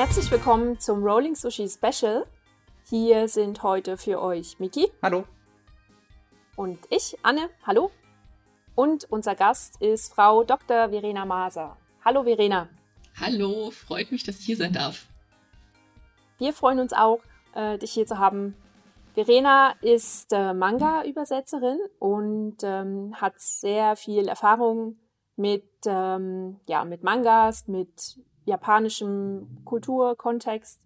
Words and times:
Herzlich 0.00 0.30
willkommen 0.30 0.80
zum 0.80 1.04
Rolling 1.04 1.34
Sushi 1.34 1.68
Special. 1.68 2.24
Hier 2.88 3.28
sind 3.28 3.62
heute 3.62 3.98
für 3.98 4.22
euch 4.22 4.58
Miki. 4.58 4.90
Hallo. 5.02 5.24
Und 6.56 6.78
ich, 6.88 7.18
Anne. 7.22 7.50
Hallo. 7.66 7.90
Und 8.74 9.04
unser 9.12 9.34
Gast 9.34 9.78
ist 9.82 10.14
Frau 10.14 10.42
Dr. 10.42 10.88
Verena 10.88 11.26
Maser. 11.26 11.76
Hallo 12.02 12.22
Verena. 12.22 12.70
Hallo, 13.20 13.70
freut 13.72 14.10
mich, 14.10 14.24
dass 14.24 14.38
ich 14.38 14.46
hier 14.46 14.56
sein 14.56 14.72
darf. 14.72 15.06
Wir 16.38 16.54
freuen 16.54 16.78
uns 16.78 16.94
auch, 16.94 17.20
äh, 17.54 17.76
dich 17.76 17.92
hier 17.92 18.06
zu 18.06 18.16
haben. 18.16 18.56
Verena 19.12 19.74
ist 19.82 20.32
äh, 20.32 20.54
Manga-Übersetzerin 20.54 21.78
und 21.98 22.56
ähm, 22.62 23.20
hat 23.20 23.38
sehr 23.38 23.96
viel 23.96 24.28
Erfahrung 24.28 24.96
mit, 25.36 25.68
ähm, 25.84 26.58
ja, 26.66 26.86
mit 26.86 27.02
Mangas, 27.02 27.68
mit 27.68 28.18
japanischem 28.44 29.62
Kulturkontext. 29.64 30.80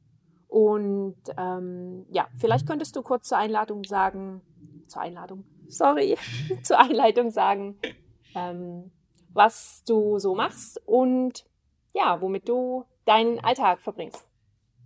Und 0.48 1.16
ähm, 1.36 2.06
ja, 2.10 2.28
vielleicht 2.38 2.66
könntest 2.66 2.94
du 2.96 3.02
kurz 3.02 3.28
zur 3.28 3.38
Einladung 3.38 3.84
sagen, 3.84 4.40
zur 4.86 5.02
Einladung, 5.02 5.44
sorry, 5.68 6.16
zur 6.62 6.78
Einleitung 6.78 7.30
sagen, 7.30 7.76
ähm, 8.34 8.90
was 9.32 9.82
du 9.86 10.18
so 10.18 10.34
machst 10.34 10.80
und 10.86 11.44
ja, 11.92 12.20
womit 12.20 12.48
du 12.48 12.84
deinen 13.04 13.40
Alltag 13.40 13.80
verbringst. 13.80 14.24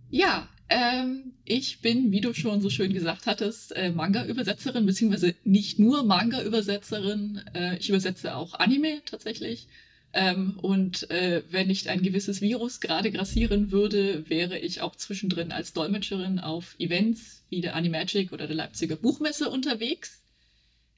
Ja, 0.09 0.47
ähm, 0.69 1.33
ich 1.45 1.81
bin, 1.81 2.11
wie 2.11 2.21
du 2.21 2.33
schon 2.33 2.61
so 2.61 2.69
schön 2.69 2.93
gesagt 2.93 3.25
hattest, 3.25 3.75
äh, 3.75 3.91
Manga-Übersetzerin, 3.91 4.85
beziehungsweise 4.85 5.35
nicht 5.43 5.79
nur 5.79 6.03
Manga-Übersetzerin. 6.03 7.41
Äh, 7.53 7.77
ich 7.77 7.89
übersetze 7.89 8.35
auch 8.35 8.55
Anime 8.55 9.01
tatsächlich. 9.05 9.67
Ähm, 10.11 10.57
und 10.61 11.09
äh, 11.11 11.43
wenn 11.51 11.67
nicht 11.67 11.87
ein 11.87 12.01
gewisses 12.01 12.41
Virus 12.41 12.79
gerade 12.79 13.11
grassieren 13.11 13.71
würde, 13.71 14.27
wäre 14.29 14.57
ich 14.57 14.81
auch 14.81 14.95
zwischendrin 14.95 15.51
als 15.51 15.73
Dolmetscherin 15.73 16.39
auf 16.39 16.75
Events 16.79 17.43
wie 17.49 17.61
der 17.61 17.75
Animagic 17.75 18.31
oder 18.31 18.47
der 18.47 18.55
Leipziger 18.55 18.95
Buchmesse 18.95 19.49
unterwegs. 19.49 20.23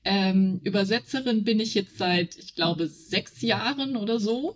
Ähm, 0.05 0.61
Übersetzerin 0.63 1.43
bin 1.43 1.59
ich 1.59 1.73
jetzt 1.73 1.97
seit, 1.97 2.37
ich 2.37 2.55
glaube, 2.55 2.87
sechs 2.87 3.41
Jahren 3.41 3.97
oder 3.97 4.19
so. 4.19 4.55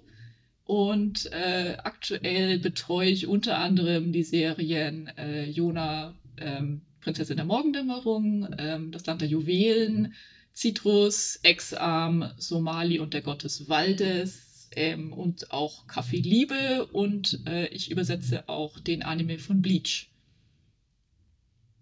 Und 0.64 1.31
äh, 1.31 1.78
aktuell 1.83 2.58
betreue 2.58 3.09
ich 3.09 3.28
unter 3.28 3.58
anderem 3.58 4.11
die 4.11 4.23
Serien 4.23 5.08
äh, 5.17 5.48
Jona, 5.50 6.16
ähm, 6.38 6.81
Prinzessin 7.02 7.36
der 7.36 7.45
Morgendämmerung, 7.45 8.48
ähm, 8.58 8.92
Das 8.92 9.06
Land 9.06 9.22
der 9.22 9.28
Juwelen, 9.28 10.14
Citrus, 10.56 11.38
Exarm, 11.44 12.31
Somali 12.38 13.00
und 13.00 13.14
der 13.14 13.22
Gott 13.22 13.44
des 13.44 13.67
Waldes 13.70 14.45
ähm, 14.76 15.14
und 15.14 15.52
auch 15.52 15.88
Kaffee 15.88 16.20
Liebe 16.20 16.88
und 16.92 17.42
äh, 17.48 17.68
ich 17.68 17.92
übersetze 17.92 18.48
auch 18.48 18.80
den 18.80 19.04
Anime 19.04 19.40
von 19.40 19.62
Bleach. 19.62 20.09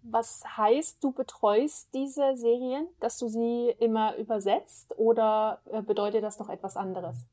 Was 0.02 0.42
heißt, 0.56 1.02
du 1.02 1.12
betreust 1.12 1.88
diese 1.94 2.36
Serien, 2.36 2.86
dass 3.00 3.18
du 3.18 3.28
sie 3.28 3.74
immer 3.80 4.16
übersetzt 4.16 4.94
oder 4.98 5.62
äh, 5.72 5.80
bedeutet 5.80 6.22
das 6.22 6.38
noch 6.38 6.50
etwas 6.50 6.76
anderes? 6.76 7.26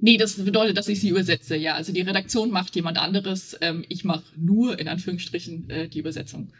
Nee, 0.00 0.16
das 0.16 0.36
bedeutet, 0.44 0.76
dass 0.76 0.88
ich 0.88 1.00
sie 1.00 1.08
übersetze, 1.08 1.56
ja. 1.56 1.74
Also 1.74 1.92
die 1.92 2.02
Redaktion 2.02 2.50
macht 2.50 2.76
jemand 2.76 2.98
anderes. 2.98 3.56
Ähm, 3.60 3.84
ich 3.88 4.04
mache 4.04 4.24
nur 4.36 4.78
in 4.78 4.88
Anführungsstrichen 4.88 5.70
äh, 5.70 5.88
die 5.88 5.98
Übersetzung. 5.98 6.52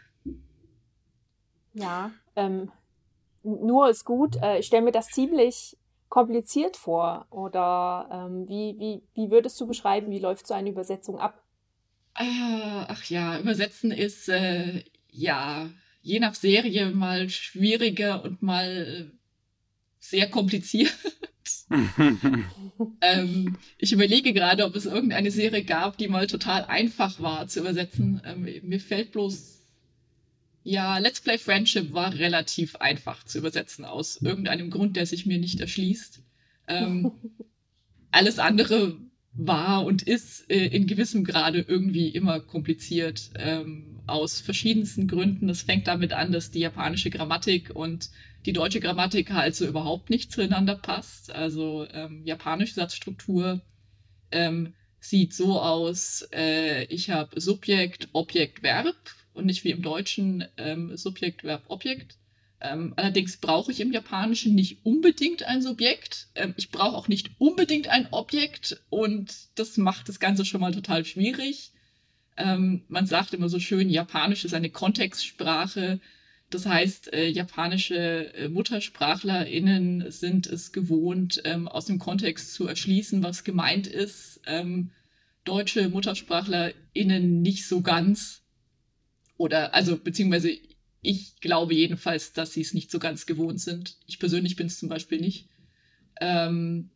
Ja, 1.73 2.11
ähm, 2.35 2.71
nur 3.43 3.89
ist 3.89 4.03
gut. 4.03 4.37
Äh, 4.41 4.59
ich 4.59 4.65
stelle 4.65 4.83
mir 4.83 4.91
das 4.91 5.07
ziemlich 5.07 5.77
kompliziert 6.09 6.75
vor. 6.75 7.27
Oder 7.29 8.09
ähm, 8.11 8.47
wie, 8.47 8.75
wie, 8.77 9.01
wie 9.13 9.31
würdest 9.31 9.59
du 9.61 9.67
beschreiben, 9.67 10.11
wie 10.11 10.19
läuft 10.19 10.47
so 10.47 10.53
eine 10.53 10.69
Übersetzung 10.69 11.19
ab? 11.19 11.41
Äh, 12.15 12.23
ach 12.87 13.05
ja, 13.05 13.39
übersetzen 13.39 13.91
ist 13.91 14.27
äh, 14.27 14.83
ja 15.09 15.69
je 16.01 16.19
nach 16.19 16.35
Serie 16.35 16.91
mal 16.91 17.29
schwieriger 17.29 18.23
und 18.23 18.41
mal 18.41 19.11
sehr 19.99 20.29
kompliziert. 20.29 20.95
ähm, 23.01 23.57
ich 23.77 23.91
überlege 23.91 24.33
gerade, 24.33 24.65
ob 24.65 24.75
es 24.75 24.85
irgendeine 24.85 25.31
Serie 25.31 25.63
gab, 25.63 25.97
die 25.97 26.07
mal 26.07 26.27
total 26.27 26.65
einfach 26.65 27.21
war 27.21 27.47
zu 27.47 27.59
übersetzen. 27.59 28.21
Ähm, 28.25 28.47
mir 28.63 28.79
fällt 28.79 29.11
bloß, 29.11 29.58
ja, 30.69 30.99
Let's 30.99 31.19
Play 31.19 31.39
Friendship 31.39 31.93
war 31.93 32.13
relativ 32.13 32.75
einfach 32.75 33.23
zu 33.23 33.39
übersetzen, 33.39 33.85
aus 33.85 34.21
irgendeinem 34.21 34.69
Grund, 34.69 34.95
der 34.95 35.07
sich 35.07 35.25
mir 35.25 35.39
nicht 35.39 35.59
erschließt. 35.59 36.21
Ähm, 36.67 37.11
alles 38.11 38.37
andere 38.37 38.97
war 39.33 39.83
und 39.83 40.03
ist 40.03 40.49
äh, 40.51 40.67
in 40.67 40.85
gewissem 40.85 41.23
Grade 41.23 41.65
irgendwie 41.67 42.09
immer 42.09 42.39
kompliziert, 42.39 43.31
ähm, 43.35 43.99
aus 44.05 44.41
verschiedensten 44.41 45.07
Gründen. 45.07 45.49
Es 45.49 45.63
fängt 45.63 45.87
damit 45.87 46.13
an, 46.13 46.31
dass 46.31 46.51
die 46.51 46.59
japanische 46.59 47.09
Grammatik 47.09 47.71
und 47.75 48.11
die 48.45 48.53
deutsche 48.53 48.79
Grammatik 48.79 49.31
halt 49.31 49.55
so 49.55 49.67
überhaupt 49.67 50.11
nicht 50.11 50.31
zueinander 50.31 50.75
passt. 50.75 51.31
Also 51.31 51.87
ähm, 51.93 52.21
japanische 52.25 52.75
Satzstruktur 52.75 53.61
ähm, 54.31 54.73
sieht 54.99 55.33
so 55.33 55.59
aus, 55.59 56.27
äh, 56.31 56.83
ich 56.85 57.09
habe 57.09 57.39
Subjekt, 57.41 58.09
Objekt, 58.13 58.61
Verb 58.61 58.95
und 59.39 59.45
nicht 59.45 59.63
wie 59.63 59.71
im 59.71 59.81
Deutschen 59.81 60.45
ähm, 60.57 60.95
Subjekt, 60.95 61.43
Verb, 61.43 61.63
Objekt. 61.67 62.17
Ähm, 62.61 62.93
allerdings 62.97 63.37
brauche 63.37 63.71
ich 63.71 63.79
im 63.79 63.93
Japanischen 63.93 64.53
nicht 64.53 64.85
unbedingt 64.85 65.43
ein 65.43 65.61
Subjekt. 65.61 66.27
Ähm, 66.35 66.53
ich 66.57 66.71
brauche 66.71 66.95
auch 66.95 67.07
nicht 67.07 67.31
unbedingt 67.37 67.87
ein 67.87 68.07
Objekt 68.11 68.81
und 68.89 69.33
das 69.55 69.77
macht 69.77 70.09
das 70.09 70.19
Ganze 70.19 70.45
schon 70.45 70.61
mal 70.61 70.73
total 70.73 71.05
schwierig. 71.05 71.71
Ähm, 72.37 72.83
man 72.87 73.05
sagt 73.05 73.33
immer 73.33 73.49
so 73.49 73.59
schön, 73.59 73.89
Japanisch 73.89 74.45
ist 74.45 74.53
eine 74.53 74.69
Kontextsprache. 74.69 75.99
Das 76.49 76.65
heißt, 76.65 77.13
äh, 77.13 77.27
japanische 77.27 78.33
äh, 78.33 78.49
MuttersprachlerInnen 78.49 80.09
sind 80.11 80.47
es 80.47 80.71
gewohnt, 80.71 81.41
ähm, 81.45 81.67
aus 81.67 81.85
dem 81.85 81.99
Kontext 81.99 82.53
zu 82.53 82.67
erschließen, 82.67 83.23
was 83.23 83.43
gemeint 83.43 83.87
ist. 83.87 84.41
Ähm, 84.47 84.91
deutsche 85.45 85.89
MuttersprachlerInnen 85.89 87.41
nicht 87.41 87.67
so 87.67 87.81
ganz. 87.81 88.41
Oder, 89.39 89.73
also, 89.73 89.97
beziehungsweise 89.97 90.51
ich 91.01 91.39
glaube 91.39 91.73
jedenfalls, 91.73 92.33
dass 92.33 92.51
sie 92.51 92.59
es 92.59 92.73
nicht 92.73 92.91
so 92.91 92.99
ganz 92.99 93.25
gewohnt 93.25 93.61
sind. 93.61 93.95
Ich 94.05 94.19
persönlich 94.19 94.57
bin 94.57 94.67
es 94.67 94.77
zum 94.77 94.89
Beispiel 94.89 95.21
nicht. 95.21 95.47
Ähm, 96.19 96.89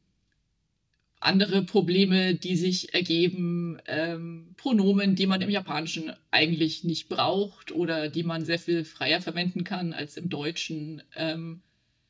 andere 1.21 1.63
Probleme, 1.63 2.35
die 2.35 2.57
sich 2.57 2.93
ergeben, 2.93 3.79
ähm, 3.87 4.55
Pronomen, 4.57 5.15
die 5.15 5.25
man 5.25 5.41
im 5.41 5.49
Japanischen 5.49 6.11
eigentlich 6.31 6.83
nicht 6.83 7.07
braucht 7.07 7.71
oder 7.71 8.09
die 8.09 8.23
man 8.23 8.43
sehr 8.43 8.59
viel 8.59 8.83
freier 8.83 9.21
verwenden 9.21 9.63
kann 9.63 9.93
als 9.93 10.17
im 10.17 10.27
Deutschen. 10.27 11.01
Ähm, 11.15 11.61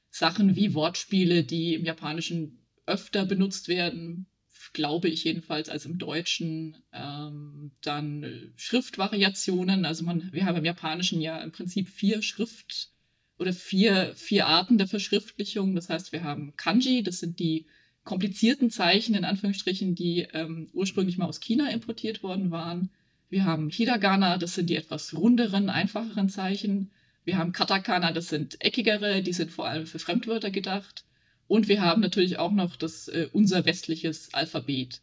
Sachen 0.10 0.56
wie 0.56 0.74
Wortspiele, 0.74 1.44
die 1.44 1.76
im 1.76 1.86
Japanischen 1.86 2.58
öfter 2.88 3.28
benutzt 3.28 3.68
werden, 3.68 4.26
glaube 4.74 5.08
ich 5.08 5.24
jedenfalls, 5.24 5.70
als 5.70 5.86
im 5.86 5.98
Deutschen. 5.98 6.78
Ähm, 6.92 7.72
dann 7.82 8.52
Schriftvariationen, 8.56 9.86
also 9.86 10.04
man, 10.04 10.30
wir 10.34 10.46
haben 10.46 10.58
im 10.58 10.66
Japanischen 10.66 11.22
ja 11.22 11.42
im 11.42 11.52
Prinzip 11.52 11.88
vier 11.88 12.22
Schrift- 12.22 12.90
oder 13.38 13.54
vier, 13.54 14.14
vier 14.16 14.48
Arten 14.48 14.78
der 14.78 14.88
Verschriftlichung. 14.88 15.76
Das 15.76 15.90
heißt, 15.90 16.12
wir 16.12 16.24
haben 16.24 16.56
Kanji, 16.58 17.04
das 17.04 17.20
sind 17.20 17.40
die 17.40 17.66
komplizierten 18.04 18.70
Zeichen, 18.70 19.16
in 19.16 19.26
Anführungsstrichen, 19.26 19.96
die 19.96 20.28
ähm, 20.34 20.70
ursprünglich 20.74 21.18
mal 21.18 21.28
aus 21.28 21.40
China 21.40 21.70
importiert 21.70 22.22
worden 22.22 22.52
waren. 22.52 22.90
Wir 23.30 23.46
haben 23.46 23.70
Hiragana, 23.70 24.38
das 24.38 24.56
sind 24.56 24.70
die 24.70 24.76
etwas 24.76 25.14
runderen, 25.14 25.70
einfacheren 25.70 26.30
Zeichen. 26.30 26.92
Wir 27.26 27.38
haben 27.38 27.54
Katakana, 27.54 28.12
das 28.12 28.28
sind 28.28 28.62
eckigere, 28.62 29.22
die 29.22 29.34
sind 29.34 29.52
vor 29.52 29.68
allem 29.68 29.88
für 29.88 30.00
Fremdwörter 30.00 30.52
gedacht. 30.52 31.06
Und 31.48 31.68
wir 31.68 31.82
haben 31.82 32.02
natürlich 32.02 32.40
auch 32.40 32.52
noch 32.52 32.76
das 32.76 33.08
äh, 33.08 33.28
unser 33.32 33.66
westliches 33.66 34.34
Alphabet. 34.34 35.02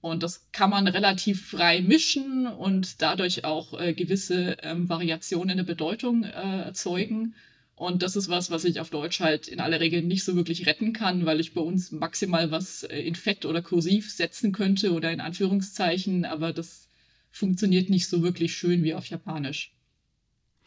Und 0.00 0.22
das 0.24 0.48
kann 0.50 0.70
man 0.70 0.88
relativ 0.88 1.46
frei 1.46 1.80
mischen 1.80 2.46
und 2.46 3.00
dadurch 3.02 3.44
auch 3.44 3.78
äh, 3.78 3.94
gewisse 3.94 4.56
ähm, 4.62 4.88
Variationen 4.88 5.50
in 5.50 5.56
der 5.58 5.64
Bedeutung 5.64 6.24
äh, 6.24 6.62
erzeugen. 6.62 7.34
Und 7.76 8.02
das 8.02 8.16
ist 8.16 8.28
was, 8.28 8.50
was 8.50 8.64
ich 8.64 8.80
auf 8.80 8.90
Deutsch 8.90 9.20
halt 9.20 9.48
in 9.48 9.60
aller 9.60 9.80
Regel 9.80 10.02
nicht 10.02 10.24
so 10.24 10.36
wirklich 10.36 10.66
retten 10.66 10.92
kann, 10.92 11.24
weil 11.24 11.40
ich 11.40 11.54
bei 11.54 11.60
uns 11.60 11.92
maximal 11.92 12.50
was 12.50 12.82
äh, 12.82 13.00
in 13.00 13.14
Fett 13.14 13.44
oder 13.44 13.62
Kursiv 13.62 14.10
setzen 14.10 14.52
könnte 14.52 14.92
oder 14.92 15.10
in 15.12 15.20
Anführungszeichen, 15.20 16.24
aber 16.24 16.52
das 16.52 16.88
funktioniert 17.30 17.88
nicht 17.88 18.08
so 18.08 18.22
wirklich 18.22 18.54
schön 18.54 18.82
wie 18.82 18.94
auf 18.94 19.06
Japanisch. 19.06 19.72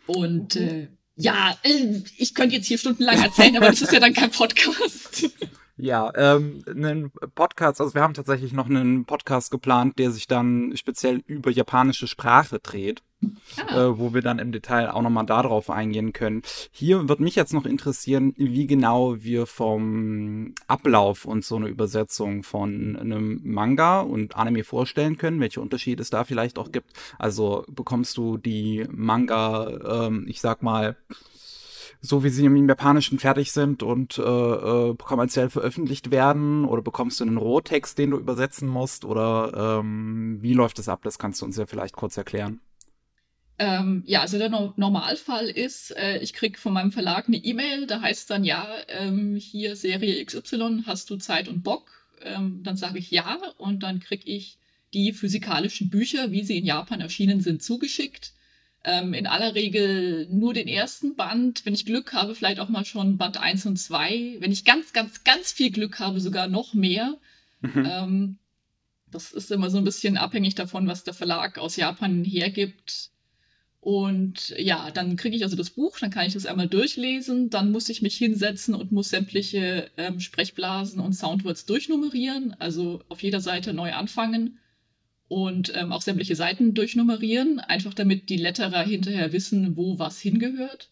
Und 0.08 0.56
äh, 0.56 0.88
ja, 1.16 1.58
äh, 1.64 2.02
ich 2.18 2.34
könnte 2.36 2.56
jetzt 2.56 2.68
hier 2.68 2.78
stundenlang 2.78 3.22
erzählen, 3.22 3.56
aber 3.58 3.68
das 3.68 3.82
ist 3.82 3.94
ja 3.94 4.00
dann 4.00 4.14
kein 4.14 4.32
Podcast. 4.32 5.30
Ja, 5.78 6.12
ähm, 6.16 6.64
einen 6.68 7.12
Podcast, 7.34 7.82
also 7.82 7.94
wir 7.94 8.02
haben 8.02 8.14
tatsächlich 8.14 8.54
noch 8.54 8.70
einen 8.70 9.06
Podcast 9.06 9.52
geplant, 9.52 10.00
der 10.00 10.12
sich 10.12 10.26
dann 10.28 10.72
speziell 10.76 11.22
über 11.28 11.52
japanische 11.52 12.08
Sprache 12.08 12.60
dreht. 12.60 13.04
ah. 13.68 13.86
äh, 13.86 13.98
wo 13.98 14.14
wir 14.14 14.22
dann 14.22 14.40
im 14.40 14.52
Detail 14.52 14.90
auch 14.90 15.02
nochmal 15.02 15.26
darauf 15.26 15.70
eingehen 15.70 16.14
können. 16.14 16.44
Hier 16.72 17.08
wird 17.10 17.20
mich 17.20 17.36
jetzt 17.36 17.54
noch 17.54 17.66
interessieren, 17.66 18.34
wie 18.38 18.68
genau 18.68 19.24
wir 19.24 19.46
vom 19.46 20.54
Ablauf 20.68 21.26
und 21.26 21.44
so 21.44 21.56
eine 21.56 21.68
Übersetzung 21.68 22.44
von 22.44 22.96
einem 22.96 23.42
Manga 23.44 24.02
und 24.02 24.36
Anime 24.36 24.64
vorstellen 24.64 25.18
können, 25.18 25.40
welche 25.40 25.62
Unterschiede 25.62 26.02
es 26.02 26.10
da 26.10 26.24
vielleicht 26.24 26.58
auch 26.58 26.72
gibt. 26.72 26.92
Also 27.18 27.66
bekommst 27.70 28.18
du 28.18 28.38
die 28.38 28.86
Manga, 28.92 30.06
ähm, 30.08 30.26
ich 30.28 30.42
sag 30.42 30.62
mal, 30.62 30.96
so 32.02 32.24
wie 32.24 32.30
sie 32.30 32.46
im 32.46 32.68
Japanischen 32.68 33.20
fertig 33.20 33.52
sind 33.52 33.84
und 33.84 34.18
äh, 34.18 34.22
äh, 34.22 34.96
kommerziell 34.98 35.50
veröffentlicht 35.50 36.12
werden? 36.12 36.66
Oder 36.66 36.82
bekommst 36.82 37.20
du 37.20 37.24
einen 37.24 37.38
Rohtext, 37.38 37.98
den 37.98 38.12
du 38.12 38.18
übersetzen 38.18 38.68
musst? 38.68 39.06
Oder 39.06 39.80
ähm, 39.80 40.38
wie 40.42 40.54
läuft 40.54 40.80
das 40.80 40.90
ab? 40.90 41.02
Das 41.04 41.20
kannst 41.20 41.42
du 41.42 41.46
uns 41.46 41.58
ja 41.58 41.66
vielleicht 41.66 41.96
kurz 41.96 42.18
erklären. 42.18 42.60
Ähm, 43.58 44.04
ja, 44.06 44.22
also 44.22 44.38
der 44.38 44.50
no 44.50 44.74
Normalfall 44.76 45.48
ist, 45.50 45.96
äh, 45.96 46.18
ich 46.20 46.34
kriege 46.34 46.60
von 46.60 46.74
meinem 46.74 46.92
Verlag 46.92 47.28
eine 47.28 47.38
E-Mail, 47.38 47.88
da 47.88 48.02
heißt 48.02 48.30
dann 48.30 48.44
ja, 48.44 48.68
ähm, 48.90 49.38
hier 49.38 49.78
Serie 49.78 50.24
XY, 50.26 50.84
hast 50.86 51.10
du 51.10 51.16
Zeit 51.16 51.48
und 51.48 51.64
Bock? 51.64 51.90
Ähm, 52.22 52.64
dann 52.64 52.76
sage 52.76 53.00
ich 53.00 53.12
ja 53.12 53.38
und 53.58 53.84
dann 53.84 54.02
kriege 54.02 54.26
ich 54.26 54.58
die 54.94 55.14
physikalischen 55.14 55.90
Bücher, 55.90 56.32
wie 56.32 56.44
sie 56.44 56.58
in 56.58 56.66
Japan 56.66 57.00
erschienen 57.00 57.40
sind, 57.40 57.64
zugeschickt 57.64 58.34
ähm, 58.86 59.14
in 59.14 59.28
aller 59.28 59.56
Regel 59.56 60.28
nur 60.30 60.54
den 60.54 60.68
ersten 60.68 61.16
Band. 61.16 61.66
Wenn 61.66 61.74
ich 61.74 61.86
Glück 61.86 62.14
habe, 62.14 62.36
vielleicht 62.36 62.60
auch 62.60 62.70
mal 62.70 62.86
schon 62.86 63.18
Band 63.18 63.38
1 63.38 63.66
und 63.66 63.78
2. 63.78 64.38
Wenn 64.40 64.52
ich 64.52 64.64
ganz, 64.64 64.94
ganz, 64.94 65.24
ganz 65.24 65.52
viel 65.52 65.72
Glück 65.72 66.00
habe, 66.00 66.22
sogar 66.22 66.48
noch 66.48 66.74
mehr. 66.74 67.18
Mhm. 67.62 67.86
Ähm, 67.90 68.38
das 69.12 69.32
ist 69.32 69.52
immer 69.52 69.70
so 69.70 69.78
ein 69.78 69.84
bisschen 69.84 70.18
abhängig 70.18 70.56
davon, 70.56 70.88
was 70.88 71.04
der 71.04 71.14
Verlag 71.14 71.58
aus 71.58 71.76
Japan 71.76 72.24
hergibt. 72.24 73.10
Und 73.82 74.50
ja, 74.58 74.90
dann 74.92 75.16
kriege 75.16 75.36
ich 75.36 75.44
also 75.44 75.56
das 75.56 75.70
Buch, 75.70 76.00
dann 76.00 76.10
kann 76.10 76.26
ich 76.26 76.34
das 76.34 76.48
einmal 76.48 76.68
durchlesen, 76.68 77.52
dann 77.52 77.72
muss 77.72 77.88
ich 77.90 78.02
mich 78.02 78.18
hinsetzen 78.18 78.74
und 78.74 78.92
muss 78.92 79.10
sämtliche 79.10 79.92
ähm, 79.98 80.20
Sprechblasen 80.20 81.00
und 81.00 81.14
Soundwords 81.14 81.68
durchnummerieren, 81.68 82.56
also 82.60 83.04
auf 83.10 83.22
jeder 83.22 83.42
Seite 83.42 83.74
neu 83.74 83.94
anfangen 83.94 84.58
und 85.28 85.74
ähm, 85.76 85.92
auch 85.92 86.02
sämtliche 86.02 86.36
Seiten 86.36 86.74
durchnummerieren, 86.74 87.60
einfach 87.60 87.94
damit 87.94 88.30
die 88.30 88.38
Letterer 88.38 88.84
hinterher 88.84 89.32
wissen, 89.34 89.76
wo 89.76 89.98
was 89.98 90.20
hingehört. 90.20 90.90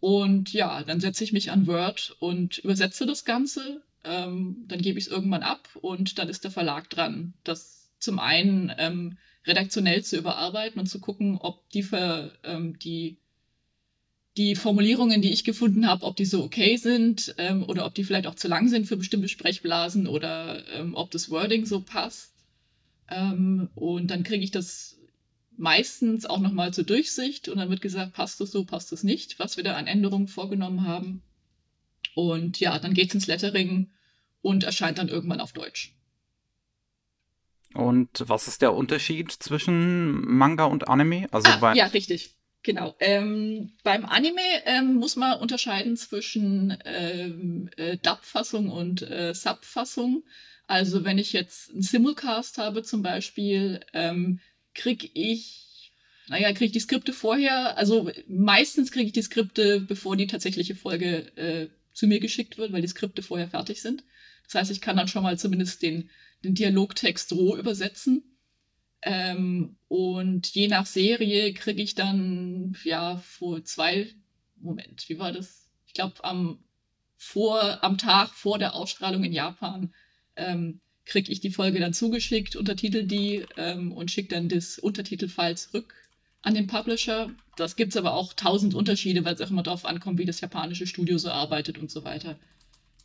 Und 0.00 0.52
ja, 0.52 0.82
dann 0.82 1.00
setze 1.00 1.22
ich 1.22 1.32
mich 1.32 1.52
an 1.52 1.66
Word 1.66 2.16
und 2.18 2.58
übersetze 2.58 3.06
das 3.06 3.24
Ganze. 3.24 3.82
Ähm, 4.04 4.64
dann 4.66 4.82
gebe 4.82 4.98
ich 4.98 5.06
es 5.06 5.12
irgendwann 5.12 5.44
ab 5.44 5.68
und 5.80 6.18
dann 6.18 6.28
ist 6.28 6.42
der 6.42 6.50
Verlag 6.50 6.90
dran, 6.90 7.34
das 7.44 7.88
zum 8.00 8.18
einen 8.18 8.72
ähm, 8.78 9.16
redaktionell 9.46 10.02
zu 10.02 10.16
überarbeiten 10.16 10.80
und 10.80 10.86
zu 10.86 10.98
gucken, 10.98 11.38
ob 11.38 11.68
die, 11.70 11.84
Ver, 11.84 12.32
ähm, 12.42 12.76
die, 12.80 13.16
die 14.36 14.56
Formulierungen, 14.56 15.22
die 15.22 15.32
ich 15.32 15.44
gefunden 15.44 15.86
habe, 15.86 16.04
ob 16.04 16.16
die 16.16 16.24
so 16.24 16.42
okay 16.42 16.76
sind 16.76 17.36
ähm, 17.38 17.62
oder 17.62 17.86
ob 17.86 17.94
die 17.94 18.02
vielleicht 18.02 18.26
auch 18.26 18.34
zu 18.34 18.48
lang 18.48 18.68
sind 18.68 18.86
für 18.86 18.96
bestimmte 18.96 19.28
Sprechblasen 19.28 20.08
oder 20.08 20.66
ähm, 20.74 20.96
ob 20.96 21.12
das 21.12 21.30
Wording 21.30 21.64
so 21.64 21.80
passt. 21.80 22.32
Ähm, 23.14 23.68
und 23.74 24.10
dann 24.10 24.22
kriege 24.22 24.44
ich 24.44 24.50
das 24.50 24.98
meistens 25.56 26.26
auch 26.26 26.40
nochmal 26.40 26.72
zur 26.72 26.84
Durchsicht 26.84 27.48
und 27.48 27.58
dann 27.58 27.70
wird 27.70 27.80
gesagt, 27.80 28.14
passt 28.14 28.40
das 28.40 28.50
so, 28.50 28.64
passt 28.64 28.90
das 28.92 29.04
nicht, 29.04 29.38
was 29.38 29.56
wir 29.56 29.64
da 29.64 29.76
an 29.76 29.86
Änderungen 29.86 30.28
vorgenommen 30.28 30.86
haben. 30.86 31.22
Und 32.14 32.60
ja, 32.60 32.78
dann 32.78 32.94
geht 32.94 33.08
es 33.08 33.14
ins 33.14 33.26
Lettering 33.26 33.90
und 34.40 34.64
erscheint 34.64 34.98
dann 34.98 35.08
irgendwann 35.08 35.40
auf 35.40 35.52
Deutsch. 35.52 35.94
Und 37.74 38.24
was 38.26 38.48
ist 38.48 38.60
der 38.60 38.74
Unterschied 38.74 39.32
zwischen 39.32 40.20
Manga 40.26 40.64
und 40.64 40.88
Anime? 40.88 41.26
Also 41.30 41.50
ah, 41.50 41.56
bei 41.56 41.74
ja, 41.74 41.86
richtig. 41.86 42.34
Genau. 42.62 42.94
Ähm, 43.00 43.72
beim 43.82 44.04
Anime 44.04 44.40
ähm, 44.66 44.94
muss 44.94 45.16
man 45.16 45.40
unterscheiden 45.40 45.96
zwischen 45.96 46.76
ähm, 46.84 47.70
äh, 47.76 47.96
Dub-Fassung 47.96 48.70
und 48.70 49.02
äh, 49.02 49.34
Sub-Fassung. 49.34 50.22
Also 50.66 51.04
wenn 51.04 51.18
ich 51.18 51.32
jetzt 51.32 51.70
einen 51.70 51.82
Simulcast 51.82 52.58
habe 52.58 52.82
zum 52.82 53.02
Beispiel, 53.02 53.80
ähm, 53.92 54.40
kriege 54.74 55.08
ich, 55.12 55.92
naja, 56.28 56.52
kriege 56.52 56.66
ich 56.66 56.72
die 56.72 56.80
Skripte 56.80 57.12
vorher, 57.12 57.76
also 57.76 58.10
meistens 58.28 58.90
kriege 58.90 59.06
ich 59.06 59.12
die 59.12 59.22
Skripte, 59.22 59.80
bevor 59.80 60.16
die 60.16 60.26
tatsächliche 60.26 60.74
Folge 60.74 61.36
äh, 61.36 61.68
zu 61.92 62.06
mir 62.06 62.20
geschickt 62.20 62.58
wird, 62.58 62.72
weil 62.72 62.80
die 62.80 62.88
Skripte 62.88 63.22
vorher 63.22 63.48
fertig 63.48 63.82
sind. 63.82 64.04
Das 64.44 64.54
heißt, 64.54 64.70
ich 64.70 64.80
kann 64.80 64.96
dann 64.96 65.08
schon 65.08 65.22
mal 65.22 65.38
zumindest 65.38 65.82
den, 65.82 66.08
den 66.44 66.54
Dialogtext 66.54 67.32
roh 67.32 67.56
übersetzen. 67.56 68.22
Ähm, 69.02 69.76
und 69.88 70.46
je 70.54 70.68
nach 70.68 70.86
Serie 70.86 71.52
kriege 71.54 71.82
ich 71.82 71.94
dann, 71.94 72.76
ja, 72.84 73.16
vor 73.16 73.64
zwei, 73.64 74.08
Moment, 74.56 75.08
wie 75.08 75.18
war 75.18 75.32
das? 75.32 75.70
Ich 75.86 75.92
glaube, 75.92 76.22
am, 76.24 76.62
am 77.80 77.98
Tag 77.98 78.30
vor 78.30 78.58
der 78.58 78.74
Ausstrahlung 78.74 79.24
in 79.24 79.32
Japan 79.32 79.92
ähm, 80.36 80.80
kriege 81.04 81.32
ich 81.32 81.40
die 81.40 81.50
Folge 81.50 81.80
dann 81.80 81.92
zugeschickt, 81.92 82.56
untertitel 82.56 83.04
die 83.04 83.44
ähm, 83.56 83.92
und 83.92 84.10
schicke 84.10 84.34
dann 84.34 84.48
das 84.48 84.78
Untertitelfile 84.78 85.56
zurück 85.56 85.94
an 86.42 86.54
den 86.54 86.66
Publisher. 86.66 87.30
Das 87.56 87.76
gibt 87.76 87.92
es 87.92 87.96
aber 87.96 88.14
auch 88.14 88.32
tausend 88.32 88.74
Unterschiede, 88.74 89.24
weil 89.24 89.34
es 89.34 89.40
auch 89.40 89.50
immer 89.50 89.62
darauf 89.62 89.84
ankommt, 89.84 90.18
wie 90.18 90.24
das 90.24 90.40
japanische 90.40 90.86
Studio 90.86 91.18
so 91.18 91.30
arbeitet 91.30 91.78
und 91.78 91.90
so 91.90 92.04
weiter. 92.04 92.38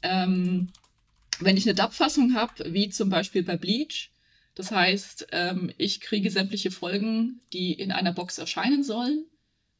Ähm, 0.03 0.69
wenn 1.39 1.57
ich 1.57 1.65
eine 1.65 1.75
Dub-Fassung 1.75 2.33
habe, 2.33 2.73
wie 2.73 2.89
zum 2.89 3.09
Beispiel 3.09 3.43
bei 3.43 3.57
Bleach, 3.57 4.11
das 4.55 4.71
heißt, 4.71 5.27
ähm, 5.33 5.71
ich 5.77 6.01
kriege 6.01 6.31
sämtliche 6.31 6.71
Folgen, 6.71 7.41
die 7.53 7.73
in 7.73 7.91
einer 7.91 8.11
Box 8.11 8.39
erscheinen 8.39 8.83
sollen. 8.83 9.25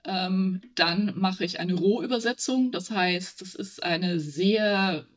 Ähm, 0.04 0.62
dann 0.76 1.18
mache 1.18 1.44
ich 1.44 1.60
eine 1.60 1.74
Rohübersetzung. 1.74 2.72
Das 2.72 2.92
heißt, 2.92 3.42
das 3.42 3.56
ist 3.56 3.82
eine 3.82 4.20
sehr 4.20 5.08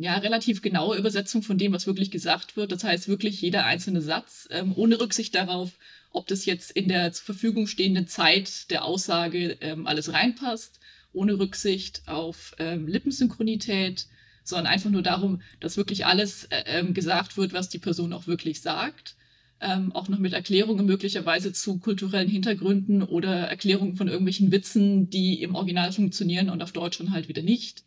ja, 0.00 0.16
relativ 0.18 0.62
genaue 0.62 0.96
Übersetzung 0.96 1.42
von 1.42 1.58
dem, 1.58 1.72
was 1.72 1.86
wirklich 1.88 2.10
gesagt 2.12 2.56
wird. 2.56 2.70
Das 2.70 2.84
heißt 2.84 3.08
wirklich 3.08 3.40
jeder 3.40 3.64
einzelne 3.66 4.00
Satz, 4.00 4.46
ähm, 4.50 4.72
ohne 4.76 5.00
Rücksicht 5.00 5.34
darauf, 5.34 5.72
ob 6.12 6.28
das 6.28 6.46
jetzt 6.46 6.70
in 6.70 6.88
der 6.88 7.12
zur 7.12 7.26
Verfügung 7.26 7.66
stehenden 7.66 8.06
Zeit 8.06 8.70
der 8.70 8.84
Aussage 8.84 9.56
ähm, 9.60 9.88
alles 9.88 10.12
reinpasst, 10.12 10.78
ohne 11.12 11.38
Rücksicht 11.38 12.02
auf 12.06 12.54
ähm, 12.58 12.86
Lippensynchronität, 12.86 14.06
sondern 14.44 14.72
einfach 14.72 14.90
nur 14.90 15.02
darum, 15.02 15.42
dass 15.58 15.76
wirklich 15.76 16.06
alles 16.06 16.44
äh, 16.44 16.62
ähm, 16.66 16.94
gesagt 16.94 17.36
wird, 17.36 17.52
was 17.52 17.68
die 17.68 17.78
Person 17.78 18.12
auch 18.12 18.28
wirklich 18.28 18.60
sagt. 18.60 19.16
Ähm, 19.60 19.90
auch 19.90 20.08
noch 20.08 20.20
mit 20.20 20.32
Erklärungen 20.32 20.86
möglicherweise 20.86 21.52
zu 21.52 21.78
kulturellen 21.78 22.28
Hintergründen 22.28 23.02
oder 23.02 23.48
Erklärungen 23.48 23.96
von 23.96 24.06
irgendwelchen 24.06 24.52
Witzen, 24.52 25.10
die 25.10 25.42
im 25.42 25.56
Original 25.56 25.90
funktionieren 25.90 26.50
und 26.50 26.62
auf 26.62 26.70
Deutsch 26.70 26.98
dann 26.98 27.10
halt 27.10 27.26
wieder 27.26 27.42
nicht. 27.42 27.82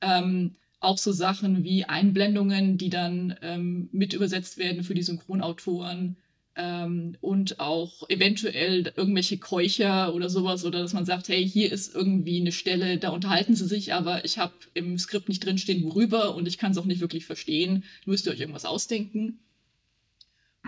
Ähm, 0.00 0.56
auch 0.82 0.98
so 0.98 1.12
Sachen 1.12 1.64
wie 1.64 1.84
Einblendungen, 1.84 2.78
die 2.78 2.90
dann 2.90 3.36
ähm, 3.42 3.88
mit 3.92 4.12
übersetzt 4.12 4.58
werden 4.58 4.82
für 4.82 4.94
die 4.94 5.02
Synchronautoren 5.02 6.16
ähm, 6.56 7.16
und 7.20 7.60
auch 7.60 8.08
eventuell 8.08 8.92
irgendwelche 8.96 9.38
Keucher 9.38 10.14
oder 10.14 10.28
sowas 10.28 10.64
oder 10.64 10.80
dass 10.80 10.92
man 10.92 11.04
sagt, 11.04 11.28
hey, 11.28 11.48
hier 11.48 11.72
ist 11.72 11.94
irgendwie 11.94 12.40
eine 12.40 12.52
Stelle, 12.52 12.98
da 12.98 13.10
unterhalten 13.10 13.54
sie 13.54 13.66
sich, 13.66 13.94
aber 13.94 14.24
ich 14.24 14.38
habe 14.38 14.52
im 14.74 14.98
Skript 14.98 15.28
nicht 15.28 15.44
drinstehen, 15.44 15.84
worüber 15.84 16.34
und 16.34 16.46
ich 16.46 16.58
kann 16.58 16.72
es 16.72 16.78
auch 16.78 16.84
nicht 16.84 17.00
wirklich 17.00 17.24
verstehen. 17.24 17.84
Müsst 18.04 18.26
ihr 18.26 18.32
euch 18.32 18.40
irgendwas 18.40 18.64
ausdenken. 18.64 19.38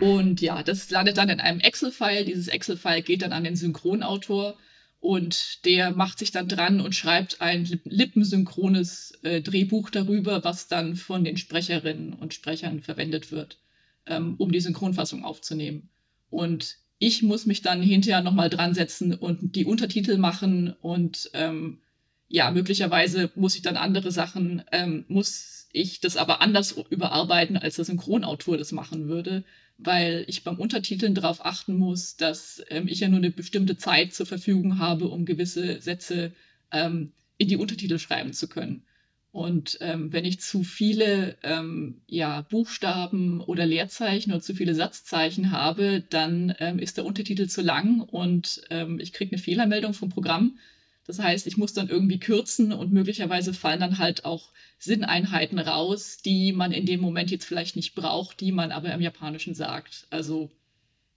Und 0.00 0.40
ja, 0.40 0.62
das 0.62 0.90
landet 0.90 1.18
dann 1.18 1.28
in 1.28 1.40
einem 1.40 1.60
Excel-File. 1.60 2.24
Dieses 2.24 2.48
Excel-File 2.48 3.02
geht 3.02 3.22
dann 3.22 3.32
an 3.32 3.44
den 3.44 3.56
Synchronautor 3.56 4.56
und 5.04 5.66
der 5.66 5.90
macht 5.90 6.18
sich 6.18 6.30
dann 6.30 6.48
dran 6.48 6.80
und 6.80 6.94
schreibt 6.94 7.42
ein 7.42 7.68
lippensynchrones 7.84 9.12
äh, 9.22 9.42
Drehbuch 9.42 9.90
darüber, 9.90 10.44
was 10.44 10.66
dann 10.66 10.96
von 10.96 11.24
den 11.24 11.36
Sprecherinnen 11.36 12.14
und 12.14 12.32
Sprechern 12.32 12.80
verwendet 12.80 13.30
wird, 13.30 13.58
ähm, 14.06 14.34
um 14.38 14.50
die 14.50 14.60
Synchronfassung 14.60 15.22
aufzunehmen. 15.22 15.90
Und 16.30 16.78
ich 16.98 17.22
muss 17.22 17.44
mich 17.44 17.60
dann 17.60 17.82
hinterher 17.82 18.22
nochmal 18.22 18.48
dran 18.48 18.72
setzen 18.72 19.12
und 19.12 19.54
die 19.54 19.66
Untertitel 19.66 20.16
machen 20.16 20.72
und 20.80 21.30
ähm, 21.34 21.80
ja, 22.28 22.50
möglicherweise 22.50 23.30
muss 23.34 23.56
ich 23.56 23.62
dann 23.62 23.76
andere 23.76 24.10
Sachen, 24.10 24.64
ähm, 24.72 25.04
muss 25.08 25.53
ich 25.74 26.00
das 26.00 26.16
aber 26.16 26.40
anders 26.40 26.76
überarbeiten, 26.90 27.56
als 27.56 27.76
der 27.76 27.84
Synchronautor 27.84 28.56
das 28.56 28.72
machen 28.72 29.08
würde, 29.08 29.44
weil 29.76 30.24
ich 30.28 30.44
beim 30.44 30.58
Untertiteln 30.58 31.14
darauf 31.14 31.44
achten 31.44 31.76
muss, 31.76 32.16
dass 32.16 32.64
ähm, 32.70 32.88
ich 32.88 33.00
ja 33.00 33.08
nur 33.08 33.18
eine 33.18 33.30
bestimmte 33.30 33.76
Zeit 33.76 34.14
zur 34.14 34.26
Verfügung 34.26 34.78
habe, 34.78 35.08
um 35.08 35.24
gewisse 35.26 35.80
Sätze 35.80 36.32
ähm, 36.70 37.12
in 37.38 37.48
die 37.48 37.56
Untertitel 37.56 37.98
schreiben 37.98 38.32
zu 38.32 38.48
können. 38.48 38.84
Und 39.32 39.78
ähm, 39.80 40.12
wenn 40.12 40.24
ich 40.24 40.38
zu 40.38 40.62
viele 40.62 41.36
ähm, 41.42 42.00
ja, 42.06 42.42
Buchstaben 42.42 43.40
oder 43.40 43.66
Leerzeichen 43.66 44.30
oder 44.30 44.40
zu 44.40 44.54
viele 44.54 44.76
Satzzeichen 44.76 45.50
habe, 45.50 46.04
dann 46.08 46.54
ähm, 46.60 46.78
ist 46.78 46.98
der 46.98 47.04
Untertitel 47.04 47.48
zu 47.48 47.60
lang 47.60 48.00
und 48.00 48.62
ähm, 48.70 49.00
ich 49.00 49.12
kriege 49.12 49.32
eine 49.32 49.42
Fehlermeldung 49.42 49.92
vom 49.92 50.08
Programm 50.08 50.56
das 51.06 51.18
heißt, 51.18 51.46
ich 51.46 51.56
muss 51.56 51.74
dann 51.74 51.88
irgendwie 51.88 52.18
kürzen 52.18 52.72
und 52.72 52.92
möglicherweise 52.92 53.52
fallen 53.52 53.80
dann 53.80 53.98
halt 53.98 54.24
auch 54.24 54.50
Sinneinheiten 54.78 55.58
raus, 55.58 56.18
die 56.24 56.52
man 56.52 56.72
in 56.72 56.86
dem 56.86 57.00
Moment 57.00 57.30
jetzt 57.30 57.44
vielleicht 57.44 57.76
nicht 57.76 57.94
braucht, 57.94 58.40
die 58.40 58.52
man 58.52 58.72
aber 58.72 58.92
im 58.92 59.00
Japanischen 59.00 59.54
sagt. 59.54 60.06
Also, 60.10 60.50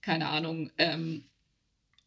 keine 0.02 0.28
Ahnung, 0.28 0.70
ähm, 0.78 1.24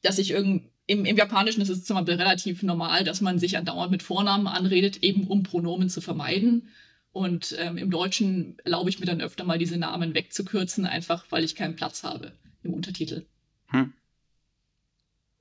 dass 0.02 0.20
ich 0.20 0.32
irgendwie 0.32 0.72
im, 0.92 1.06
im 1.06 1.16
Japanischen 1.16 1.62
ist 1.62 1.70
es 1.70 1.86
zum 1.86 1.96
Beispiel 1.96 2.16
relativ 2.16 2.64
normal, 2.64 3.06
dass 3.06 3.22
man 3.22 3.40
sich 3.40 3.58
andauernd 3.58 3.92
mit 3.92 4.04
Vornamen 4.04 4.48
anredet, 4.48 5.04
eben 5.04 5.26
um 5.26 5.44
Pronomen 5.44 5.90
zu 5.90 6.02
vermeiden. 6.02 6.68
Und 7.14 7.56
ähm, 7.60 7.78
im 7.78 7.92
Deutschen 7.92 8.58
erlaube 8.66 8.90
ich 8.90 9.00
mir 9.00 9.06
dann 9.06 9.22
öfter 9.22 9.46
mal 9.46 9.58
diese 9.58 9.78
Namen 9.78 10.14
wegzukürzen, 10.14 10.86
einfach 10.86 11.26
weil 11.30 11.46
ich 11.46 11.56
keinen 11.56 11.78
Platz 11.78 12.04
habe 12.04 12.34
im 12.64 12.74
Untertitel. 12.74 13.26
Hm. 13.68 13.94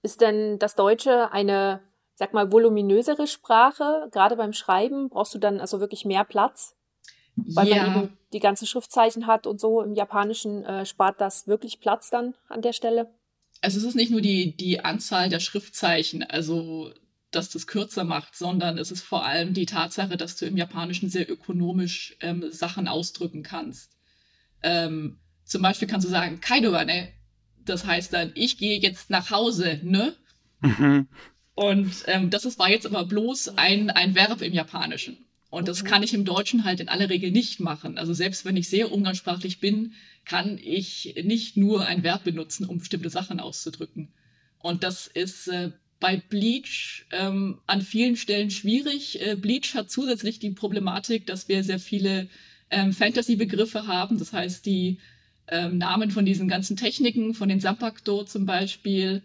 Ist 0.03 0.21
denn 0.21 0.59
das 0.61 0.77
Deutsche 0.77 1.33
eine, 1.33 1.81
sag 2.21 2.35
mal, 2.35 2.53
voluminösere 2.53 3.27
Sprache? 3.27 4.09
Gerade 4.13 4.37
beim 4.37 4.53
Schreiben 4.53 5.09
brauchst 5.09 5.35
du 5.35 5.39
dann 5.39 5.59
also 5.59 5.81
wirklich 5.81 6.05
mehr 6.05 6.25
Platz? 6.25 6.77
Weil 7.35 7.69
ja. 7.69 7.87
man 7.87 7.97
eben 7.97 8.19
die 8.35 8.41
ganzen 8.41 8.67
Schriftzeichen 8.67 9.27
hat 9.27 9.47
und 9.47 9.59
so. 9.59 9.81
Im 9.81 9.95
Japanischen 9.95 10.63
äh, 10.65 10.85
spart 10.85 11.19
das 11.19 11.47
wirklich 11.47 11.81
Platz 11.81 12.11
dann 12.11 12.35
an 12.49 12.61
der 12.61 12.75
Stelle? 12.75 13.11
Also 13.63 13.79
es 13.79 13.85
ist 13.85 13.95
nicht 13.95 14.11
nur 14.11 14.21
die, 14.21 14.55
die 14.55 14.85
Anzahl 14.85 15.31
der 15.31 15.41
Schriftzeichen, 15.41 16.23
also 16.23 16.93
dass 17.31 17.49
das 17.49 17.67
kürzer 17.67 18.05
macht, 18.05 18.37
sondern 18.37 18.77
es 18.77 18.91
ist 18.91 19.03
vor 19.03 19.25
allem 19.25 19.55
die 19.55 19.67
Tatsache, 19.67 20.19
dass 20.19 20.37
du 20.37 20.45
im 20.45 20.59
Japanischen 20.59 21.09
sehr 21.09 21.31
ökonomisch 21.31 22.17
ähm, 22.21 22.45
Sachen 22.51 22.87
ausdrücken 22.87 23.43
kannst. 23.43 23.97
Ähm, 24.63 25.21
zum 25.45 25.63
Beispiel 25.63 25.89
kannst 25.89 26.07
du 26.07 26.11
sagen, 26.11 26.41
Kaidowa, 26.41 26.85
ne? 26.85 27.09
Das 27.65 27.87
heißt 27.87 28.13
dann, 28.13 28.33
ich 28.35 28.59
gehe 28.59 28.79
jetzt 28.79 29.09
nach 29.09 29.31
Hause, 29.31 29.81
ne? 29.83 30.15
Mhm. 30.61 31.09
Und 31.61 32.05
ähm, 32.07 32.31
das 32.31 32.47
ist, 32.47 32.59
war 32.59 32.71
jetzt 32.71 32.87
aber 32.87 33.05
bloß 33.05 33.59
ein, 33.59 33.91
ein 33.91 34.15
Verb 34.15 34.41
im 34.41 34.55
Japanischen. 34.55 35.19
Und 35.51 35.69
das 35.69 35.85
kann 35.85 36.03
ich 36.03 36.15
im 36.15 36.25
Deutschen 36.25 36.65
halt 36.65 36.81
in 36.81 36.89
aller 36.89 37.11
Regel 37.11 37.33
nicht 37.33 37.61
machen. 37.61 37.99
Also 37.99 38.15
selbst 38.15 38.47
wenn 38.47 38.57
ich 38.57 38.71
sehr 38.71 38.91
umgangssprachlich 38.91 39.61
bin, 39.61 39.93
kann 40.25 40.57
ich 40.57 41.17
nicht 41.23 41.59
nur 41.59 41.85
ein 41.85 42.03
Verb 42.03 42.25
benutzen, 42.25 42.65
um 42.65 42.79
bestimmte 42.79 43.11
Sachen 43.11 43.41
auszudrücken. 43.41 44.09
Und 44.59 44.85
das 44.85 45.07
ist 45.07 45.49
äh, 45.49 45.73
bei 45.99 46.17
Bleach 46.17 47.05
ähm, 47.13 47.59
an 47.67 47.83
vielen 47.83 48.17
Stellen 48.17 48.51
schwierig. 48.51 49.21
Äh, 49.21 49.37
Bleach 49.37 49.75
hat 49.75 49.91
zusätzlich 49.91 50.39
die 50.39 50.53
Problematik, 50.53 51.27
dass 51.27 51.47
wir 51.49 51.63
sehr 51.63 51.79
viele 51.79 52.31
ähm, 52.71 52.95
Fantasy-Begriffe 52.95 53.87
haben. 53.87 54.19
Das 54.19 54.33
heißt, 54.33 54.65
die 54.65 54.99
ähm, 55.47 55.77
Namen 55.77 56.11
von 56.11 56.25
diesen 56.25 56.49
ganzen 56.49 56.79
Techniken, 56.79 57.35
von 57.35 57.51
den 57.51 57.61
Sampakdo 57.61 58.25
zum 58.25 58.47
Beispiel, 58.47 59.23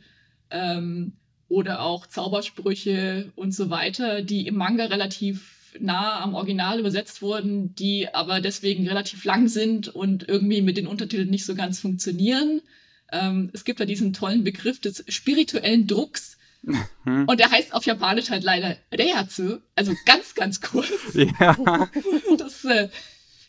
ähm, 0.52 1.14
oder 1.48 1.82
auch 1.82 2.08
Zaubersprüche 2.08 3.32
und 3.36 3.54
so 3.54 3.70
weiter, 3.70 4.22
die 4.22 4.48
im 4.48 4.56
Manga 4.56 4.86
relativ 4.86 5.52
nah 5.80 6.22
am 6.22 6.36
Original 6.36 6.80
übersetzt 6.80 7.22
wurden, 7.22 7.76
die 7.76 8.14
aber 8.14 8.40
deswegen 8.40 8.88
relativ 8.88 9.24
lang 9.26 9.48
sind 9.48 9.90
und 9.90 10.28
irgendwie 10.28 10.62
mit 10.62 10.78
den 10.78 10.88
Untertiteln 10.88 11.30
nicht 11.30 11.46
so 11.46 11.56
ganz 11.56 11.80
funktionieren. 11.80 12.62
Ähm, 13.12 13.50
es 13.54 13.66
gibt 13.66 13.80
da 13.80 13.86
diesen 13.86 14.14
tollen 14.14 14.44
Begriff 14.44 14.80
des 14.80 15.04
spirituellen 15.08 15.88
Drucks. 15.88 16.38
Mhm. 16.64 17.26
Und 17.28 17.40
der 17.40 17.52
heißt 17.52 17.74
auf 17.74 17.86
Japanisch 17.86 18.30
halt 18.30 18.44
leider 18.44 18.78
Reatsu, 18.92 19.58
also 19.76 19.94
ganz, 20.06 20.34
ganz 20.34 20.62
kurz. 20.62 20.90
Ja. 21.14 21.58
Das, 22.38 22.66
äh, 22.66 22.90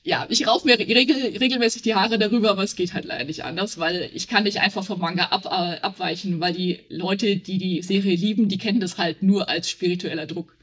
ja, 0.06 0.24
ich 0.28 0.46
raufe 0.46 0.68
mir 0.68 0.78
regel, 0.78 1.36
regelmäßig 1.36 1.82
die 1.82 1.96
Haare 1.96 2.16
darüber, 2.16 2.50
aber 2.50 2.62
es 2.62 2.76
geht 2.76 2.94
halt 2.94 3.04
leider 3.04 3.24
nicht 3.24 3.44
anders, 3.44 3.78
weil 3.78 4.08
ich 4.14 4.28
kann 4.28 4.44
nicht 4.44 4.60
einfach 4.60 4.84
vom 4.84 5.00
Manga 5.00 5.24
ab, 5.24 5.46
äh, 5.46 5.80
abweichen, 5.80 6.40
weil 6.40 6.54
die 6.54 6.80
Leute, 6.88 7.36
die 7.36 7.58
die 7.58 7.82
Serie 7.82 8.14
lieben, 8.14 8.48
die 8.48 8.56
kennen 8.56 8.78
das 8.78 8.98
halt 8.98 9.24
nur 9.24 9.48
als 9.48 9.68
spiritueller 9.68 10.26
Druck. 10.26 10.56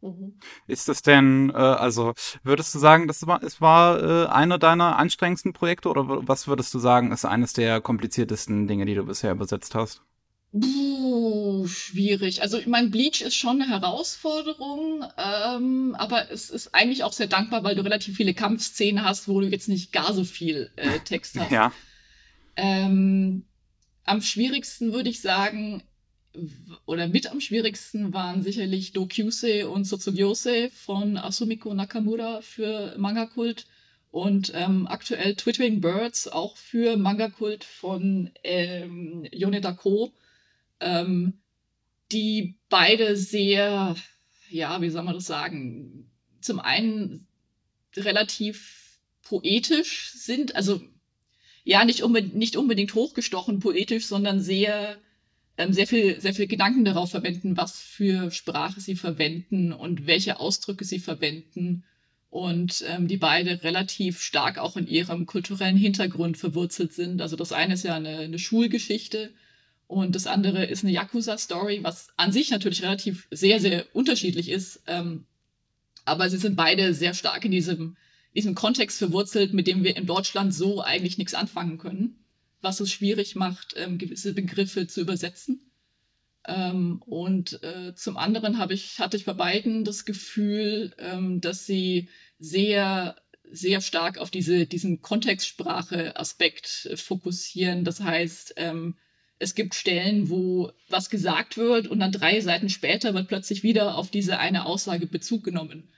Mhm. 0.00 0.38
Ist 0.66 0.88
das 0.88 1.02
denn, 1.02 1.50
äh, 1.50 1.58
also 1.58 2.14
würdest 2.42 2.74
du 2.74 2.78
sagen, 2.78 3.08
das 3.08 3.26
war, 3.26 3.42
es 3.42 3.60
war 3.60 4.02
äh, 4.02 4.26
einer 4.28 4.58
deiner 4.58 4.96
anstrengendsten 4.96 5.52
Projekte 5.52 5.90
oder 5.90 6.26
was 6.26 6.48
würdest 6.48 6.72
du 6.72 6.78
sagen, 6.78 7.12
ist 7.12 7.26
eines 7.26 7.52
der 7.52 7.82
kompliziertesten 7.82 8.66
Dinge, 8.66 8.86
die 8.86 8.94
du 8.94 9.04
bisher 9.04 9.32
übersetzt 9.32 9.74
hast? 9.74 10.00
Puh, 10.58 11.66
schwierig. 11.66 12.42
Also 12.42 12.58
ich 12.58 12.68
meine, 12.68 12.88
Bleach 12.88 13.22
ist 13.22 13.34
schon 13.34 13.60
eine 13.60 13.68
Herausforderung, 13.68 15.04
ähm, 15.18 15.96
aber 15.98 16.30
es 16.30 16.48
ist 16.48 16.74
eigentlich 16.74 17.02
auch 17.02 17.12
sehr 17.12 17.26
dankbar, 17.26 17.64
weil 17.64 17.74
du 17.74 17.82
relativ 17.82 18.16
viele 18.16 18.34
Kampfszenen 18.34 19.04
hast, 19.04 19.26
wo 19.26 19.40
du 19.40 19.48
jetzt 19.48 19.68
nicht 19.68 19.90
gar 19.90 20.14
so 20.14 20.22
viel 20.22 20.70
äh, 20.76 21.00
Text 21.00 21.38
hast. 21.40 21.50
ja. 21.50 21.72
Ähm, 22.54 23.44
am 24.04 24.22
schwierigsten 24.22 24.92
würde 24.92 25.10
ich 25.10 25.20
sagen, 25.20 25.82
oder 26.86 27.08
mit 27.08 27.30
am 27.30 27.40
schwierigsten 27.40 28.12
waren 28.12 28.42
sicherlich 28.42 28.92
Dokyuse 28.92 29.68
und 29.68 29.84
Sotsugyose 29.84 30.70
von 30.70 31.16
Asumiko 31.16 31.74
Nakamura 31.74 32.42
für 32.42 32.94
Manga-Kult 32.96 33.66
und 34.12 34.52
ähm, 34.54 34.86
aktuell 34.86 35.34
Twittering 35.34 35.80
Birds 35.80 36.28
auch 36.28 36.56
für 36.56 36.96
Manga-Kult 36.96 37.64
von 37.64 38.30
ähm, 38.44 39.26
Yoneda 39.32 39.72
Ko, 39.72 40.12
ähm, 40.80 41.40
die 42.12 42.58
beide 42.68 43.16
sehr, 43.16 43.96
ja, 44.48 44.80
wie 44.80 44.90
soll 44.90 45.04
man 45.04 45.14
das 45.14 45.26
sagen, 45.26 46.10
zum 46.40 46.60
einen 46.60 47.26
relativ 47.96 48.98
poetisch 49.22 50.12
sind, 50.12 50.56
also 50.56 50.82
ja, 51.64 51.84
nicht, 51.84 52.02
unbedingt, 52.02 52.34
nicht 52.34 52.56
unbedingt 52.56 52.94
hochgestochen 52.94 53.60
poetisch, 53.60 54.06
sondern 54.06 54.40
sehr 54.40 54.98
ähm, 55.56 55.72
sehr 55.72 55.86
viel, 55.86 56.20
sehr 56.20 56.34
viel 56.34 56.46
Gedanken 56.46 56.84
darauf 56.84 57.10
verwenden, 57.10 57.56
was 57.56 57.80
für 57.80 58.30
Sprache 58.30 58.80
sie 58.80 58.96
verwenden 58.96 59.72
und 59.72 60.06
welche 60.06 60.40
Ausdrücke 60.40 60.84
sie 60.84 60.98
verwenden. 60.98 61.84
Und 62.30 62.84
ähm, 62.88 63.06
die 63.06 63.16
beide 63.16 63.62
relativ 63.62 64.20
stark 64.20 64.58
auch 64.58 64.76
in 64.76 64.88
ihrem 64.88 65.26
kulturellen 65.26 65.76
Hintergrund 65.76 66.36
verwurzelt 66.36 66.92
sind. 66.92 67.22
Also 67.22 67.36
das 67.36 67.52
eine 67.52 67.74
ist 67.74 67.84
ja 67.84 67.94
eine, 67.94 68.18
eine 68.18 68.40
Schulgeschichte 68.40 69.32
und 69.94 70.14
das 70.14 70.26
andere 70.26 70.64
ist 70.64 70.84
eine 70.84 70.92
Yakuza-Story, 70.92 71.80
was 71.82 72.08
an 72.16 72.32
sich 72.32 72.50
natürlich 72.50 72.82
relativ 72.82 73.26
sehr, 73.30 73.60
sehr 73.60 73.86
unterschiedlich 73.94 74.48
ist. 74.48 74.82
Ähm, 74.86 75.24
aber 76.04 76.28
sie 76.28 76.36
sind 76.36 76.56
beide 76.56 76.94
sehr 76.94 77.14
stark 77.14 77.44
in 77.44 77.50
diesem, 77.50 77.96
diesem 78.34 78.54
Kontext 78.54 78.98
verwurzelt, 78.98 79.54
mit 79.54 79.66
dem 79.66 79.84
wir 79.84 79.96
in 79.96 80.06
Deutschland 80.06 80.52
so 80.52 80.82
eigentlich 80.82 81.18
nichts 81.18 81.34
anfangen 81.34 81.78
können 81.78 82.18
was 82.64 82.80
es 82.80 82.90
schwierig 82.90 83.36
macht, 83.36 83.74
ähm, 83.76 83.98
gewisse 83.98 84.34
Begriffe 84.34 84.88
zu 84.88 85.02
übersetzen. 85.02 85.70
Ähm, 86.46 87.00
und 87.06 87.62
äh, 87.62 87.94
zum 87.94 88.16
anderen 88.16 88.58
ich, 88.70 88.98
hatte 88.98 89.16
ich 89.16 89.24
bei 89.24 89.34
beiden 89.34 89.84
das 89.84 90.04
Gefühl, 90.04 90.94
ähm, 90.98 91.40
dass 91.40 91.66
sie 91.66 92.08
sehr, 92.38 93.16
sehr 93.50 93.80
stark 93.80 94.18
auf 94.18 94.30
diese, 94.30 94.66
diesen 94.66 95.00
Kontextsprache-Aspekt 95.00 96.86
äh, 96.90 96.96
fokussieren. 96.96 97.84
Das 97.84 98.00
heißt, 98.00 98.54
ähm, 98.56 98.96
es 99.44 99.54
gibt 99.54 99.74
Stellen, 99.74 100.30
wo 100.30 100.72
was 100.88 101.10
gesagt 101.10 101.56
wird 101.56 101.86
und 101.86 102.00
dann 102.00 102.12
drei 102.12 102.40
Seiten 102.40 102.68
später 102.68 103.14
wird 103.14 103.28
plötzlich 103.28 103.62
wieder 103.62 103.96
auf 103.96 104.10
diese 104.10 104.38
eine 104.38 104.66
Aussage 104.66 105.06
Bezug 105.06 105.44
genommen. 105.44 105.88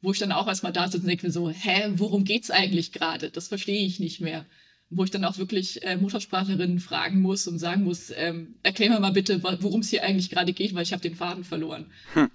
Wo 0.00 0.12
ich 0.12 0.18
dann 0.18 0.32
auch 0.32 0.48
erstmal 0.48 0.72
da 0.72 0.86
sitze 0.86 1.02
und 1.02 1.08
denke 1.08 1.30
so, 1.30 1.50
hä, 1.50 1.92
worum 1.96 2.24
geht's 2.24 2.50
eigentlich 2.50 2.92
gerade? 2.92 3.30
Das 3.30 3.48
verstehe 3.48 3.84
ich 3.84 4.00
nicht 4.00 4.20
mehr 4.20 4.46
wo 4.94 5.04
ich 5.04 5.10
dann 5.10 5.24
auch 5.24 5.38
wirklich 5.38 5.82
äh, 5.82 5.96
Muttersprachlerinnen 5.96 6.78
fragen 6.78 7.20
muss 7.20 7.48
und 7.48 7.58
sagen 7.58 7.84
muss, 7.84 8.12
ähm, 8.14 8.56
erklär 8.62 8.90
mir 8.90 9.00
mal 9.00 9.12
bitte, 9.12 9.42
worum 9.42 9.80
es 9.80 9.88
hier 9.88 10.04
eigentlich 10.04 10.30
gerade 10.30 10.52
geht, 10.52 10.74
weil 10.74 10.82
ich 10.82 10.92
habe 10.92 11.02
den 11.02 11.14
Faden 11.14 11.44
verloren. 11.44 11.90
Hm. 12.12 12.30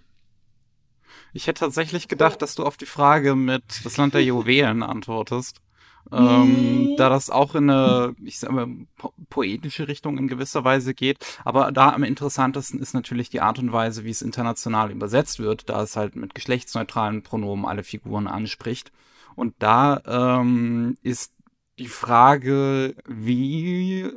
Ich 1.33 1.45
hätte 1.45 1.59
tatsächlich 1.59 2.07
gedacht, 2.07 2.41
dass 2.41 2.55
du 2.55 2.63
auf 2.63 2.77
die 2.77 2.87
Frage 2.87 3.35
mit 3.35 3.63
das 3.83 3.97
Land 3.97 4.15
der 4.15 4.23
Juwelen 4.23 4.81
antwortest. 4.83 5.61
Ähm, 6.11 6.95
da 6.97 7.09
das 7.09 7.29
auch 7.29 7.55
in 7.55 7.69
eine, 7.69 8.15
ich 8.23 8.39
sag 8.39 8.51
mal, 8.51 8.67
po 8.97 9.13
poetische 9.29 9.87
Richtung 9.87 10.17
in 10.17 10.27
gewisser 10.27 10.63
Weise 10.63 10.93
geht. 10.93 11.17
Aber 11.43 11.71
da 11.71 11.91
am 11.91 12.03
interessantesten 12.03 12.79
ist 12.79 12.93
natürlich 12.93 13.29
die 13.29 13.41
Art 13.41 13.59
und 13.59 13.71
Weise, 13.71 14.03
wie 14.03 14.09
es 14.09 14.21
international 14.21 14.91
übersetzt 14.91 15.39
wird, 15.39 15.69
da 15.69 15.81
es 15.81 15.95
halt 15.95 16.15
mit 16.15 16.33
geschlechtsneutralen 16.33 17.23
Pronomen 17.23 17.65
alle 17.65 17.83
Figuren 17.83 18.27
anspricht. 18.27 18.91
Und 19.35 19.55
da 19.59 20.01
ähm, 20.05 20.97
ist 21.03 21.33
die 21.77 21.87
Frage, 21.87 22.95
wie 23.05 24.09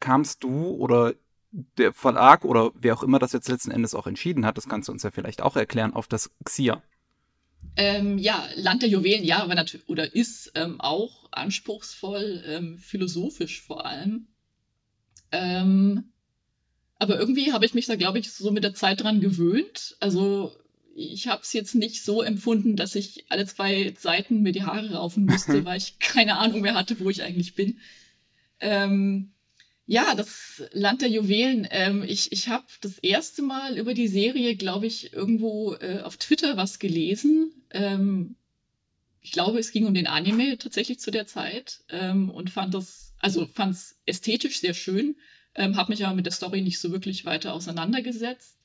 kamst 0.00 0.44
du 0.44 0.70
oder 0.70 1.14
der 1.50 1.92
Verlag 1.92 2.44
oder 2.44 2.70
wer 2.74 2.94
auch 2.94 3.02
immer 3.02 3.18
das 3.18 3.32
jetzt 3.32 3.48
letzten 3.48 3.70
Endes 3.70 3.94
auch 3.94 4.06
entschieden 4.06 4.44
hat, 4.44 4.56
das 4.56 4.68
kannst 4.68 4.88
du 4.88 4.92
uns 4.92 5.02
ja 5.02 5.10
vielleicht 5.10 5.42
auch 5.42 5.56
erklären, 5.56 5.94
auf 5.94 6.06
das 6.06 6.30
Xia. 6.44 6.82
Ähm, 7.76 8.18
ja, 8.18 8.48
Land 8.56 8.82
der 8.82 8.88
Juwelen, 8.88 9.24
ja, 9.24 9.42
aber 9.42 9.54
natürlich, 9.54 9.88
oder 9.88 10.14
ist 10.14 10.50
ähm, 10.56 10.80
auch 10.80 11.28
anspruchsvoll, 11.30 12.42
ähm, 12.46 12.78
philosophisch 12.78 13.60
vor 13.60 13.86
allem. 13.86 14.26
Ähm, 15.30 16.12
aber 16.98 17.18
irgendwie 17.18 17.52
habe 17.52 17.64
ich 17.64 17.74
mich 17.74 17.86
da, 17.86 17.94
glaube 17.94 18.18
ich, 18.18 18.32
so 18.32 18.50
mit 18.50 18.64
der 18.64 18.74
Zeit 18.74 19.02
dran 19.02 19.20
gewöhnt. 19.20 19.96
Also 20.00 20.52
ich 20.96 21.28
habe 21.28 21.42
es 21.42 21.52
jetzt 21.52 21.76
nicht 21.76 22.02
so 22.02 22.22
empfunden, 22.22 22.74
dass 22.74 22.96
ich 22.96 23.26
alle 23.28 23.46
zwei 23.46 23.94
Seiten 23.96 24.42
mir 24.42 24.52
die 24.52 24.64
Haare 24.64 24.94
raufen 24.94 25.26
musste, 25.26 25.64
weil 25.64 25.78
ich 25.78 26.00
keine 26.00 26.38
Ahnung 26.38 26.62
mehr 26.62 26.74
hatte, 26.74 26.98
wo 26.98 27.08
ich 27.08 27.22
eigentlich 27.22 27.54
bin. 27.54 27.78
Ähm, 28.58 29.30
ja, 29.88 30.14
das 30.14 30.62
Land 30.72 31.00
der 31.00 31.08
Juwelen. 31.08 31.66
Ähm, 31.70 32.02
ich 32.06 32.30
ich 32.30 32.48
habe 32.48 32.66
das 32.82 32.98
erste 32.98 33.40
Mal 33.40 33.78
über 33.78 33.94
die 33.94 34.06
Serie, 34.06 34.54
glaube 34.54 34.86
ich, 34.86 35.14
irgendwo 35.14 35.74
äh, 35.76 36.02
auf 36.02 36.18
Twitter 36.18 36.58
was 36.58 36.78
gelesen. 36.78 37.52
Ähm, 37.70 38.36
ich 39.22 39.32
glaube, 39.32 39.58
es 39.58 39.72
ging 39.72 39.86
um 39.86 39.94
den 39.94 40.06
Anime 40.06 40.58
tatsächlich 40.58 41.00
zu 41.00 41.10
der 41.10 41.26
Zeit 41.26 41.80
ähm, 41.88 42.28
und 42.28 42.50
fand 42.50 42.74
das, 42.74 43.14
also 43.18 43.46
fand 43.46 43.74
es 43.74 43.98
ästhetisch 44.04 44.60
sehr 44.60 44.74
schön. 44.74 45.16
ähm, 45.54 45.76
habe 45.76 45.90
mich 45.90 46.04
aber 46.04 46.14
mit 46.14 46.26
der 46.26 46.34
Story 46.34 46.60
nicht 46.60 46.78
so 46.80 46.92
wirklich 46.92 47.24
weiter 47.24 47.54
auseinandergesetzt. 47.54 48.58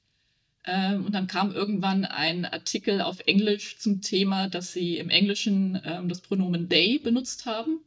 Ähm, 0.66 1.06
und 1.06 1.16
dann 1.16 1.28
kam 1.28 1.54
irgendwann 1.54 2.04
ein 2.04 2.44
Artikel 2.44 3.00
auf 3.00 3.22
Englisch 3.22 3.78
zum 3.80 4.02
Thema, 4.02 4.50
dass 4.50 4.74
sie 4.74 4.98
im 4.98 5.10
Englischen 5.10 5.82
ähm, 5.86 6.10
das 6.10 6.20
Pronomen 6.20 6.68
they 6.70 7.00
benutzt 7.00 7.46
haben 7.46 7.80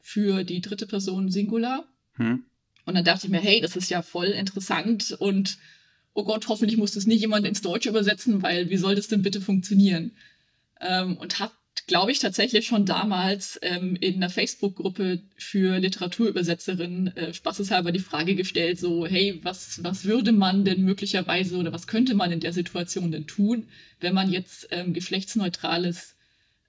für 0.00 0.42
die 0.42 0.62
dritte 0.62 0.86
Person 0.86 1.30
Singular. 1.30 1.86
Hm. 2.16 2.44
Und 2.86 2.94
dann 2.94 3.04
dachte 3.04 3.26
ich 3.26 3.30
mir, 3.30 3.40
hey, 3.40 3.60
das 3.60 3.76
ist 3.76 3.90
ja 3.90 4.02
voll 4.02 4.26
interessant 4.26 5.12
und 5.18 5.58
oh 6.12 6.24
Gott, 6.24 6.48
hoffentlich 6.48 6.76
muss 6.76 6.92
das 6.92 7.06
nicht 7.06 7.20
jemand 7.20 7.46
ins 7.46 7.62
Deutsche 7.62 7.88
übersetzen, 7.88 8.42
weil 8.42 8.70
wie 8.70 8.76
soll 8.76 8.94
das 8.94 9.08
denn 9.08 9.22
bitte 9.22 9.40
funktionieren? 9.40 10.12
Ähm, 10.80 11.16
und 11.16 11.40
habe 11.40 11.52
glaube 11.86 12.12
ich, 12.12 12.18
tatsächlich 12.18 12.66
schon 12.66 12.86
damals 12.86 13.58
ähm, 13.62 13.96
in 13.96 14.16
einer 14.16 14.30
Facebook-Gruppe 14.30 15.22
für 15.36 15.78
Literaturübersetzerinnen 15.78 17.16
äh, 17.16 17.34
spaßeshalber 17.34 17.92
die 17.92 17.98
Frage 17.98 18.34
gestellt, 18.34 18.78
so, 18.78 19.06
hey, 19.06 19.40
was, 19.42 19.82
was 19.82 20.04
würde 20.04 20.32
man 20.32 20.64
denn 20.64 20.82
möglicherweise 20.84 21.56
oder 21.56 21.72
was 21.72 21.86
könnte 21.86 22.14
man 22.14 22.32
in 22.32 22.40
der 22.40 22.52
Situation 22.52 23.12
denn 23.12 23.26
tun, 23.26 23.68
wenn 24.00 24.14
man 24.14 24.32
jetzt 24.32 24.68
ähm, 24.70 24.94
geschlechtsneutrales 24.94 26.16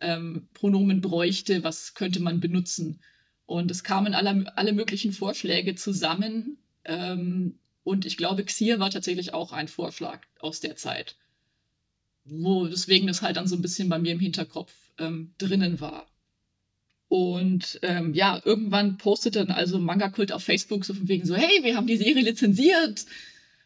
ähm, 0.02 0.48
Pronomen 0.54 1.02
bräuchte, 1.02 1.64
was 1.64 1.94
könnte 1.94 2.20
man 2.20 2.40
benutzen? 2.40 3.00
Und 3.46 3.70
es 3.70 3.84
kamen 3.84 4.14
alle, 4.14 4.52
alle 4.58 4.74
möglichen 4.74 5.12
Vorschläge 5.12 5.76
zusammen. 5.76 6.58
Ähm, 6.84 7.60
und 7.84 8.06
ich 8.06 8.18
glaube, 8.18 8.44
Xier 8.44 8.80
war 8.80 8.90
tatsächlich 8.90 9.34
auch 9.34 9.52
ein 9.52 9.68
Vorschlag 9.68 10.22
aus 10.40 10.60
der 10.60 10.76
Zeit. 10.76 11.16
Wo 12.24 12.66
deswegen 12.66 13.08
das 13.08 13.22
halt 13.22 13.38
dann 13.38 13.48
so 13.48 13.56
ein 13.56 13.62
bisschen 13.62 13.90
bei 13.90 14.00
mir 14.00 14.14
im 14.14 14.20
Hinterkopf 14.20 14.74
ähm, 14.98 15.34
drinnen 15.38 15.80
war. 15.80 16.08
Und 17.08 17.80
ähm, 17.84 18.16
ja, 18.16 18.42
irgendwann 18.44 18.98
postete 18.98 19.46
dann 19.46 19.56
also 19.56 19.78
Manga-Kult 19.78 20.32
auf 20.32 20.44
Facebook 20.44 20.84
so 20.84 20.96
von 20.96 21.08
wegen 21.08 21.26
so, 21.26 21.36
hey, 21.36 21.64
wir 21.64 21.76
haben 21.76 21.88
die 21.88 21.98
Serie 21.98 22.24
lizenziert. 22.24 23.06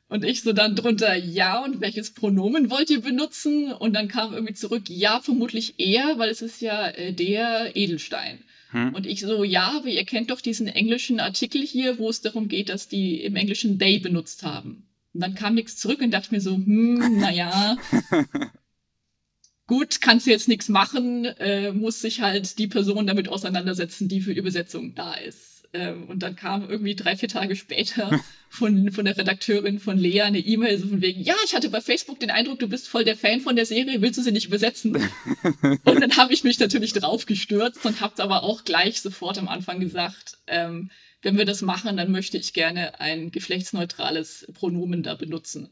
Und 0.09 0.25
ich 0.25 0.41
so 0.41 0.53
dann 0.53 0.75
drunter, 0.75 1.15
ja, 1.15 1.63
und 1.63 1.81
welches 1.81 2.11
Pronomen 2.11 2.69
wollt 2.69 2.89
ihr 2.89 3.01
benutzen? 3.01 3.71
Und 3.71 3.93
dann 3.93 4.07
kam 4.07 4.33
irgendwie 4.33 4.55
zurück, 4.55 4.89
ja, 4.89 5.21
vermutlich 5.21 5.75
er, 5.77 6.17
weil 6.17 6.29
es 6.29 6.41
ist 6.41 6.61
ja 6.61 6.87
äh, 6.89 7.13
der 7.13 7.75
Edelstein. 7.75 8.39
Hm. 8.71 8.93
Und 8.93 9.07
ich 9.07 9.21
so, 9.21 9.43
ja, 9.43 9.71
aber 9.77 9.87
ihr 9.87 10.05
kennt 10.05 10.29
doch 10.29 10.41
diesen 10.41 10.67
englischen 10.67 11.19
Artikel 11.19 11.61
hier, 11.61 11.97
wo 11.97 12.09
es 12.09 12.21
darum 12.21 12.47
geht, 12.47 12.69
dass 12.69 12.87
die 12.87 13.23
im 13.23 13.35
Englischen 13.35 13.79
they 13.79 13.99
benutzt 13.99 14.43
haben. 14.43 14.87
Und 15.13 15.21
dann 15.21 15.35
kam 15.35 15.55
nichts 15.55 15.77
zurück 15.77 16.01
und 16.01 16.11
dachte 16.11 16.33
mir 16.33 16.41
so, 16.41 16.55
hm, 16.55 17.19
naja, 17.19 17.77
gut, 19.67 20.01
kannst 20.01 20.27
du 20.27 20.31
jetzt 20.31 20.47
nichts 20.47 20.69
machen, 20.69 21.25
äh, 21.25 21.71
muss 21.71 22.01
sich 22.01 22.21
halt 22.21 22.59
die 22.59 22.67
Person 22.67 23.07
damit 23.07 23.27
auseinandersetzen, 23.27 24.07
die 24.07 24.21
für 24.21 24.33
die 24.33 24.39
Übersetzung 24.39 24.93
da 24.93 25.15
ist. 25.15 25.48
Ähm, 25.71 26.05
und 26.05 26.23
dann 26.23 26.35
kam 26.35 26.67
irgendwie 26.67 26.95
drei, 26.95 27.15
vier 27.15 27.29
Tage 27.29 27.55
später 27.55 28.19
von, 28.49 28.91
von 28.91 29.05
der 29.05 29.17
Redakteurin 29.17 29.79
von 29.79 29.97
Lea 29.97 30.21
eine 30.21 30.39
E-Mail 30.39 30.79
so 30.79 30.87
von 30.87 31.01
wegen, 31.01 31.21
ja, 31.21 31.35
ich 31.45 31.53
hatte 31.53 31.69
bei 31.69 31.81
Facebook 31.81 32.19
den 32.19 32.31
Eindruck, 32.31 32.59
du 32.59 32.67
bist 32.67 32.87
voll 32.87 33.03
der 33.03 33.15
Fan 33.15 33.41
von 33.41 33.55
der 33.55 33.65
Serie, 33.65 34.01
willst 34.01 34.17
du 34.17 34.23
sie 34.23 34.31
nicht 34.31 34.47
übersetzen? 34.47 34.95
und 35.83 36.01
dann 36.01 36.17
habe 36.17 36.33
ich 36.33 36.43
mich 36.43 36.59
natürlich 36.59 36.93
drauf 36.93 37.25
gestürzt 37.25 37.85
und 37.85 38.01
habe 38.01 38.21
aber 38.23 38.43
auch 38.43 38.63
gleich 38.63 39.01
sofort 39.01 39.37
am 39.37 39.47
Anfang 39.47 39.79
gesagt, 39.79 40.37
ähm, 40.47 40.89
wenn 41.21 41.37
wir 41.37 41.45
das 41.45 41.61
machen, 41.61 41.97
dann 41.97 42.11
möchte 42.11 42.37
ich 42.37 42.53
gerne 42.53 42.99
ein 42.99 43.29
geschlechtsneutrales 43.29 44.47
Pronomen 44.53 45.03
da 45.03 45.15
benutzen 45.15 45.69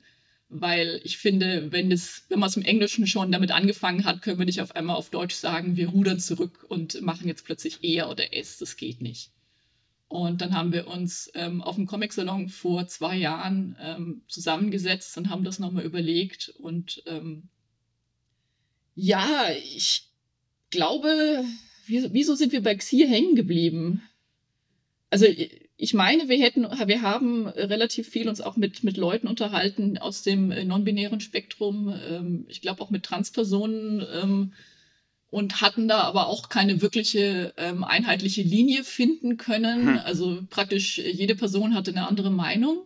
weil 0.50 1.02
ich 1.04 1.18
finde, 1.18 1.72
wenn, 1.72 1.90
das, 1.90 2.24
wenn 2.30 2.40
man 2.40 2.48
es 2.50 2.56
im 2.56 2.64
Englischen 2.64 3.06
schon 3.06 3.32
damit 3.32 3.52
angefangen 3.52 4.06
hat, 4.06 4.22
können 4.22 4.40
wir 4.40 4.46
nicht 4.46 4.62
auf 4.62 4.76
einmal 4.76 4.96
auf 4.96 5.10
Deutsch 5.10 5.36
sagen, 5.36 5.76
wir 5.76 5.90
rudern 5.90 6.20
zurück 6.20 6.66
und 6.70 7.02
machen 7.02 7.28
jetzt 7.28 7.46
plötzlich 7.46 7.80
er 7.82 8.10
oder 8.10 8.34
es. 8.34 8.58
Das 8.58 8.78
geht 8.78 9.02
nicht. 9.02 9.32
Und 10.10 10.42
dann 10.42 10.56
haben 10.56 10.72
wir 10.72 10.88
uns 10.88 11.30
ähm, 11.34 11.62
auf 11.62 11.76
dem 11.76 11.86
Comic-Salon 11.86 12.48
vor 12.48 12.88
zwei 12.88 13.18
Jahren 13.18 13.76
ähm, 13.82 14.22
zusammengesetzt 14.28 15.18
und 15.18 15.30
haben 15.30 15.44
das 15.44 15.60
nochmal 15.60 15.84
überlegt. 15.84 16.54
Und 16.60 17.04
ähm, 17.08 17.50
ja, 18.96 19.50
ich 19.64 20.10
glaube, 20.70 21.44
wieso 21.88 22.36
sind 22.36 22.52
wir 22.54 22.64
bei 22.64 22.76
Xir 22.76 23.08
hängen 23.08 23.36
geblieben? 23.36 24.02
Also 25.10 25.26
ich 25.78 25.94
meine, 25.94 26.28
wir 26.28 26.40
hätten, 26.40 26.64
wir 26.64 27.02
haben 27.02 27.48
relativ 27.48 28.10
viel 28.10 28.28
uns 28.28 28.42
auch 28.42 28.58
mit, 28.58 28.84
mit 28.84 28.98
Leuten 28.98 29.28
unterhalten 29.28 29.98
aus 29.98 30.24
dem 30.24 30.52
äh, 30.52 30.64
non-binären 30.64 31.20
Spektrum, 31.20 31.94
ähm, 32.10 32.46
ich 32.48 32.62
glaube 32.62 32.82
auch 32.82 32.90
mit 32.90 33.04
Transpersonen 33.04 34.06
ähm, 34.12 34.54
und 35.30 35.62
hatten 35.62 35.88
da 35.88 36.02
aber 36.02 36.28
auch 36.28 36.50
keine 36.50 36.82
wirkliche 36.82 37.54
ähm, 37.58 37.84
einheitliche 37.84 38.44
Linie 38.44 38.84
finden 38.84 39.38
können. 39.38 39.88
Hm. 39.88 40.00
Also 40.04 40.44
praktisch 40.50 40.98
jede 40.98 41.36
Person 41.36 41.76
hatte 41.76 41.92
eine 41.92 42.08
andere 42.08 42.32
Meinung. 42.32 42.86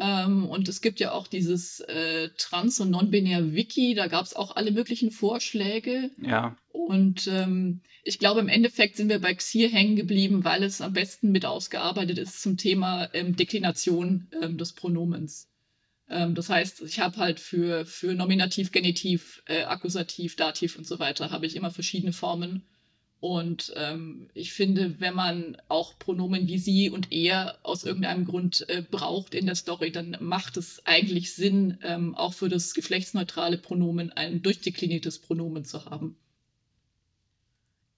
Ähm, 0.00 0.46
und 0.46 0.68
es 0.68 0.80
gibt 0.80 0.98
ja 0.98 1.12
auch 1.12 1.26
dieses 1.26 1.80
äh, 1.80 2.30
Trans- 2.38 2.80
und 2.80 2.90
Non-Binär-Wiki, 2.90 3.94
da 3.94 4.06
gab 4.06 4.24
es 4.24 4.34
auch 4.34 4.56
alle 4.56 4.70
möglichen 4.70 5.10
Vorschläge. 5.10 6.10
Ja. 6.22 6.56
Und 6.68 7.28
ähm, 7.28 7.82
ich 8.02 8.18
glaube, 8.18 8.40
im 8.40 8.48
Endeffekt 8.48 8.96
sind 8.96 9.10
wir 9.10 9.20
bei 9.20 9.34
Xir 9.34 9.68
hängen 9.68 9.96
geblieben, 9.96 10.42
weil 10.42 10.62
es 10.62 10.80
am 10.80 10.94
besten 10.94 11.32
mit 11.32 11.44
ausgearbeitet 11.44 12.18
ist 12.18 12.40
zum 12.40 12.56
Thema 12.56 13.10
ähm, 13.12 13.36
Deklination 13.36 14.28
ähm, 14.40 14.56
des 14.56 14.72
Pronomens. 14.72 15.49
Ähm, 16.10 16.34
das 16.34 16.50
heißt, 16.50 16.82
ich 16.82 16.98
habe 16.98 17.16
halt 17.16 17.40
für, 17.40 17.86
für 17.86 18.14
Nominativ, 18.14 18.72
Genitiv, 18.72 19.42
äh, 19.46 19.62
Akkusativ, 19.62 20.36
Dativ 20.36 20.76
und 20.76 20.86
so 20.86 20.98
weiter, 20.98 21.30
habe 21.30 21.46
ich 21.46 21.56
immer 21.56 21.70
verschiedene 21.70 22.12
Formen. 22.12 22.62
Und 23.20 23.74
ähm, 23.76 24.30
ich 24.32 24.54
finde, 24.54 24.98
wenn 24.98 25.14
man 25.14 25.58
auch 25.68 25.98
Pronomen 25.98 26.48
wie 26.48 26.58
sie 26.58 26.88
und 26.88 27.12
er 27.12 27.58
aus 27.62 27.84
irgendeinem 27.84 28.24
Grund 28.24 28.64
äh, 28.68 28.82
braucht 28.82 29.34
in 29.34 29.44
der 29.44 29.54
Story, 29.54 29.92
dann 29.92 30.16
macht 30.20 30.56
es 30.56 30.84
eigentlich 30.86 31.34
Sinn, 31.34 31.78
ähm, 31.82 32.14
auch 32.14 32.32
für 32.32 32.48
das 32.48 32.72
geschlechtsneutrale 32.72 33.58
Pronomen 33.58 34.10
ein 34.10 34.42
durchdekliniertes 34.42 35.18
Pronomen 35.18 35.64
zu 35.64 35.84
haben. 35.84 36.16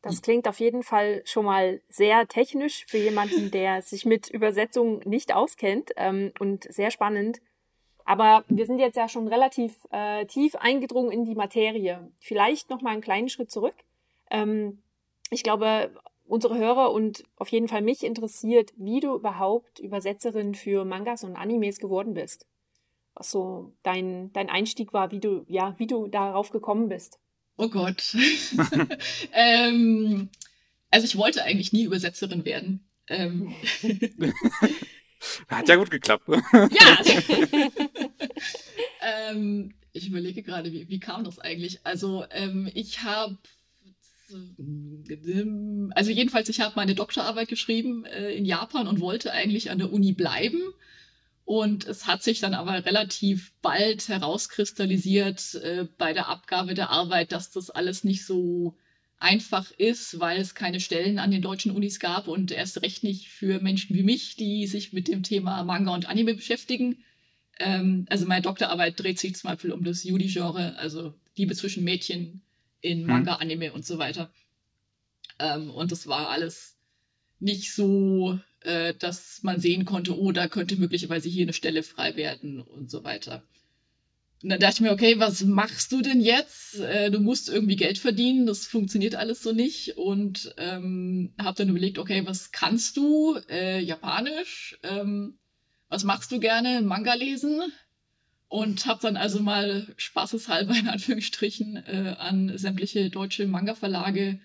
Das 0.03 0.21
klingt 0.21 0.49
auf 0.49 0.59
jeden 0.59 0.83
Fall 0.83 1.23
schon 1.25 1.45
mal 1.45 1.81
sehr 1.89 2.27
technisch 2.27 2.85
für 2.89 2.99
jemanden, 2.99 3.53
der 3.53 3.83
sich 3.83 4.05
mit 4.05 4.29
Übersetzung 4.29 4.99
nicht 5.05 5.33
auskennt 5.33 5.93
ähm, 5.97 6.33
und 6.41 6.65
sehr 6.65 6.91
spannend. 6.91 7.39
Aber 8.05 8.45
wir 8.49 8.67
sind 8.67 8.79
jetzt 8.79 8.97
ja 8.97 9.09
schon 9.09 9.29
relativ 9.29 9.75
äh, 9.91 10.27
tief 10.27 10.55
eingedrungen 10.57 11.13
in 11.13 11.25
die 11.25 11.35
Materie. 11.35 12.11
Vielleicht 12.19 12.71
noch 12.71 12.83
mal 12.83 12.91
einen 12.91 13.01
kleinen 13.01 13.29
Schritt 13.29 13.51
zurück. 13.51 13.75
Ähm, 14.31 14.83
ich 15.31 15.43
glaube, 15.43 15.91
unsere 16.27 16.57
Hörer 16.57 16.93
und 16.93 17.25
auf 17.37 17.49
jeden 17.49 17.69
Fall 17.69 17.83
mich 17.83 18.05
interessiert, 18.05 18.73
wie 18.77 19.01
du 19.01 19.15
überhaupt 19.15 19.79
Übersetzerin 19.79 20.55
für 20.55 20.85
Mangas 20.85 21.25
und 21.25 21.37
Animes 21.37 21.79
geworden 21.79 22.15
bist. 22.15 22.47
Was 23.15 23.31
so 23.31 23.73
dein, 23.83 24.33
dein 24.33 24.49
Einstieg 24.49 24.93
war, 24.93 25.11
wie 25.11 25.21
du, 25.21 25.45
ja, 25.47 25.75
wie 25.79 25.87
du 25.87 26.07
darauf 26.09 26.51
gekommen 26.51 26.89
bist. 26.89 27.19
Oh 27.59 27.69
Gott. 27.69 28.17
ähm, 29.33 30.31
also 30.91 31.05
ich 31.05 31.17
wollte 31.17 31.45
eigentlich 31.45 31.73
nie 31.73 31.85
Übersetzerin 31.85 32.45
werden. 32.45 32.85
Ähm. 33.09 33.55
Hat 35.49 35.69
ja 35.69 35.77
gut 35.77 35.91
geklappt. 35.91 36.29
ja. 36.29 36.99
ähm, 39.31 39.75
ich 39.93 40.09
überlege 40.09 40.43
gerade, 40.43 40.73
wie, 40.73 40.89
wie 40.89 41.01
kam 41.01 41.25
das 41.25 41.39
eigentlich? 41.39 41.81
Also 41.85 42.25
ähm, 42.31 42.71
ich 42.73 43.03
habe 43.03 43.37
also 45.95 46.11
jedenfalls, 46.11 46.49
ich 46.49 46.61
habe 46.61 46.73
meine 46.77 46.95
Doktorarbeit 46.95 47.49
geschrieben 47.49 48.05
äh, 48.07 48.31
in 48.33 48.45
Japan 48.45 48.87
und 48.87 49.01
wollte 49.01 49.33
eigentlich 49.33 49.71
an 49.71 49.79
der 49.79 49.93
Uni 49.93 50.13
bleiben. 50.13 50.61
Und 51.45 51.87
es 51.87 52.07
hat 52.07 52.23
sich 52.23 52.41
dann 52.41 52.55
aber 52.55 52.87
relativ 52.87 53.53
bald 53.63 54.09
herauskristallisiert 54.09 55.55
äh, 55.57 55.87
bei 55.99 56.13
der 56.13 56.29
Abgabe 56.29 56.75
der 56.75 56.91
Arbeit, 56.91 57.33
dass 57.33 57.51
das 57.51 57.69
alles 57.69 58.05
nicht 58.05 58.25
so 58.25 58.75
einfach 59.23 59.71
ist, 59.79 60.19
weil 60.19 60.41
es 60.41 60.55
keine 60.55 60.81
Stellen 60.81 61.19
an 61.19 61.31
den 61.31 61.43
deutschen 61.43 61.71
Unis 61.71 62.01
gab 62.01 62.27
und 62.27 62.51
erst 62.51 62.83
recht 62.83 63.05
nicht 63.05 63.29
für 63.29 63.61
Menschen 63.61 63.95
wie 63.95 64.03
mich, 64.03 64.37
die 64.37 64.67
sich 64.67 64.93
mit 64.93 65.07
dem 65.07 65.23
Thema 65.23 65.63
Manga 65.63 65.95
und 65.95 66.09
Anime 66.09 66.35
beschäftigen. 66.35 67.05
Ähm, 67.61 68.07
also 68.11 68.27
meine 68.27 68.43
Doktorarbeit 68.43 68.99
dreht 68.99 69.21
sich 69.21 69.37
zum 69.37 69.51
Beispiel 69.51 69.71
um 69.71 69.85
das 69.85 70.03
Yuri-Genre, 70.03 70.77
also 70.77 71.15
Liebe 71.37 71.55
zwischen 71.55 71.85
Mädchen, 71.85 72.43
in 72.81 73.01
hm. 73.01 73.07
Manga, 73.07 73.37
Anime 73.37 73.73
und 73.73 73.87
so 73.87 73.99
weiter. 73.99 74.33
Ähm, 75.39 75.71
und 75.71 75.93
das 75.93 76.09
war 76.09 76.29
alles 76.29 76.77
nicht 77.39 77.73
so, 77.73 78.41
äh, 78.61 78.93
dass 78.95 79.45
man 79.45 79.61
sehen 79.61 79.85
konnte, 79.85 80.19
oh, 80.19 80.33
da 80.33 80.49
könnte 80.49 80.77
möglicherweise 80.77 81.29
hier 81.29 81.45
eine 81.45 81.53
Stelle 81.53 81.85
frei 81.85 82.17
werden 82.17 82.61
und 82.61 82.91
so 82.91 83.05
weiter. 83.05 83.45
Und 84.43 84.49
dann 84.49 84.61
dachte 84.61 84.77
ich 84.77 84.81
mir, 84.81 84.93
okay, 84.93 85.19
was 85.19 85.45
machst 85.45 85.93
du 85.93 86.03
denn 86.03 86.21
jetzt? 86.21 86.81
Äh, 86.81 87.11
du 87.11 87.21
musst 87.21 87.49
irgendwie 87.49 87.77
Geld 87.77 87.99
verdienen, 87.99 88.47
das 88.47 88.67
funktioniert 88.67 89.15
alles 89.15 89.43
so 89.43 89.53
nicht. 89.53 89.97
Und 89.97 90.55
ähm, 90.59 91.33
habe 91.41 91.59
dann 91.59 91.69
überlegt, 91.69 91.99
okay, 91.99 92.27
was 92.27 92.51
kannst 92.51 92.97
du? 92.97 93.39
Äh, 93.49 93.81
Japanisch. 93.81 94.79
Ähm, 94.83 95.39
was 95.89 96.05
machst 96.05 96.33
du 96.33 96.41
gerne? 96.41 96.83
Manga 96.83 97.15
lesen 97.15 97.63
und 98.49 98.85
habe 98.85 99.01
dann 99.01 99.17
also 99.17 99.41
mal 99.41 99.87
spaßeshalber 99.97 100.75
in 100.77 100.89
Anführungsstrichen 100.89 101.77
äh, 101.87 102.15
an 102.19 102.57
sämtliche 102.59 103.09
deutsche 103.09 103.47
Manga-Verlage 103.47 104.41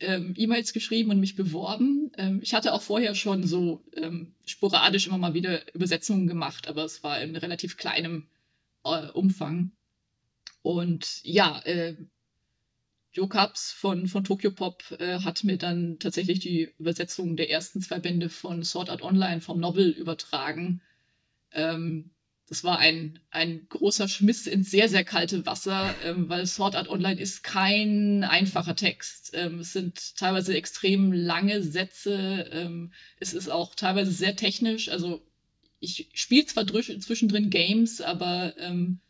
ähm, 0.00 0.34
E-Mails 0.36 0.72
geschrieben 0.72 1.10
und 1.10 1.20
mich 1.20 1.36
beworben. 1.36 2.10
Ähm, 2.18 2.40
ich 2.42 2.54
hatte 2.54 2.72
auch 2.72 2.82
vorher 2.82 3.14
schon 3.14 3.46
so 3.46 3.84
ähm, 3.94 4.34
sporadisch 4.44 5.06
immer 5.06 5.18
mal 5.18 5.34
wieder 5.34 5.72
Übersetzungen 5.74 6.26
gemacht, 6.26 6.68
aber 6.68 6.84
es 6.84 7.02
war 7.02 7.20
in 7.20 7.36
relativ 7.36 7.76
kleinem 7.76 8.26
äh, 8.86 9.10
Umfang. 9.12 9.72
Und 10.62 11.20
ja, 11.22 11.60
äh, 11.64 11.96
Joe 13.12 13.28
Cups 13.28 13.72
von, 13.72 14.08
von 14.08 14.24
Tokyo 14.24 14.50
Pop 14.50 14.82
äh, 14.98 15.20
hat 15.20 15.42
mir 15.42 15.56
dann 15.56 15.98
tatsächlich 15.98 16.40
die 16.40 16.74
Übersetzung 16.78 17.36
der 17.36 17.50
ersten 17.50 17.80
zwei 17.80 17.98
Bände 17.98 18.28
von 18.28 18.62
Sword 18.62 18.90
Art 18.90 19.02
Online 19.02 19.40
vom 19.40 19.58
Novel 19.58 19.88
übertragen. 19.88 20.82
Ähm, 21.52 22.10
das 22.48 22.62
war 22.62 22.78
ein, 22.78 23.18
ein 23.30 23.66
großer 23.68 24.06
Schmiss 24.06 24.46
ins 24.46 24.70
sehr, 24.70 24.88
sehr 24.88 25.02
kalte 25.02 25.46
Wasser, 25.46 25.94
ähm, 26.04 26.28
weil 26.28 26.46
Sword 26.46 26.76
Art 26.76 26.88
Online 26.88 27.20
ist 27.20 27.42
kein 27.42 28.22
einfacher 28.22 28.76
Text. 28.76 29.30
Ähm, 29.32 29.60
es 29.60 29.72
sind 29.72 30.16
teilweise 30.16 30.54
extrem 30.54 31.12
lange 31.12 31.62
Sätze. 31.62 32.48
Ähm, 32.52 32.92
es 33.18 33.32
ist 33.34 33.48
auch 33.48 33.74
teilweise 33.74 34.12
sehr 34.12 34.36
technisch. 34.36 34.90
Also 34.90 35.26
ich 35.80 36.08
spiele 36.14 36.46
zwar 36.46 36.66
zwischendrin 36.66 37.50
Games, 37.50 38.00
aber 38.00 38.54
ähm, 38.58 39.00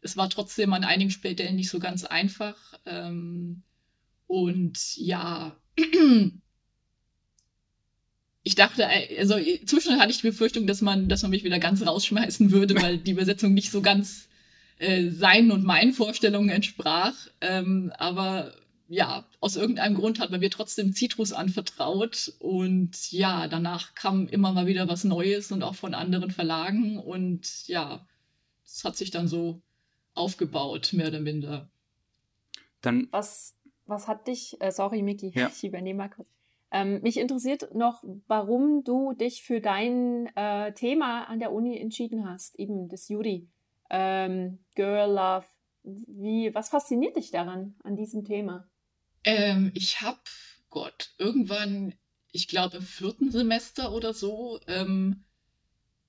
es 0.00 0.16
war 0.16 0.30
trotzdem 0.30 0.72
an 0.72 0.84
einigen 0.84 1.10
Stellen 1.10 1.56
nicht 1.56 1.70
so 1.70 1.78
ganz 1.78 2.04
einfach. 2.04 2.56
Ähm, 2.86 3.62
und 4.26 4.96
ja, 4.96 5.56
ich 8.42 8.54
dachte, 8.54 8.86
also 9.18 9.34
zwischendurch 9.64 10.00
hatte 10.00 10.10
ich 10.10 10.20
die 10.20 10.28
Befürchtung, 10.28 10.66
dass 10.66 10.80
man, 10.80 11.08
dass 11.08 11.22
man 11.22 11.30
mich 11.30 11.44
wieder 11.44 11.58
ganz 11.58 11.86
rausschmeißen 11.86 12.50
würde, 12.50 12.74
weil 12.80 12.98
die 12.98 13.12
Übersetzung 13.12 13.54
nicht 13.54 13.70
so 13.70 13.82
ganz 13.82 14.28
äh, 14.78 15.10
seinen 15.10 15.52
und 15.52 15.64
meinen 15.64 15.92
Vorstellungen 15.92 16.48
entsprach. 16.48 17.14
Ähm, 17.40 17.92
aber 17.98 18.54
ja, 18.92 19.24
aus 19.40 19.56
irgendeinem 19.56 19.94
Grund 19.94 20.20
hat 20.20 20.30
man 20.30 20.40
mir 20.40 20.50
trotzdem 20.50 20.92
Citrus 20.92 21.32
anvertraut 21.32 22.34
und 22.38 23.10
ja, 23.10 23.48
danach 23.48 23.94
kam 23.94 24.28
immer 24.28 24.52
mal 24.52 24.66
wieder 24.66 24.86
was 24.86 25.04
Neues 25.04 25.50
und 25.50 25.62
auch 25.62 25.74
von 25.74 25.94
anderen 25.94 26.30
Verlagen 26.30 26.98
und 26.98 27.66
ja, 27.68 28.06
es 28.66 28.84
hat 28.84 28.96
sich 28.96 29.10
dann 29.10 29.28
so 29.28 29.62
aufgebaut, 30.14 30.92
mehr 30.92 31.08
oder 31.08 31.20
minder. 31.20 31.70
Dann 32.82 33.08
was, 33.12 33.54
was 33.86 34.08
hat 34.08 34.26
dich, 34.26 34.60
äh, 34.60 34.70
sorry 34.70 35.00
Miki, 35.00 35.32
ja. 35.34 35.48
ich 35.54 35.64
übernehme 35.64 35.96
mal 35.96 36.10
kurz. 36.10 36.28
Ähm, 36.70 37.00
mich 37.00 37.18
interessiert 37.18 37.74
noch, 37.74 38.04
warum 38.26 38.84
du 38.84 39.14
dich 39.14 39.42
für 39.42 39.62
dein 39.62 40.26
äh, 40.36 40.72
Thema 40.74 41.24
an 41.30 41.38
der 41.38 41.52
Uni 41.52 41.78
entschieden 41.78 42.28
hast, 42.28 42.58
eben 42.58 42.90
das 42.90 43.08
Yuri, 43.08 43.48
ähm, 43.88 44.58
Girl 44.74 45.12
Love. 45.12 45.46
Wie, 45.82 46.54
was 46.54 46.68
fasziniert 46.68 47.16
dich 47.16 47.30
daran, 47.30 47.74
an 47.82 47.96
diesem 47.96 48.24
Thema? 48.24 48.68
Ähm, 49.24 49.70
ich 49.74 50.00
habe, 50.00 50.20
Gott, 50.70 51.10
irgendwann, 51.18 51.94
ich 52.32 52.48
glaube 52.48 52.78
im 52.78 52.82
vierten 52.82 53.30
Semester 53.30 53.92
oder 53.92 54.14
so, 54.14 54.60
ähm, 54.66 55.24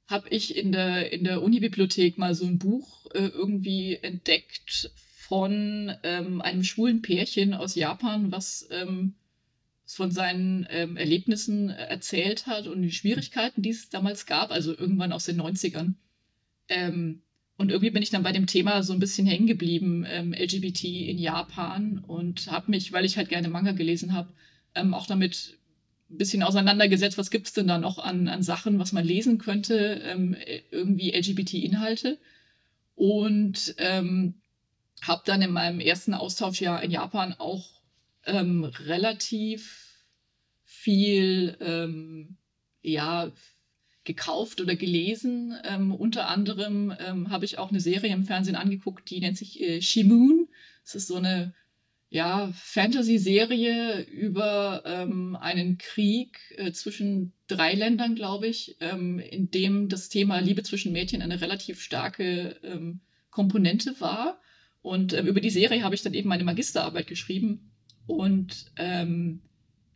habe 0.08 0.30
ich 0.30 0.56
in 0.56 0.72
der, 0.72 1.12
in 1.12 1.24
der 1.24 1.42
Unibibliothek 1.42 2.18
mal 2.18 2.36
so 2.36 2.46
ein 2.46 2.60
Buch 2.60 3.08
äh, 3.14 3.28
irgendwie 3.28 3.96
entdeckt 3.96 4.92
von 5.28 5.96
ähm, 6.04 6.42
einem 6.42 6.64
schwulen 6.64 7.02
Pärchen 7.02 7.54
aus 7.54 7.76
Japan, 7.76 8.32
was 8.32 8.68
ähm, 8.72 9.16
von 9.86 10.12
seinen 10.12 10.68
ähm, 10.70 10.98
Erlebnissen 10.98 11.70
äh, 11.70 11.86
erzählt 11.86 12.48
hat 12.48 12.68
und 12.68 12.82
die 12.82 12.92
Schwierigkeiten, 12.92 13.62
die 13.62 13.70
es 13.70 13.90
damals 13.90 14.26
gab, 14.26 14.52
also 14.52 14.78
irgendwann 14.78 15.14
aus 15.14 15.26
den 15.26 15.42
90ern. 15.42 15.94
Ähm, 16.68 17.22
und 17.58 17.70
irgendwie 17.70 17.92
bin 17.92 18.04
ich 18.04 18.10
dann 18.10 18.24
bei 18.24 18.32
dem 18.32 18.48
Thema 18.48 18.84
so 18.84 18.94
ein 18.94 19.00
bisschen 19.00 19.28
hängen 19.28 19.48
geblieben, 19.48 20.06
ähm, 20.08 20.34
LGBT 20.34 20.86
in 20.86 21.18
Japan, 21.18 22.00
und 22.00 22.52
habe 22.52 22.72
mich, 22.72 22.92
weil 22.92 23.06
ich 23.06 23.18
halt 23.18 23.30
gerne 23.30 23.48
Manga 23.48 23.72
gelesen 23.72 24.14
habe, 24.14 24.34
ähm, 24.76 24.94
auch 24.94 25.06
damit 25.06 25.58
ein 26.10 26.18
bisschen 26.18 26.44
auseinandergesetzt, 26.44 27.18
was 27.18 27.32
gibt 27.32 27.48
es 27.48 27.54
denn 27.54 27.68
da 27.68 27.78
noch 27.78 28.00
an, 28.00 28.28
an 28.28 28.44
Sachen, 28.44 28.80
was 28.80 28.92
man 28.92 29.06
lesen 29.06 29.38
könnte, 29.38 30.02
ähm, 30.04 30.36
irgendwie 30.72 31.12
LGBT-Inhalte. 31.12 32.20
Und 32.96 33.76
ähm, 33.78 34.36
habe 35.02 35.24
dann 35.26 35.42
in 35.42 35.52
meinem 35.52 35.80
ersten 35.80 36.14
Austauschjahr 36.14 36.84
in 36.84 36.92
Japan 36.92 37.34
auch 37.34 37.82
ähm, 38.26 38.64
relativ 38.64 40.06
viel 40.64 41.58
ähm, 41.60 42.38
ja, 42.84 43.32
gekauft 44.04 44.62
oder 44.62 44.76
gelesen. 44.76 45.56
Ähm, 45.64 45.94
unter 45.94 46.28
anderem 46.28 46.94
ähm, 47.00 47.30
habe 47.30 47.46
ich 47.46 47.58
auch 47.58 47.70
eine 47.70 47.80
Serie 47.80 48.14
im 48.14 48.26
Fernsehen 48.26 48.56
angeguckt, 48.56 49.10
die 49.10 49.20
nennt 49.20 49.38
sich 49.38 49.62
äh, 49.62 49.82
Shimoon. 49.82 50.48
Das 50.84 50.96
ist 50.96 51.08
so 51.08 51.16
eine 51.16 51.54
ja, 52.14 52.52
Fantasy-Serie 52.54 54.02
über 54.04 54.84
ähm, 54.86 55.36
einen 55.36 55.80
Krieg 55.80 56.40
äh, 56.58 56.72
zwischen 56.72 57.34
drei 57.48 57.74
Ländern, 57.74 58.14
glaube 58.14 58.46
ich, 58.46 58.78
ähm, 58.82 59.18
in 59.18 59.50
dem 59.50 59.90
das 59.90 60.10
Thema 60.10 60.38
Liebe 60.40 60.62
zwischen 60.62 60.92
Mädchen 60.92 61.24
eine 61.24 61.42
relativ 61.42 61.82
starke 61.82 62.60
ähm, 62.62 63.00
Komponente 63.32 64.00
war. 64.00 64.40
Und 64.84 65.14
äh, 65.14 65.24
über 65.24 65.42
die 65.42 65.50
Serie 65.50 65.82
habe 65.82 65.96
ich 65.96 66.04
dann 66.04 66.14
eben 66.14 66.30
meine 66.30 66.44
Magisterarbeit 66.44 67.08
geschrieben. 67.08 67.72
Und 68.06 68.72
ähm, 68.76 69.42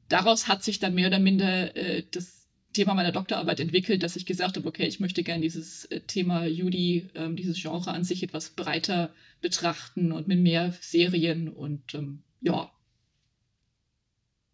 daraus 0.09 0.47
hat 0.47 0.63
sich 0.63 0.79
dann 0.79 0.95
mehr 0.95 1.09
oder 1.09 1.19
minder 1.19 1.75
äh, 1.75 2.03
das 2.09 2.36
Thema 2.77 2.93
meiner 2.93 3.11
Doktorarbeit 3.11 3.59
entwickelt, 3.59 4.03
dass 4.03 4.15
ich 4.15 4.27
gesagt 4.27 4.55
habe, 4.55 4.67
okay, 4.67 4.85
ich 4.85 4.99
möchte 4.99 5.23
gerne 5.23 5.41
dieses 5.41 5.85
äh, 5.85 6.01
Thema 6.01 6.45
Judy, 6.45 7.09
ähm, 7.15 7.35
dieses 7.35 7.59
Genre 7.59 7.91
an 7.91 8.03
sich 8.03 8.21
etwas 8.21 8.51
breiter 8.51 9.11
betrachten 9.41 10.11
und 10.11 10.27
mit 10.27 10.39
mehr 10.39 10.73
Serien 10.79 11.49
und 11.49 11.95
ähm, 11.95 12.21
ja. 12.39 12.71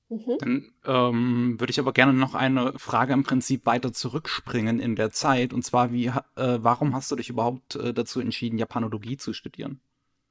Mhm. 0.07 0.37
Dann 0.39 0.71
ähm, 0.85 1.59
würde 1.59 1.71
ich 1.71 1.79
aber 1.79 1.91
gerne 1.91 2.13
noch 2.13 2.33
eine 2.33 2.73
Frage 2.77 3.11
im 3.11 3.23
Prinzip 3.23 3.65
weiter 3.65 3.91
zurückspringen 3.91 4.79
in 4.79 4.95
der 4.95 5.11
Zeit. 5.11 5.51
Und 5.51 5.63
zwar, 5.63 5.91
wie, 5.91 6.05
äh, 6.05 6.13
warum 6.35 6.95
hast 6.95 7.11
du 7.11 7.17
dich 7.17 7.29
überhaupt 7.29 7.75
äh, 7.75 7.93
dazu 7.93 8.21
entschieden, 8.21 8.57
Japanologie 8.57 9.17
zu 9.17 9.33
studieren? 9.33 9.81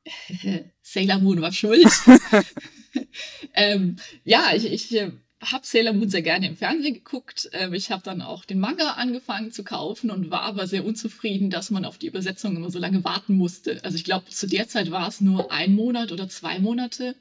Sailor 0.83 1.19
Moon 1.19 1.43
war 1.43 1.53
schuld. 1.53 1.87
ähm, 3.55 3.97
ja, 4.25 4.53
ich, 4.55 4.71
ich 4.71 4.97
äh, 4.97 5.13
habe 5.43 5.67
Sailor 5.67 5.93
Moon 5.93 6.09
sehr 6.09 6.23
gerne 6.23 6.47
im 6.47 6.57
Fernsehen 6.57 6.95
geguckt. 6.95 7.51
Ähm, 7.53 7.75
ich 7.75 7.91
habe 7.91 8.03
dann 8.03 8.23
auch 8.23 8.45
den 8.45 8.61
Manga 8.61 8.93
angefangen 8.93 9.53
zu 9.53 9.65
kaufen 9.65 10.11
und 10.11 10.31
war 10.31 10.43
aber 10.43 10.67
sehr 10.67 10.85
unzufrieden, 10.85 11.51
dass 11.51 11.71
man 11.71 11.85
auf 11.85 11.99
die 11.99 12.07
Übersetzung 12.07 12.57
immer 12.57 12.71
so 12.71 12.79
lange 12.79 13.03
warten 13.05 13.35
musste. 13.35 13.83
Also 13.85 13.97
ich 13.97 14.05
glaube, 14.05 14.31
zu 14.31 14.47
der 14.47 14.69
Zeit 14.69 14.91
war 14.91 15.09
es 15.09 15.21
nur 15.21 15.53
ein 15.53 15.75
Monat 15.75 16.13
oder 16.13 16.29
zwei 16.29 16.59
Monate. 16.59 17.17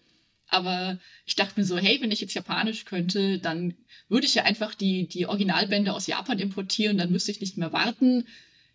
Aber 0.47 0.99
ich 1.25 1.35
dachte 1.35 1.59
mir 1.59 1.65
so, 1.65 1.77
hey, 1.77 1.99
wenn 2.01 2.11
ich 2.11 2.19
jetzt 2.19 2.33
Japanisch 2.33 2.85
könnte, 2.85 3.39
dann 3.39 3.73
würde 4.09 4.27
ich 4.27 4.35
ja 4.35 4.43
einfach 4.43 4.75
die, 4.75 5.07
die 5.07 5.25
Originalbände 5.25 5.93
aus 5.93 6.07
Japan 6.07 6.39
importieren, 6.39 6.97
dann 6.97 7.11
müsste 7.11 7.31
ich 7.31 7.39
nicht 7.39 7.57
mehr 7.57 7.71
warten 7.71 8.25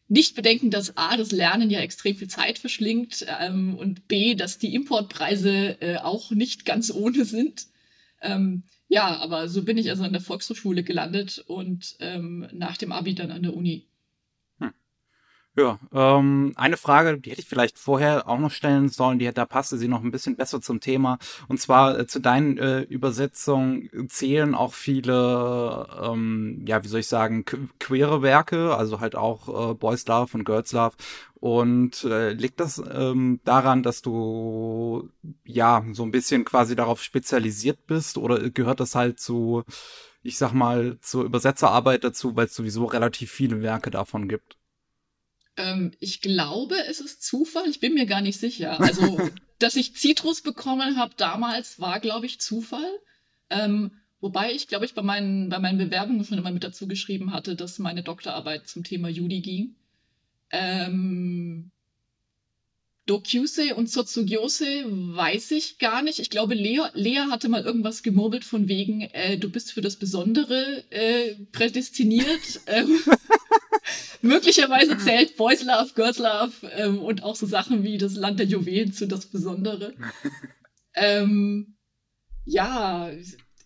nicht 0.09 0.37
bedenken, 0.37 0.71
dass 0.71 0.97
A, 0.97 1.17
das 1.17 1.33
Lernen 1.33 1.71
ja 1.71 1.81
extrem 1.81 2.17
viel 2.17 2.29
Zeit 2.29 2.59
verschlingt 2.59 3.27
ähm, 3.41 3.77
und 3.77 4.07
B, 4.09 4.35
dass 4.35 4.59
die 4.59 4.75
Importpreise 4.75 5.81
äh, 5.81 5.97
auch 5.97 6.31
nicht 6.31 6.65
ganz 6.65 6.93
ohne 6.93 7.25
sind. 7.25 7.67
Ähm, 8.23 8.63
ja, 8.89 9.17
aber 9.19 9.49
so 9.49 9.65
bin 9.65 9.79
ich 9.79 9.91
also 9.91 10.05
an 10.05 10.13
der 10.13 10.21
Volkshochschule 10.23 10.83
gelandet 10.85 11.39
und 11.47 11.97
ähm, 12.01 12.49
nach 12.53 12.77
dem 12.77 12.93
Abi 12.93 13.15
dann 13.15 13.31
an 13.31 13.43
der 13.43 13.55
Uni. 13.55 13.89
Ja, 15.59 15.79
ähm, 15.91 16.53
eine 16.57 16.77
Frage, 16.77 17.19
die 17.19 17.31
hätte 17.31 17.41
ich 17.41 17.49
vielleicht 17.49 17.79
vorher 17.79 18.29
auch 18.29 18.39
noch 18.39 18.51
stellen 18.51 18.91
sollen, 18.91 19.19
die 19.19 19.33
da 19.33 19.47
passte 19.47 19.79
sie 19.79 19.89
noch 19.89 20.03
ein 20.05 20.11
bisschen 20.11 20.37
besser 20.37 20.61
zum 20.61 20.81
Thema. 20.81 21.19
Und 21.49 21.59
zwar 21.59 21.99
äh, 21.99 22.07
zu 22.07 22.21
deinen 22.21 22.59
äh, 22.59 22.83
Übersetzungen 22.83 23.89
zählen 24.11 24.55
auch 24.55 24.75
viele, 24.75 25.89
ähm, 26.03 26.63
ja, 26.69 26.85
wie 26.85 26.89
soll 26.89 27.01
ich 27.01 27.09
sagen, 27.09 27.47
queere 27.81 28.21
Werke, 28.21 28.77
also 28.77 29.01
halt 29.01 29.17
auch 29.17 29.71
äh, 29.71 29.75
Boys 29.75 30.07
Love 30.07 30.37
und 30.37 30.45
Girls 30.45 30.73
Love. 30.73 30.95
Und 31.37 32.05
äh, 32.05 32.33
liegt 32.33 32.61
das 32.61 32.83
ähm, 32.93 33.41
daran, 33.45 33.83
dass 33.83 34.03
du 34.03 35.09
ja 35.45 35.83
so 35.93 36.03
ein 36.03 36.11
bisschen 36.11 36.45
quasi 36.45 36.77
darauf 36.77 37.03
spezialisiert 37.03 37.87
bist 37.87 38.19
oder 38.19 38.51
gehört 38.51 38.81
das 38.81 38.95
halt 38.95 39.21
zu, 39.21 39.65
ich 40.23 40.37
sag 40.37 40.53
mal, 40.53 40.99
zur 41.01 41.25
Übersetzerarbeit 41.25 42.05
dazu, 42.05 42.37
weil 42.37 42.47
es 42.47 42.55
sowieso 42.55 42.85
relativ 42.85 43.31
viele 43.33 43.63
Werke 43.63 43.91
davon 43.91 44.29
gibt? 44.29 44.59
Ähm, 45.57 45.93
ich 46.01 46.21
glaube, 46.21 46.77
es 46.89 47.01
ist 47.01 47.23
Zufall. 47.23 47.69
Ich 47.69 47.81
bin 47.81 47.95
mir 47.95 48.07
gar 48.07 48.21
nicht 48.21 48.39
sicher. 48.39 48.81
Also, 48.81 49.19
dass 49.59 49.77
ich 49.77 49.95
Zitrus 49.95 50.43
bekommen 50.43 50.97
habe 50.97 51.15
damals, 51.17 51.81
war, 51.81 52.01
glaube 52.01 52.27
ich, 52.27 52.41
Zufall. 52.41 52.91
Ähm, 53.51 53.93
wobei 54.21 54.53
ich, 54.53 54.69
glaube 54.69 54.85
ich, 54.85 54.95
bei 54.95 55.03
meinen, 55.03 55.49
bei 55.49 55.59
meinen 55.59 55.79
Bewerbungen 55.79 56.25
schon 56.25 56.39
immer 56.39 56.53
mit 56.53 56.65
dazu 56.65 56.87
geschrieben 56.87 57.33
hatte, 57.33 57.57
dass 57.57 57.79
meine 57.79 58.03
Doktorarbeit 58.03 58.69
zum 58.69 58.85
Thema 58.85 59.09
Judy 59.09 59.41
ging. 59.41 59.75
Ähm, 60.51 61.71
Dokyuse 63.07 63.77
und 63.77 63.89
Sotsugyose 63.89 64.85
weiß 64.85 65.53
ich 65.53 65.79
gar 65.79 66.03
nicht. 66.03 66.19
Ich 66.19 66.29
glaube, 66.29 66.55
Lea, 66.55 66.83
Lea 66.95 67.27
hatte 67.31 67.49
mal 67.49 67.63
irgendwas 67.63 68.03
gemurmelt 68.03 68.45
von 68.45 68.69
wegen, 68.69 69.03
äh, 69.03 69.39
du 69.39 69.49
bist 69.49 69.73
für 69.73 69.81
das 69.81 69.97
Besondere 69.97 70.85
äh, 70.91 71.35
prädestiniert. 71.53 72.41
ähm, 72.67 72.99
möglicherweise 74.23 74.99
zählt 74.99 75.37
Boys 75.37 75.65
Love, 75.65 75.93
Girls 75.95 76.19
Love 76.19 76.53
ähm, 76.77 76.99
und 76.99 77.23
auch 77.23 77.37
so 77.37 77.47
Sachen 77.47 77.83
wie 77.83 77.99
das 77.99 78.15
Land 78.15 78.39
der 78.39 78.47
Juwelen 78.47 78.93
zu 78.93 79.07
das 79.07 79.27
Besondere. 79.27 79.95
ähm, 80.95 81.77
ja, 82.45 83.11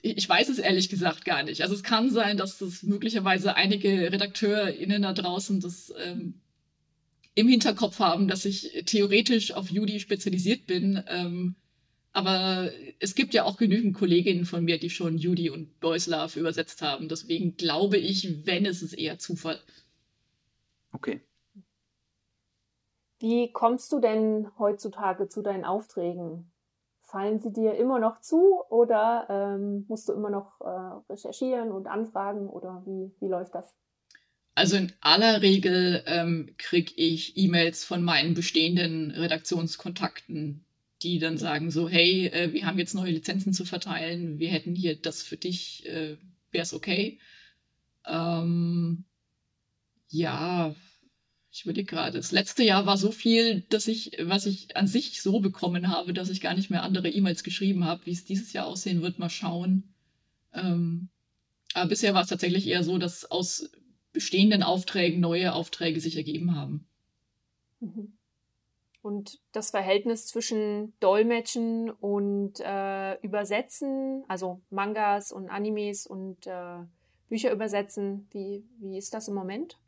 ich 0.02 0.28
weiß 0.28 0.48
es 0.48 0.58
ehrlich 0.58 0.88
gesagt 0.88 1.24
gar 1.24 1.42
nicht. 1.42 1.62
Also 1.62 1.74
es 1.74 1.82
kann 1.82 2.10
sein, 2.10 2.36
dass 2.36 2.58
das 2.58 2.82
möglicherweise 2.82 3.54
einige 3.54 4.12
RedakteurInnen 4.12 5.02
da 5.02 5.12
draußen 5.12 5.60
das 5.60 5.92
ähm, 6.02 6.40
im 7.34 7.48
Hinterkopf 7.48 7.98
haben, 7.98 8.28
dass 8.28 8.44
ich 8.44 8.84
theoretisch 8.86 9.52
auf 9.52 9.70
Judy 9.70 10.00
spezialisiert 10.00 10.66
bin. 10.66 11.02
Ähm, 11.06 11.56
aber 12.12 12.72
es 12.98 13.14
gibt 13.14 13.34
ja 13.34 13.44
auch 13.44 13.56
genügend 13.56 13.94
Kolleginnen 13.94 14.44
von 14.44 14.64
mir, 14.64 14.78
die 14.78 14.90
schon 14.90 15.16
Judy 15.16 15.48
und 15.50 15.78
Boys 15.78 16.06
Love 16.06 16.40
übersetzt 16.40 16.82
haben. 16.82 17.08
Deswegen 17.08 17.56
glaube 17.56 17.98
ich, 17.98 18.46
wenn 18.46 18.66
es 18.66 18.82
ist 18.82 18.94
eher 18.94 19.18
Zufall. 19.18 19.60
Okay. 20.92 21.20
Wie 23.18 23.52
kommst 23.52 23.92
du 23.92 24.00
denn 24.00 24.48
heutzutage 24.58 25.28
zu 25.28 25.42
deinen 25.42 25.64
Aufträgen? 25.64 26.50
Fallen 27.02 27.40
sie 27.40 27.52
dir 27.52 27.74
immer 27.74 27.98
noch 27.98 28.20
zu 28.20 28.62
oder 28.70 29.26
ähm, 29.28 29.84
musst 29.88 30.08
du 30.08 30.12
immer 30.12 30.30
noch 30.30 30.60
äh, 30.60 31.12
recherchieren 31.12 31.70
und 31.70 31.86
anfragen 31.86 32.48
oder 32.48 32.82
wie, 32.86 33.12
wie 33.20 33.28
läuft 33.28 33.54
das? 33.54 33.74
Also 34.54 34.76
in 34.76 34.92
aller 35.00 35.42
Regel 35.42 36.02
ähm, 36.06 36.54
kriege 36.56 36.92
ich 36.96 37.36
E-Mails 37.36 37.84
von 37.84 38.02
meinen 38.02 38.34
bestehenden 38.34 39.10
Redaktionskontakten, 39.10 40.64
die 41.02 41.18
dann 41.18 41.36
sagen 41.36 41.70
so, 41.70 41.88
hey, 41.88 42.26
äh, 42.26 42.52
wir 42.52 42.66
haben 42.66 42.78
jetzt 42.78 42.94
neue 42.94 43.12
Lizenzen 43.12 43.52
zu 43.52 43.64
verteilen, 43.64 44.38
wir 44.38 44.50
hätten 44.50 44.74
hier 44.74 45.00
das 45.00 45.22
für 45.22 45.36
dich, 45.36 45.86
äh, 45.86 46.16
wäre 46.50 46.62
es 46.62 46.74
okay? 46.74 47.18
Ähm, 48.06 49.04
ja, 50.10 50.74
ich 51.52 51.64
überlege 51.64 51.86
gerade, 51.86 52.18
das 52.18 52.30
letzte 52.30 52.62
Jahr 52.62 52.86
war 52.86 52.96
so 52.96 53.10
viel, 53.10 53.62
dass 53.62 53.88
ich, 53.88 54.16
was 54.22 54.46
ich 54.46 54.76
an 54.76 54.86
sich 54.86 55.20
so 55.22 55.40
bekommen 55.40 55.88
habe, 55.88 56.12
dass 56.12 56.30
ich 56.30 56.40
gar 56.40 56.54
nicht 56.54 56.70
mehr 56.70 56.82
andere 56.82 57.08
E-Mails 57.08 57.42
geschrieben 57.42 57.84
habe. 57.84 58.06
Wie 58.06 58.12
es 58.12 58.24
dieses 58.24 58.52
Jahr 58.52 58.66
aussehen 58.66 59.02
wird, 59.02 59.18
mal 59.18 59.30
schauen. 59.30 59.94
Ähm, 60.52 61.08
aber 61.74 61.88
bisher 61.88 62.14
war 62.14 62.22
es 62.22 62.28
tatsächlich 62.28 62.66
eher 62.66 62.84
so, 62.84 62.98
dass 62.98 63.30
aus 63.30 63.70
bestehenden 64.12 64.62
Aufträgen 64.62 65.20
neue 65.20 65.52
Aufträge 65.52 66.00
sich 66.00 66.16
ergeben 66.16 66.54
haben. 66.54 66.86
Mhm. 67.80 68.12
Und 69.02 69.40
das 69.52 69.70
Verhältnis 69.70 70.26
zwischen 70.26 70.92
Dolmetschen 71.00 71.90
und 71.90 72.60
äh, 72.60 73.14
Übersetzen, 73.22 74.24
also 74.28 74.60
Mangas 74.70 75.32
und 75.32 75.48
Animes 75.48 76.06
und 76.06 76.46
äh, 76.46 76.80
Bücher 77.28 77.52
übersetzen, 77.52 78.28
wie, 78.30 78.64
wie 78.78 78.98
ist 78.98 79.14
das 79.14 79.28
im 79.28 79.34
Moment? 79.34 79.78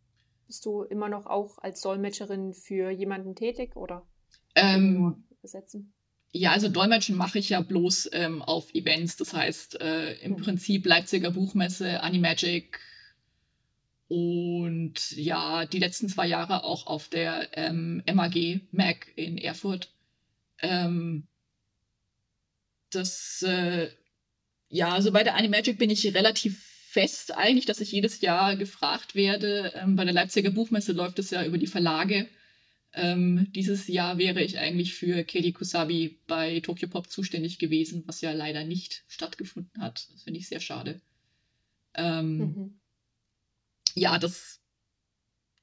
Bist 0.52 0.66
du 0.66 0.82
immer 0.82 1.08
noch 1.08 1.24
auch 1.24 1.56
als 1.62 1.80
Dolmetscherin 1.80 2.52
für 2.52 2.90
jemanden 2.90 3.34
tätig 3.34 3.74
oder 3.74 4.06
ähm, 4.54 5.24
übersetzen? 5.38 5.94
Ja, 6.30 6.52
also 6.52 6.68
Dolmetschen 6.68 7.16
mache 7.16 7.38
ich 7.38 7.48
ja 7.48 7.62
bloß 7.62 8.10
ähm, 8.12 8.42
auf 8.42 8.74
Events. 8.74 9.16
Das 9.16 9.32
heißt, 9.32 9.80
äh, 9.80 10.12
im 10.16 10.32
mhm. 10.32 10.36
Prinzip 10.36 10.84
Leipziger 10.84 11.30
Buchmesse, 11.30 12.02
Animagic 12.02 12.78
und 14.08 15.12
ja, 15.12 15.64
die 15.64 15.78
letzten 15.78 16.10
zwei 16.10 16.26
Jahre 16.26 16.64
auch 16.64 16.86
auf 16.86 17.08
der 17.08 17.56
ähm, 17.56 18.02
MAG 18.12 18.60
Mac 18.72 19.10
in 19.16 19.38
Erfurt. 19.38 19.90
Ähm, 20.60 21.26
das, 22.90 23.40
äh, 23.40 23.88
ja, 24.68 24.92
also 24.92 25.12
bei 25.12 25.24
der 25.24 25.34
Animagic 25.34 25.78
bin 25.78 25.88
ich 25.88 26.14
relativ 26.14 26.71
fest 26.92 27.34
eigentlich, 27.34 27.64
dass 27.64 27.80
ich 27.80 27.90
jedes 27.90 28.20
Jahr 28.20 28.54
gefragt 28.56 29.14
werde. 29.14 29.72
Ähm, 29.74 29.96
bei 29.96 30.04
der 30.04 30.12
Leipziger 30.12 30.50
Buchmesse 30.50 30.92
läuft 30.92 31.18
es 31.18 31.30
ja 31.30 31.42
über 31.42 31.56
die 31.56 31.66
Verlage. 31.66 32.28
Ähm, 32.92 33.46
dieses 33.52 33.88
Jahr 33.88 34.18
wäre 34.18 34.42
ich 34.42 34.58
eigentlich 34.58 34.94
für 34.94 35.24
Katie 35.24 35.54
Kusabi 35.54 36.18
bei 36.26 36.60
Tokyo 36.60 36.88
Pop 36.88 37.08
zuständig 37.08 37.58
gewesen, 37.58 38.02
was 38.06 38.20
ja 38.20 38.32
leider 38.32 38.64
nicht 38.64 39.04
stattgefunden 39.08 39.80
hat. 39.80 40.06
Das 40.12 40.24
finde 40.24 40.38
ich 40.38 40.48
sehr 40.48 40.60
schade. 40.60 41.00
Ähm, 41.94 42.36
mhm. 42.36 42.80
Ja, 43.94 44.18
das 44.18 44.60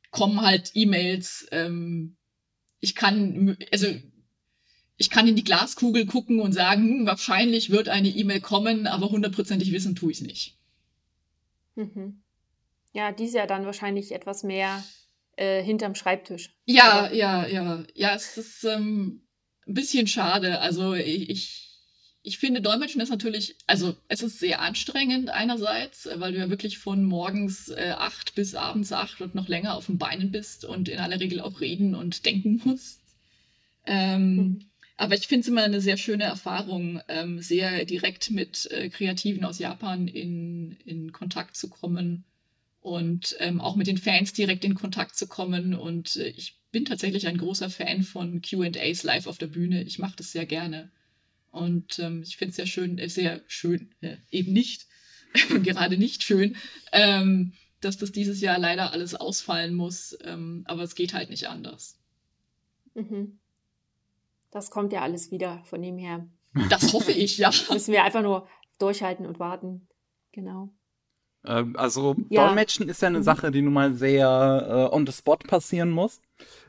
kommen 0.09 0.41
halt 0.41 0.71
E-Mails. 0.73 1.47
Ähm, 1.51 2.15
ich 2.79 2.95
kann, 2.95 3.55
also 3.71 3.85
ich 4.97 5.11
kann 5.11 5.27
in 5.27 5.35
die 5.35 5.43
Glaskugel 5.43 6.07
gucken 6.07 6.39
und 6.39 6.53
sagen, 6.53 6.89
hm, 6.89 7.05
wahrscheinlich 7.05 7.69
wird 7.69 7.87
eine 7.87 8.09
E-Mail 8.09 8.41
kommen, 8.41 8.87
aber 8.87 9.11
hundertprozentig 9.11 9.71
wissen 9.71 9.95
tue 9.95 10.11
ich 10.11 10.21
es 10.21 10.25
nicht. 10.25 10.58
Mhm. 11.79 12.21
Ja, 12.93 13.11
die 13.11 13.25
ist 13.25 13.35
ja 13.35 13.45
dann 13.45 13.65
wahrscheinlich 13.65 14.11
etwas 14.11 14.43
mehr 14.43 14.83
äh, 15.37 15.63
hinterm 15.63 15.95
Schreibtisch. 15.95 16.53
Ja, 16.65 17.05
Oder? 17.05 17.13
ja, 17.13 17.47
ja. 17.47 17.83
Ja, 17.93 18.15
es 18.15 18.37
ist 18.37 18.63
ähm, 18.65 19.21
ein 19.65 19.73
bisschen 19.73 20.07
schade. 20.07 20.59
Also 20.59 20.93
ich, 20.93 21.69
ich 22.23 22.39
finde, 22.39 22.61
Dolmetschen 22.61 22.99
ist 22.99 23.09
natürlich, 23.09 23.55
also 23.65 23.95
es 24.09 24.21
ist 24.21 24.39
sehr 24.39 24.59
anstrengend 24.59 25.29
einerseits, 25.29 26.09
weil 26.15 26.33
du 26.33 26.39
ja 26.39 26.49
wirklich 26.49 26.79
von 26.79 27.05
morgens 27.05 27.69
äh, 27.69 27.93
acht 27.97 28.35
bis 28.35 28.55
abends 28.55 28.91
acht 28.91 29.21
und 29.21 29.35
noch 29.35 29.47
länger 29.47 29.75
auf 29.75 29.85
den 29.85 29.97
Beinen 29.97 30.31
bist 30.31 30.65
und 30.65 30.89
in 30.89 30.99
aller 30.99 31.19
Regel 31.19 31.39
auch 31.39 31.61
reden 31.61 31.95
und 31.95 32.25
denken 32.25 32.61
musst. 32.65 32.99
Ähm, 33.85 34.35
mhm. 34.35 34.68
Aber 34.99 35.15
ich 35.15 35.27
finde 35.27 35.43
es 35.43 35.47
immer 35.47 35.63
eine 35.63 35.79
sehr 35.79 35.95
schöne 35.95 36.25
Erfahrung, 36.25 36.99
ähm, 37.07 37.41
sehr 37.41 37.85
direkt 37.85 38.31
mit 38.31 38.69
äh, 38.69 38.89
Kreativen 38.89 39.45
aus 39.45 39.57
Japan 39.57 40.09
in, 40.09 40.75
in 40.83 41.13
Kontakt 41.13 41.55
zu 41.55 41.69
kommen 41.69 42.25
und 42.81 43.33
ähm, 43.39 43.61
auch 43.61 43.77
mit 43.77 43.87
den 43.87 43.97
Fans 43.97 44.33
direkt 44.33 44.65
in 44.65 44.75
Kontakt 44.75 45.15
zu 45.15 45.25
kommen. 45.25 45.73
Und 45.73 46.17
äh, 46.17 46.27
ich 46.27 46.59
bin 46.73 46.83
tatsächlich 46.83 47.27
ein 47.27 47.37
großer 47.37 47.69
Fan 47.69 48.03
von 48.03 48.41
QAs 48.41 49.03
live 49.03 49.27
auf 49.27 49.37
der 49.37 49.47
Bühne. 49.47 49.83
Ich 49.83 49.99
mache 49.99 50.17
das 50.17 50.33
sehr 50.33 50.45
gerne. 50.45 50.91
Und 51.51 51.97
ähm, 51.99 52.21
ich 52.21 52.35
finde 52.35 52.49
es 52.49 52.57
sehr 52.57 52.67
schön, 52.67 52.97
äh, 52.97 53.07
sehr 53.07 53.41
schön, 53.47 53.91
äh, 54.01 54.17
eben 54.31 54.51
nicht, 54.51 54.85
gerade 55.63 55.97
nicht 55.97 56.23
schön, 56.23 56.57
ähm, 56.91 57.53
dass 57.79 57.95
das 57.95 58.11
dieses 58.11 58.41
Jahr 58.41 58.59
leider 58.59 58.91
alles 58.91 59.15
ausfallen 59.15 59.75
muss. 59.75 60.17
Ähm, 60.25 60.63
aber 60.65 60.83
es 60.83 60.93
geht 60.93 61.13
halt 61.13 61.29
nicht 61.29 61.47
anders. 61.47 61.97
Mhm. 62.95 63.39
Das 64.51 64.71
kommt 64.71 64.93
ja 64.93 65.01
alles 65.01 65.31
wieder 65.31 65.61
von 65.65 65.81
dem 65.81 65.97
her. 65.97 66.27
Das 66.69 66.93
hoffe 66.93 67.11
ich, 67.11 67.37
ja. 67.37 67.51
Müssen 67.71 67.91
wir 67.91 68.03
einfach 68.03 68.23
nur 68.23 68.47
durchhalten 68.79 69.25
und 69.25 69.39
warten. 69.39 69.87
Genau. 70.31 70.73
Ähm, 71.45 71.75
also 71.77 72.15
ja. 72.29 72.47
Dolmetschen 72.47 72.89
ist 72.89 73.01
ja 73.01 73.07
eine 73.07 73.19
mhm. 73.19 73.23
Sache, 73.23 73.51
die 73.51 73.61
nun 73.61 73.73
mal 73.73 73.93
sehr 73.93 74.89
äh, 74.91 74.95
on 74.95 75.05
the 75.05 75.13
spot 75.13 75.37
passieren 75.37 75.89
muss. 75.89 76.21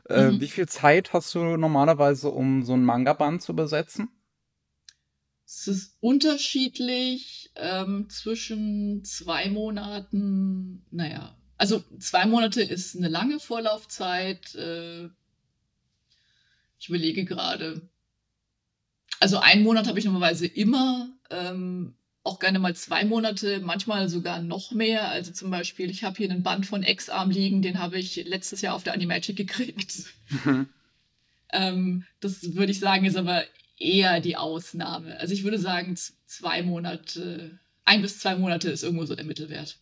Äh, 0.08 0.30
mhm. 0.30 0.40
Wie 0.40 0.48
viel 0.48 0.68
Zeit 0.68 1.12
hast 1.12 1.34
du 1.34 1.56
normalerweise, 1.56 2.30
um 2.30 2.62
so 2.62 2.74
ein 2.74 2.84
Manga-Band 2.84 3.42
zu 3.42 3.52
übersetzen? 3.52 4.08
Es 5.46 5.66
ist 5.66 5.96
unterschiedlich 6.00 7.50
ähm, 7.56 8.08
zwischen 8.08 9.04
zwei 9.04 9.50
Monaten, 9.50 10.86
naja, 10.92 11.36
also 11.56 11.82
zwei 11.98 12.24
Monate 12.26 12.62
ist 12.62 12.96
eine 12.96 13.08
lange 13.08 13.40
Vorlaufzeit, 13.40 14.54
äh, 14.54 15.08
ich 16.80 16.88
überlege 16.88 17.24
gerade. 17.24 17.82
Also 19.20 19.38
einen 19.38 19.62
Monat 19.62 19.86
habe 19.86 19.98
ich 19.98 20.06
normalerweise 20.06 20.46
immer, 20.46 21.10
ähm, 21.30 21.94
auch 22.22 22.38
gerne 22.38 22.58
mal 22.58 22.74
zwei 22.74 23.04
Monate, 23.04 23.60
manchmal 23.60 24.08
sogar 24.08 24.40
noch 24.40 24.72
mehr. 24.72 25.08
Also 25.08 25.32
zum 25.32 25.50
Beispiel, 25.50 25.90
ich 25.90 26.04
habe 26.04 26.16
hier 26.16 26.30
einen 26.30 26.42
Band 26.42 26.66
von 26.66 26.82
X-Arm 26.82 27.30
liegen, 27.30 27.62
den 27.62 27.78
habe 27.78 27.98
ich 27.98 28.16
letztes 28.26 28.62
Jahr 28.62 28.74
auf 28.74 28.82
der 28.82 28.94
Animagic 28.94 29.36
gekriegt. 29.36 30.04
Mhm. 30.44 30.68
ähm, 31.52 32.04
das 32.20 32.54
würde 32.54 32.72
ich 32.72 32.80
sagen, 32.80 33.04
ist 33.04 33.16
aber 33.16 33.44
eher 33.78 34.20
die 34.20 34.36
Ausnahme. 34.36 35.18
Also 35.18 35.34
ich 35.34 35.44
würde 35.44 35.58
sagen, 35.58 35.96
zwei 36.26 36.62
Monate, 36.62 37.58
ein 37.84 38.02
bis 38.02 38.18
zwei 38.18 38.36
Monate 38.36 38.70
ist 38.70 38.82
irgendwo 38.82 39.04
so 39.04 39.14
der 39.14 39.24
Mittelwert. 39.24 39.78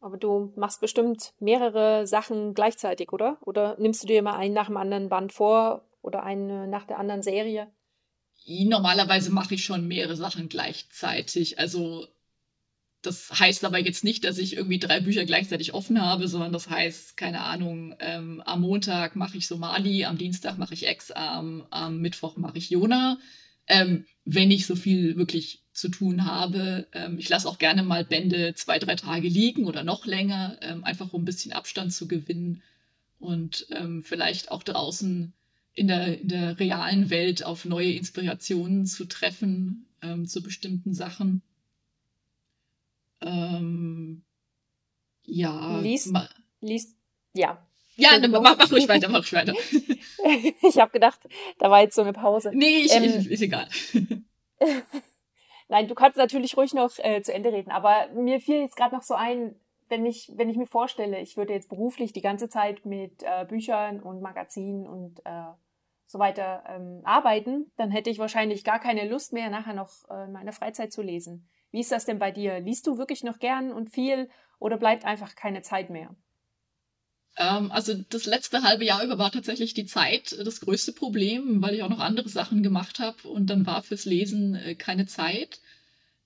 Aber 0.00 0.16
du 0.16 0.52
machst 0.56 0.80
bestimmt 0.80 1.34
mehrere 1.40 2.06
Sachen 2.06 2.54
gleichzeitig, 2.54 3.12
oder? 3.12 3.36
Oder 3.42 3.76
nimmst 3.78 4.02
du 4.02 4.06
dir 4.06 4.18
immer 4.18 4.36
einen 4.36 4.54
nach 4.54 4.66
dem 4.66 4.78
anderen 4.78 5.10
Band 5.10 5.32
vor 5.32 5.84
oder 6.02 6.22
eine 6.22 6.66
nach 6.66 6.86
der 6.86 6.98
anderen 6.98 7.22
Serie? 7.22 7.68
Normalerweise 8.46 9.30
mache 9.30 9.54
ich 9.54 9.64
schon 9.64 9.86
mehrere 9.86 10.16
Sachen 10.16 10.48
gleichzeitig. 10.48 11.58
Also 11.58 12.06
das 13.02 13.30
heißt 13.38 13.64
aber 13.64 13.78
jetzt 13.78 14.04
nicht, 14.04 14.24
dass 14.24 14.38
ich 14.38 14.56
irgendwie 14.56 14.78
drei 14.78 15.00
Bücher 15.00 15.24
gleichzeitig 15.24 15.72
offen 15.72 16.00
habe, 16.00 16.28
sondern 16.28 16.52
das 16.52 16.68
heißt, 16.68 17.16
keine 17.16 17.40
Ahnung, 17.40 17.94
ähm, 17.98 18.42
am 18.44 18.60
Montag 18.60 19.16
mache 19.16 19.38
ich 19.38 19.46
Somali, 19.46 20.04
am 20.04 20.18
Dienstag 20.18 20.58
mache 20.58 20.74
ich 20.74 20.86
Ex-Arm, 20.86 21.66
am 21.70 22.00
Mittwoch 22.00 22.36
mache 22.36 22.58
ich 22.58 22.70
Jona. 22.70 23.18
Ähm, 23.66 24.04
wenn 24.24 24.50
ich 24.50 24.66
so 24.66 24.74
viel 24.74 25.16
wirklich 25.16 25.62
zu 25.72 25.88
tun 25.88 26.26
habe. 26.26 26.86
Ähm, 26.92 27.18
ich 27.18 27.28
lasse 27.28 27.48
auch 27.48 27.58
gerne 27.58 27.82
mal 27.82 28.04
Bände 28.04 28.54
zwei, 28.54 28.78
drei 28.78 28.96
Tage 28.96 29.28
liegen 29.28 29.66
oder 29.66 29.82
noch 29.82 30.06
länger, 30.06 30.58
ähm, 30.60 30.84
einfach 30.84 31.12
um 31.12 31.22
ein 31.22 31.24
bisschen 31.24 31.52
Abstand 31.52 31.92
zu 31.92 32.06
gewinnen 32.06 32.62
und 33.18 33.66
ähm, 33.70 34.02
vielleicht 34.04 34.50
auch 34.50 34.62
draußen 34.62 35.32
in 35.74 35.88
der, 35.88 36.20
in 36.20 36.28
der 36.28 36.58
realen 36.58 37.10
Welt 37.10 37.44
auf 37.44 37.64
neue 37.64 37.92
Inspirationen 37.92 38.86
zu 38.86 39.06
treffen 39.06 39.86
ähm, 40.02 40.26
zu 40.26 40.42
bestimmten 40.42 40.94
Sachen. 40.94 41.42
Ähm, 43.20 44.22
ja. 45.24 45.78
Liest, 45.80 46.12
liest, 46.60 46.96
ja. 47.34 47.66
Ja, 47.96 48.18
dann 48.18 48.30
mach, 48.30 48.56
mach 48.56 48.72
ruhig 48.72 48.88
weiter, 48.88 49.08
mach 49.08 49.20
ruhig 49.20 49.32
weiter. 49.32 49.52
ich 50.62 50.78
habe 50.78 50.90
gedacht, 50.90 51.20
da 51.58 51.70
war 51.70 51.82
jetzt 51.82 51.94
so 51.94 52.02
eine 52.02 52.12
Pause. 52.12 52.50
Nee, 52.54 52.84
ich, 52.84 52.92
ähm, 52.92 53.04
ist 53.04 53.42
egal. 53.42 53.68
Nein, 55.68 55.86
du 55.86 55.94
kannst 55.94 56.16
natürlich 56.16 56.56
ruhig 56.56 56.72
noch 56.72 56.98
äh, 56.98 57.22
zu 57.22 57.32
Ende 57.32 57.52
reden, 57.52 57.70
aber 57.70 58.08
mir 58.14 58.40
fiel 58.40 58.60
jetzt 58.60 58.76
gerade 58.76 58.94
noch 58.94 59.02
so 59.02 59.14
ein, 59.14 59.54
wenn 59.90 60.06
ich, 60.06 60.32
wenn 60.36 60.48
ich 60.48 60.56
mir 60.56 60.66
vorstelle, 60.66 61.20
ich 61.20 61.36
würde 61.36 61.52
jetzt 61.52 61.68
beruflich 61.68 62.12
die 62.12 62.22
ganze 62.22 62.48
Zeit 62.48 62.86
mit 62.86 63.22
äh, 63.22 63.44
Büchern 63.44 64.00
und 64.00 64.22
Magazinen 64.22 64.86
und 64.86 65.20
äh, 65.26 65.52
so 66.06 66.18
weiter 66.18 66.64
ähm, 66.68 67.02
arbeiten, 67.04 67.70
dann 67.76 67.90
hätte 67.90 68.10
ich 68.10 68.18
wahrscheinlich 68.18 68.64
gar 68.64 68.80
keine 68.80 69.08
Lust 69.08 69.32
mehr, 69.32 69.50
nachher 69.50 69.74
noch 69.74 70.08
äh, 70.08 70.24
in 70.24 70.32
meiner 70.32 70.52
Freizeit 70.52 70.92
zu 70.92 71.02
lesen. 71.02 71.48
Wie 71.72 71.80
ist 71.80 71.92
das 71.92 72.04
denn 72.04 72.18
bei 72.18 72.30
dir? 72.30 72.60
Liest 72.60 72.86
du 72.86 72.98
wirklich 72.98 73.22
noch 73.22 73.38
gern 73.38 73.72
und 73.72 73.90
viel 73.90 74.28
oder 74.58 74.76
bleibt 74.76 75.04
einfach 75.04 75.34
keine 75.34 75.62
Zeit 75.62 75.90
mehr? 75.90 76.14
Ähm, 77.36 77.70
also 77.70 77.94
das 77.94 78.26
letzte 78.26 78.62
halbe 78.62 78.84
Jahr 78.84 79.04
über 79.04 79.18
war 79.18 79.30
tatsächlich 79.30 79.74
die 79.74 79.86
Zeit 79.86 80.36
das 80.44 80.60
größte 80.60 80.92
Problem, 80.92 81.62
weil 81.62 81.74
ich 81.74 81.82
auch 81.82 81.88
noch 81.88 82.00
andere 82.00 82.28
Sachen 82.28 82.62
gemacht 82.62 82.98
habe 82.98 83.28
und 83.28 83.48
dann 83.48 83.66
war 83.66 83.82
fürs 83.82 84.04
Lesen 84.04 84.54
äh, 84.54 84.74
keine 84.74 85.06
Zeit. 85.06 85.60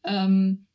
Ähm, 0.02 0.66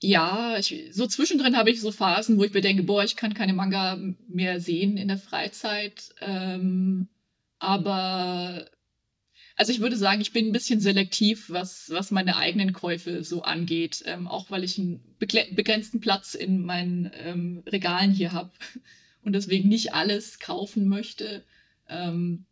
ja, 0.00 0.58
ich, 0.58 0.90
so 0.92 1.06
zwischendrin 1.06 1.56
habe 1.56 1.70
ich 1.70 1.80
so 1.80 1.90
Phasen, 1.90 2.38
wo 2.38 2.44
ich 2.44 2.54
mir 2.54 2.60
denke, 2.60 2.82
boah, 2.84 3.04
ich 3.04 3.16
kann 3.16 3.34
keine 3.34 3.52
Manga 3.52 3.98
mehr 4.28 4.60
sehen 4.60 4.96
in 4.96 5.08
der 5.08 5.18
Freizeit. 5.18 6.14
Ähm, 6.20 7.08
aber 7.58 8.66
also 9.56 9.72
ich 9.72 9.80
würde 9.80 9.96
sagen, 9.96 10.20
ich 10.20 10.32
bin 10.32 10.46
ein 10.46 10.52
bisschen 10.52 10.78
selektiv, 10.78 11.50
was, 11.50 11.90
was 11.90 12.12
meine 12.12 12.36
eigenen 12.36 12.72
Käufe 12.72 13.24
so 13.24 13.42
angeht, 13.42 14.04
ähm, 14.06 14.28
auch 14.28 14.52
weil 14.52 14.62
ich 14.62 14.78
einen 14.78 15.02
begrenzten 15.18 16.00
Platz 16.00 16.34
in 16.34 16.64
meinen 16.64 17.10
ähm, 17.14 17.64
Regalen 17.66 18.12
hier 18.12 18.32
habe 18.32 18.52
und 19.24 19.32
deswegen 19.32 19.68
nicht 19.68 19.94
alles 19.94 20.38
kaufen 20.38 20.86
möchte. 20.86 21.44
Ähm, 21.88 22.46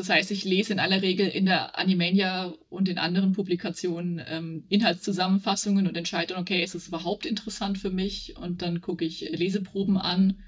das 0.00 0.08
heißt, 0.08 0.30
ich 0.30 0.44
lese 0.44 0.72
in 0.72 0.78
aller 0.78 1.02
Regel 1.02 1.28
in 1.28 1.44
der 1.44 1.78
Animania 1.78 2.54
und 2.70 2.88
in 2.88 2.96
anderen 2.96 3.32
Publikationen 3.32 4.18
ähm, 4.26 4.64
Inhaltszusammenfassungen 4.70 5.86
und 5.86 5.94
entscheide 5.94 6.32
dann, 6.32 6.40
okay, 6.40 6.62
ist 6.62 6.74
es 6.74 6.88
überhaupt 6.88 7.26
interessant 7.26 7.76
für 7.76 7.90
mich? 7.90 8.34
Und 8.38 8.62
dann 8.62 8.80
gucke 8.80 9.04
ich 9.04 9.20
Leseproben 9.20 9.98
an. 9.98 10.42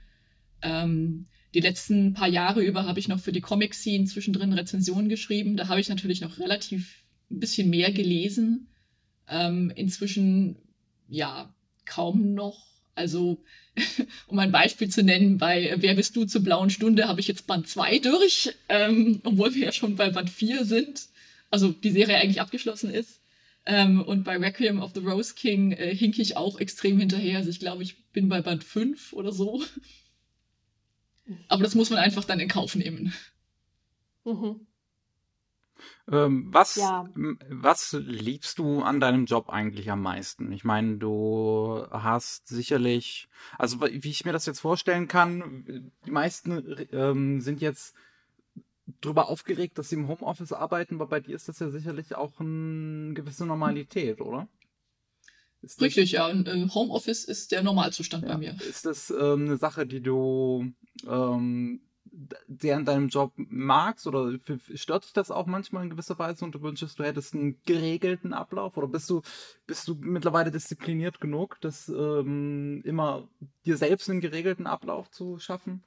Ähm, 0.62 1.26
die 1.52 1.60
letzten 1.60 2.14
paar 2.14 2.28
Jahre 2.28 2.64
über 2.64 2.86
habe 2.86 2.98
ich 2.98 3.08
noch 3.08 3.20
für 3.20 3.30
die 3.32 3.42
Comic-Scene 3.42 4.06
zwischendrin 4.06 4.54
Rezensionen 4.54 5.10
geschrieben. 5.10 5.58
Da 5.58 5.68
habe 5.68 5.80
ich 5.80 5.90
natürlich 5.90 6.22
noch 6.22 6.38
relativ 6.38 7.04
ein 7.30 7.38
bisschen 7.38 7.68
mehr 7.68 7.92
gelesen. 7.92 8.68
Ähm, 9.28 9.70
inzwischen, 9.76 10.56
ja, 11.08 11.54
kaum 11.84 12.32
noch. 12.32 12.64
Also, 12.94 13.42
um 14.26 14.38
ein 14.38 14.52
Beispiel 14.52 14.88
zu 14.88 15.02
nennen, 15.02 15.38
bei 15.38 15.74
Wer 15.76 15.94
bist 15.94 16.14
du 16.16 16.24
zur 16.24 16.42
blauen 16.42 16.70
Stunde 16.70 17.08
habe 17.08 17.20
ich 17.20 17.28
jetzt 17.28 17.46
Band 17.46 17.68
2 17.68 17.98
durch, 18.00 18.54
ähm, 18.68 19.20
obwohl 19.24 19.54
wir 19.54 19.66
ja 19.66 19.72
schon 19.72 19.96
bei 19.96 20.10
Band 20.10 20.30
4 20.30 20.64
sind. 20.64 21.08
Also 21.50 21.70
die 21.70 21.90
Serie 21.90 22.18
eigentlich 22.18 22.40
abgeschlossen 22.40 22.90
ist. 22.90 23.20
Ähm, 23.64 24.02
und 24.02 24.24
bei 24.24 24.36
Requiem 24.36 24.80
of 24.80 24.92
the 24.94 25.00
Rose 25.00 25.34
King 25.34 25.72
äh, 25.72 25.94
hink 25.94 26.18
ich 26.18 26.36
auch 26.36 26.58
extrem 26.58 26.98
hinterher. 26.98 27.38
Also 27.38 27.50
ich 27.50 27.60
glaube, 27.60 27.82
ich 27.82 28.04
bin 28.12 28.28
bei 28.28 28.42
Band 28.42 28.64
5 28.64 29.12
oder 29.12 29.32
so. 29.32 29.62
Aber 31.48 31.62
das 31.62 31.74
muss 31.74 31.90
man 31.90 31.98
einfach 31.98 32.24
dann 32.24 32.40
in 32.40 32.48
Kauf 32.48 32.74
nehmen. 32.74 33.12
Mhm. 34.24 34.66
Ähm, 36.10 36.46
was, 36.52 36.76
ja. 36.76 37.08
was 37.14 37.92
liebst 37.92 38.58
du 38.58 38.82
an 38.82 39.00
deinem 39.00 39.26
Job 39.26 39.50
eigentlich 39.50 39.90
am 39.90 40.02
meisten? 40.02 40.52
Ich 40.52 40.64
meine, 40.64 40.96
du 40.96 41.86
hast 41.90 42.48
sicherlich, 42.48 43.28
also 43.58 43.80
wie 43.80 44.10
ich 44.10 44.24
mir 44.24 44.32
das 44.32 44.46
jetzt 44.46 44.60
vorstellen 44.60 45.08
kann, 45.08 45.92
die 46.06 46.10
meisten 46.10 46.86
ähm, 46.92 47.40
sind 47.40 47.60
jetzt 47.60 47.94
drüber 49.00 49.28
aufgeregt, 49.28 49.78
dass 49.78 49.88
sie 49.88 49.96
im 49.96 50.08
Homeoffice 50.08 50.52
arbeiten, 50.52 50.96
aber 50.96 51.06
bei 51.06 51.20
dir 51.20 51.36
ist 51.36 51.48
das 51.48 51.58
ja 51.58 51.70
sicherlich 51.70 52.14
auch 52.14 52.40
eine 52.40 53.14
gewisse 53.14 53.46
Normalität, 53.46 54.20
oder? 54.20 54.48
Ist 55.62 55.80
Richtig, 55.80 56.10
das, 56.10 56.18
ja. 56.18 56.28
Und, 56.28 56.48
äh, 56.48 56.68
Homeoffice 56.68 57.24
ist 57.24 57.52
der 57.52 57.62
Normalzustand 57.62 58.24
ja, 58.24 58.30
bei 58.30 58.38
mir. 58.38 58.56
Ist 58.68 58.84
das 58.84 59.10
ähm, 59.10 59.46
eine 59.46 59.56
Sache, 59.56 59.86
die 59.86 60.00
du 60.02 60.72
ähm, 61.06 61.80
sehr 62.48 62.76
in 62.76 62.84
deinem 62.84 63.08
Job 63.08 63.32
magst 63.36 64.06
oder 64.06 64.38
stört 64.74 65.04
dich 65.04 65.12
das 65.12 65.30
auch 65.30 65.46
manchmal 65.46 65.84
in 65.84 65.90
gewisser 65.90 66.18
Weise 66.18 66.44
und 66.44 66.54
du 66.54 66.62
wünschst, 66.62 66.98
du 66.98 67.04
hättest 67.04 67.34
einen 67.34 67.60
geregelten 67.64 68.32
Ablauf 68.32 68.76
oder 68.76 68.88
bist 68.88 69.08
du, 69.08 69.22
bist 69.66 69.88
du 69.88 69.94
mittlerweile 69.94 70.50
diszipliniert 70.50 71.20
genug, 71.20 71.58
das 71.60 71.88
ähm, 71.88 72.82
immer 72.84 73.28
dir 73.64 73.76
selbst 73.76 74.10
einen 74.10 74.20
geregelten 74.20 74.66
Ablauf 74.66 75.10
zu 75.10 75.38
schaffen? 75.38 75.82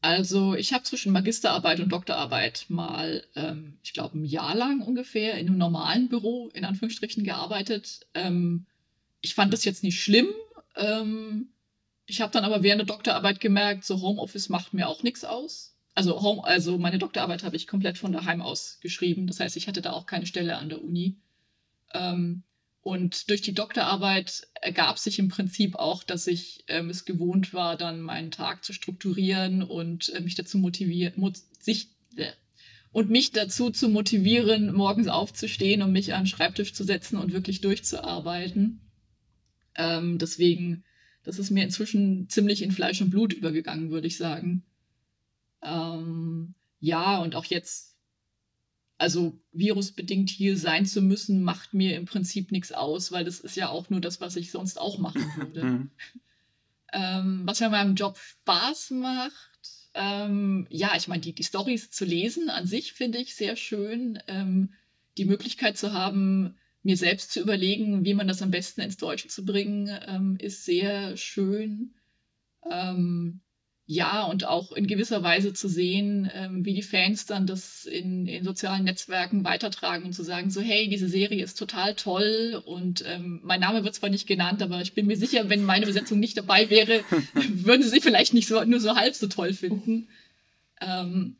Also 0.00 0.54
ich 0.54 0.72
habe 0.72 0.82
zwischen 0.82 1.12
Magisterarbeit 1.12 1.78
und 1.78 1.92
Doktorarbeit 1.92 2.66
mal, 2.68 3.24
ähm, 3.36 3.78
ich 3.84 3.92
glaube, 3.92 4.18
ein 4.18 4.24
Jahr 4.24 4.56
lang 4.56 4.80
ungefähr 4.80 5.34
in 5.38 5.46
einem 5.46 5.58
normalen 5.58 6.08
Büro 6.08 6.48
in 6.54 6.64
Anführungsstrichen 6.64 7.22
gearbeitet. 7.22 8.00
Ähm, 8.14 8.66
ich 9.20 9.36
fand 9.36 9.52
das 9.52 9.64
jetzt 9.64 9.84
nicht 9.84 10.02
schlimm. 10.02 10.26
Ähm, 10.74 11.51
ich 12.12 12.20
habe 12.20 12.30
dann 12.30 12.44
aber 12.44 12.62
während 12.62 12.80
der 12.80 12.94
Doktorarbeit 12.94 13.40
gemerkt, 13.40 13.84
so 13.86 14.02
Homeoffice 14.02 14.50
macht 14.50 14.74
mir 14.74 14.86
auch 14.86 15.02
nichts 15.02 15.24
aus. 15.24 15.74
Also, 15.94 16.20
Home, 16.20 16.44
also 16.44 16.76
meine 16.76 16.98
Doktorarbeit 16.98 17.42
habe 17.42 17.56
ich 17.56 17.66
komplett 17.66 17.96
von 17.96 18.12
daheim 18.12 18.42
aus 18.42 18.78
geschrieben. 18.82 19.26
Das 19.26 19.40
heißt, 19.40 19.56
ich 19.56 19.66
hatte 19.66 19.80
da 19.80 19.92
auch 19.92 20.04
keine 20.04 20.26
Stelle 20.26 20.58
an 20.58 20.68
der 20.68 20.84
Uni. 20.84 21.16
Ähm, 21.94 22.42
und 22.82 23.30
durch 23.30 23.40
die 23.40 23.54
Doktorarbeit 23.54 24.46
ergab 24.60 24.98
sich 24.98 25.18
im 25.18 25.28
Prinzip 25.28 25.76
auch, 25.76 26.02
dass 26.02 26.26
ich 26.26 26.64
ähm, 26.68 26.90
es 26.90 27.06
gewohnt 27.06 27.54
war, 27.54 27.78
dann 27.78 28.02
meinen 28.02 28.30
Tag 28.30 28.62
zu 28.62 28.74
strukturieren 28.74 29.62
und 29.62 30.10
äh, 30.10 30.20
mich 30.20 30.34
dazu 30.34 30.58
motivieren, 30.58 31.14
mo 31.16 31.32
sich 31.60 31.88
äh, 32.16 32.32
und 32.90 33.08
mich 33.08 33.32
dazu 33.32 33.70
zu 33.70 33.88
motivieren, 33.88 34.74
morgens 34.74 35.08
aufzustehen 35.08 35.80
und 35.80 35.92
mich 35.92 36.12
an 36.12 36.24
den 36.24 36.26
Schreibtisch 36.26 36.74
zu 36.74 36.84
setzen 36.84 37.16
und 37.16 37.32
wirklich 37.32 37.62
durchzuarbeiten. 37.62 38.80
Ähm, 39.76 40.18
deswegen, 40.18 40.84
das 41.24 41.38
ist 41.38 41.50
mir 41.50 41.64
inzwischen 41.64 42.28
ziemlich 42.28 42.62
in 42.62 42.72
Fleisch 42.72 43.00
und 43.00 43.10
Blut 43.10 43.32
übergegangen, 43.32 43.90
würde 43.90 44.06
ich 44.06 44.16
sagen. 44.16 44.62
Ähm, 45.62 46.54
ja, 46.80 47.18
und 47.18 47.34
auch 47.34 47.44
jetzt 47.44 47.92
also 49.02 49.36
virusbedingt 49.50 50.30
hier 50.30 50.56
sein 50.56 50.86
zu 50.86 51.02
müssen, 51.02 51.42
macht 51.42 51.74
mir 51.74 51.96
im 51.96 52.04
Prinzip 52.04 52.52
nichts 52.52 52.70
aus, 52.70 53.10
weil 53.10 53.24
das 53.24 53.40
ist 53.40 53.56
ja 53.56 53.68
auch 53.68 53.90
nur 53.90 54.00
das, 54.00 54.20
was 54.20 54.36
ich 54.36 54.52
sonst 54.52 54.80
auch 54.80 54.98
machen 54.98 55.24
würde. 55.36 55.64
Mhm. 55.64 55.90
ähm, 56.92 57.42
was 57.44 57.58
mir 57.58 57.66
an 57.66 57.72
meinem 57.72 57.94
Job 57.96 58.16
Spaß 58.16 58.92
macht, 58.92 59.50
ähm, 59.94 60.66
ja, 60.70 60.92
ich 60.96 61.08
meine, 61.08 61.20
die, 61.20 61.32
die 61.32 61.42
Stories 61.42 61.90
zu 61.90 62.04
lesen 62.04 62.48
an 62.48 62.66
sich 62.66 62.92
finde 62.92 63.18
ich 63.18 63.34
sehr 63.34 63.56
schön. 63.56 64.20
Ähm, 64.28 64.72
die 65.18 65.24
Möglichkeit 65.24 65.76
zu 65.76 65.92
haben, 65.92 66.56
mir 66.82 66.96
selbst 66.96 67.32
zu 67.32 67.40
überlegen, 67.40 68.04
wie 68.04 68.14
man 68.14 68.28
das 68.28 68.42
am 68.42 68.50
besten 68.50 68.80
ins 68.80 68.96
Deutsche 68.96 69.28
zu 69.28 69.44
bringen, 69.44 69.88
ähm, 70.06 70.36
ist 70.38 70.64
sehr 70.64 71.16
schön. 71.16 71.94
Ähm, 72.70 73.40
ja, 73.86 74.24
und 74.24 74.46
auch 74.46 74.72
in 74.72 74.86
gewisser 74.86 75.22
Weise 75.22 75.52
zu 75.52 75.68
sehen, 75.68 76.30
ähm, 76.32 76.64
wie 76.64 76.74
die 76.74 76.82
Fans 76.82 77.26
dann 77.26 77.46
das 77.46 77.84
in, 77.84 78.26
in 78.26 78.44
sozialen 78.44 78.84
Netzwerken 78.84 79.44
weitertragen 79.44 80.06
und 80.06 80.12
zu 80.12 80.22
sagen, 80.22 80.50
so, 80.50 80.60
hey, 80.60 80.88
diese 80.88 81.08
Serie 81.08 81.42
ist 81.42 81.58
total 81.58 81.94
toll 81.94 82.62
und 82.64 83.04
ähm, 83.06 83.40
mein 83.42 83.60
Name 83.60 83.84
wird 83.84 83.94
zwar 83.94 84.08
nicht 84.08 84.28
genannt, 84.28 84.62
aber 84.62 84.80
ich 84.80 84.94
bin 84.94 85.06
mir 85.06 85.16
sicher, 85.16 85.48
wenn 85.50 85.64
meine 85.64 85.86
Besetzung 85.86 86.20
nicht 86.20 86.38
dabei 86.38 86.70
wäre, 86.70 87.02
würden 87.48 87.82
sie 87.82 88.00
vielleicht 88.00 88.34
nicht 88.34 88.46
so, 88.48 88.64
nur 88.64 88.80
so 88.80 88.94
halb 88.96 89.14
so 89.14 89.26
toll 89.26 89.52
finden. 89.52 90.08
Ähm, 90.80 91.36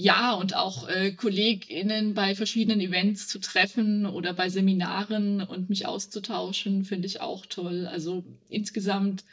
ja, 0.00 0.32
und 0.32 0.54
auch 0.54 0.88
äh, 0.88 1.12
KollegInnen 1.12 2.14
bei 2.14 2.34
verschiedenen 2.34 2.80
Events 2.80 3.28
zu 3.28 3.38
treffen 3.38 4.06
oder 4.06 4.32
bei 4.32 4.48
Seminaren 4.48 5.42
und 5.42 5.68
mich 5.68 5.86
auszutauschen, 5.86 6.84
finde 6.84 7.06
ich 7.06 7.20
auch 7.20 7.46
toll. 7.46 7.86
Also 7.86 8.24
insgesamt 8.48 9.24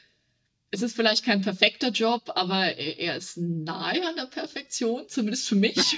es 0.70 0.82
ist 0.82 0.96
vielleicht 0.96 1.24
kein 1.24 1.42
perfekter 1.42 1.90
Job, 1.92 2.32
aber 2.36 2.76
er 2.76 3.16
ist 3.16 3.38
nahe 3.38 4.06
an 4.06 4.18
der 4.18 4.26
Perfektion, 4.26 5.08
zumindest 5.08 5.48
für 5.48 5.56
mich. 5.56 5.98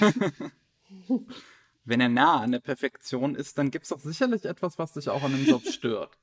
Wenn 1.84 2.00
er 2.00 2.08
nah 2.08 2.40
an 2.40 2.52
der 2.52 2.60
Perfektion 2.60 3.34
ist, 3.34 3.58
dann 3.58 3.70
gibt 3.70 3.84
es 3.84 3.88
doch 3.88 3.98
sicherlich 3.98 4.44
etwas, 4.44 4.78
was 4.78 4.92
dich 4.92 5.08
auch 5.08 5.22
an 5.22 5.32
dem 5.32 5.44
Job 5.46 5.66
stört. 5.66 6.16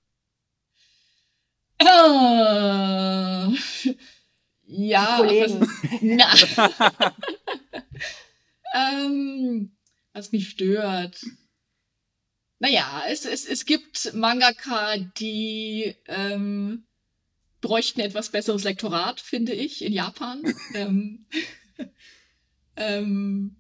Uh, 1.82 3.54
ja, 4.64 5.18
Kollegen. 5.18 5.70
Na, 6.02 6.34
ähm, 8.74 9.72
was 10.14 10.32
mich 10.32 10.50
stört. 10.50 11.24
Naja, 12.60 13.04
es, 13.08 13.26
es, 13.26 13.46
es 13.46 13.66
gibt 13.66 14.14
Mangaka, 14.14 14.98
die 14.98 15.96
ähm, 16.08 16.84
bräuchten 17.62 18.00
etwas 18.00 18.30
besseres 18.30 18.64
Lektorat, 18.64 19.20
finde 19.20 19.54
ich, 19.54 19.84
in 19.84 19.94
Japan. 19.94 20.42
ähm, 20.74 21.26
ähm, 22.76 23.56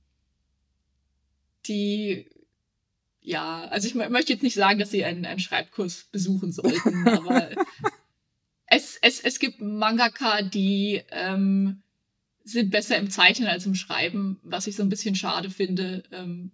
die, 1.68 2.28
ja, 3.22 3.66
also 3.66 3.88
ich 3.88 3.94
möchte 3.96 4.34
jetzt 4.34 4.44
nicht 4.44 4.56
sagen, 4.56 4.80
dass 4.80 4.90
sie 4.90 5.04
einen, 5.04 5.26
einen 5.26 5.40
Schreibkurs 5.40 6.06
besuchen 6.12 6.52
sollten, 6.52 7.08
aber 7.08 7.52
es, 8.66 8.98
es, 9.02 9.20
es 9.20 9.40
gibt 9.40 9.62
Mangaka, 9.62 10.42
die 10.42 11.04
ähm, 11.12 11.84
sind 12.50 12.72
besser 12.72 12.98
im 12.98 13.10
Zeichnen 13.10 13.48
als 13.48 13.66
im 13.66 13.76
Schreiben, 13.76 14.40
was 14.44 14.68
ich 14.68 14.76
so 14.76 14.84
ein 14.84 14.90
bisschen 14.90 15.16
schade 15.16 15.50
finde, 15.50 16.04
ähm, 16.12 16.52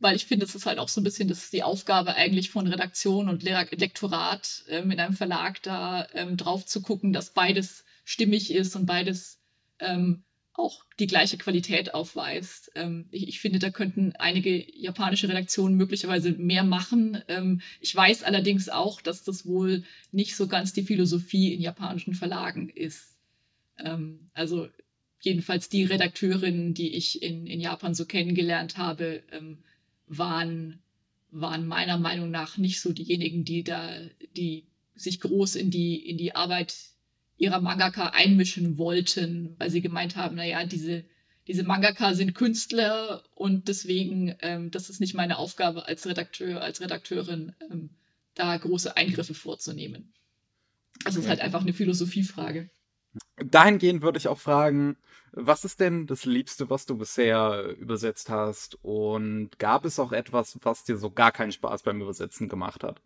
weil 0.00 0.16
ich 0.16 0.26
finde, 0.26 0.44
es 0.44 0.54
ist 0.54 0.66
halt 0.66 0.78
auch 0.78 0.88
so 0.88 1.00
ein 1.00 1.04
bisschen, 1.04 1.28
das 1.28 1.44
ist 1.44 1.52
die 1.52 1.62
Aufgabe 1.62 2.14
eigentlich 2.14 2.50
von 2.50 2.66
Redaktion 2.66 3.28
und 3.28 3.42
Lektorat 3.42 4.64
ähm, 4.68 4.90
in 4.90 5.00
einem 5.00 5.14
Verlag 5.14 5.62
da 5.62 6.06
ähm, 6.12 6.36
drauf 6.36 6.66
zu 6.66 6.82
gucken, 6.82 7.12
dass 7.12 7.30
beides 7.30 7.84
stimmig 8.04 8.52
ist 8.52 8.76
und 8.76 8.86
beides 8.86 9.40
ähm, 9.78 10.24
auch 10.52 10.84
die 11.00 11.06
gleiche 11.06 11.38
Qualität 11.38 11.94
aufweist. 11.94 12.70
Ähm, 12.74 13.08
ich, 13.10 13.28
ich, 13.28 13.40
finde, 13.40 13.58
da 13.58 13.70
könnten 13.70 14.12
einige 14.18 14.64
japanische 14.78 15.28
Redaktionen 15.28 15.76
möglicherweise 15.76 16.32
mehr 16.32 16.64
machen. 16.64 17.22
Ähm, 17.28 17.60
ich 17.80 17.94
weiß 17.94 18.24
allerdings 18.24 18.68
auch, 18.68 19.00
dass 19.00 19.24
das 19.24 19.46
wohl 19.46 19.84
nicht 20.12 20.36
so 20.36 20.48
ganz 20.48 20.72
die 20.72 20.84
Philosophie 20.84 21.54
in 21.54 21.60
japanischen 21.60 22.14
Verlagen 22.14 22.68
ist. 22.68 23.10
Also 24.34 24.68
jedenfalls 25.24 25.68
die 25.68 25.84
Redakteurinnen, 25.84 26.74
die 26.74 26.94
ich 26.94 27.22
in, 27.22 27.46
in 27.46 27.60
Japan 27.60 27.94
so 27.94 28.04
kennengelernt 28.04 28.76
habe, 28.78 29.22
ähm, 29.32 29.58
waren, 30.06 30.80
waren 31.30 31.66
meiner 31.66 31.98
Meinung 31.98 32.30
nach 32.30 32.58
nicht 32.58 32.80
so 32.80 32.92
diejenigen, 32.92 33.44
die 33.44 33.64
da, 33.64 33.90
die 34.36 34.64
sich 34.94 35.20
groß 35.20 35.56
in 35.56 35.70
die, 35.70 35.96
in 35.96 36.18
die 36.18 36.34
Arbeit 36.34 36.74
ihrer 37.36 37.60
Mangaka 37.60 38.10
einmischen 38.10 38.78
wollten, 38.78 39.56
weil 39.58 39.70
sie 39.70 39.80
gemeint 39.80 40.16
haben, 40.16 40.36
naja, 40.36 40.64
diese, 40.66 41.04
diese 41.46 41.64
Mangaka 41.64 42.14
sind 42.14 42.34
Künstler 42.34 43.24
und 43.34 43.68
deswegen, 43.68 44.36
ähm, 44.40 44.70
das 44.70 44.88
ist 44.88 45.00
nicht 45.00 45.14
meine 45.14 45.38
Aufgabe 45.38 45.86
als 45.86 46.06
Redakteur, 46.06 46.62
als 46.62 46.80
Redakteurin, 46.80 47.54
ähm, 47.70 47.90
da 48.34 48.56
große 48.56 48.96
Eingriffe 48.96 49.34
vorzunehmen. 49.34 50.12
Das 51.04 51.14
okay. 51.14 51.24
ist 51.24 51.28
halt 51.28 51.40
einfach 51.40 51.62
eine 51.62 51.72
Philosophiefrage. 51.72 52.70
Dahingehend 53.36 54.02
würde 54.02 54.18
ich 54.18 54.28
auch 54.28 54.38
fragen, 54.38 54.96
was 55.36 55.64
ist 55.64 55.80
denn 55.80 56.06
das 56.06 56.24
Liebste, 56.24 56.70
was 56.70 56.86
du 56.86 56.96
bisher 56.96 57.74
übersetzt 57.78 58.30
hast? 58.30 58.78
Und 58.82 59.58
gab 59.58 59.84
es 59.84 59.98
auch 59.98 60.12
etwas, 60.12 60.58
was 60.62 60.84
dir 60.84 60.96
so 60.96 61.10
gar 61.10 61.32
keinen 61.32 61.52
Spaß 61.52 61.82
beim 61.82 62.00
Übersetzen 62.00 62.48
gemacht 62.48 62.84
hat? 62.84 63.00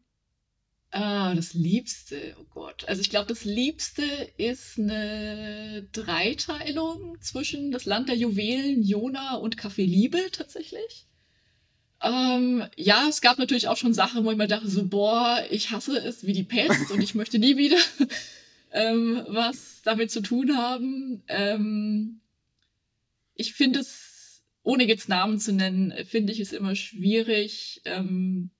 Ah, 0.90 1.34
das 1.34 1.52
Liebste, 1.52 2.34
oh 2.40 2.44
Gott. 2.50 2.84
Also 2.88 3.02
ich 3.02 3.10
glaube, 3.10 3.26
das 3.26 3.44
Liebste 3.44 4.02
ist 4.38 4.78
eine 4.78 5.86
Dreiteilung 5.92 7.20
zwischen 7.20 7.72
das 7.72 7.84
Land 7.84 8.08
der 8.08 8.16
Juwelen, 8.16 8.82
Jona 8.82 9.36
und 9.36 9.56
Café 9.56 9.84
Liebe 9.84 10.30
tatsächlich. 10.32 11.06
Ähm, 12.00 12.64
ja, 12.76 13.06
es 13.08 13.20
gab 13.20 13.38
natürlich 13.38 13.68
auch 13.68 13.76
schon 13.76 13.92
Sachen, 13.92 14.24
wo 14.24 14.30
ich 14.30 14.36
mir 14.36 14.48
dachte, 14.48 14.68
so, 14.68 14.86
boah, 14.86 15.44
ich 15.50 15.72
hasse 15.72 15.98
es 15.98 16.24
wie 16.24 16.32
die 16.32 16.44
Pest 16.44 16.90
und 16.90 17.02
ich 17.02 17.14
möchte 17.14 17.38
nie 17.38 17.56
wieder 17.56 17.78
ähm, 18.72 19.24
was 19.28 19.82
damit 19.82 20.10
zu 20.10 20.20
tun 20.20 20.56
haben. 20.56 21.22
Ähm, 21.28 22.20
ich 23.34 23.54
finde 23.54 23.80
es, 23.80 24.42
ohne 24.62 24.86
jetzt 24.86 25.08
Namen 25.08 25.38
zu 25.38 25.52
nennen, 25.52 25.92
finde 26.04 26.32
ich 26.32 26.40
es 26.40 26.52
immer 26.52 26.74
schwierig. 26.74 27.80
Ähm, 27.84 28.50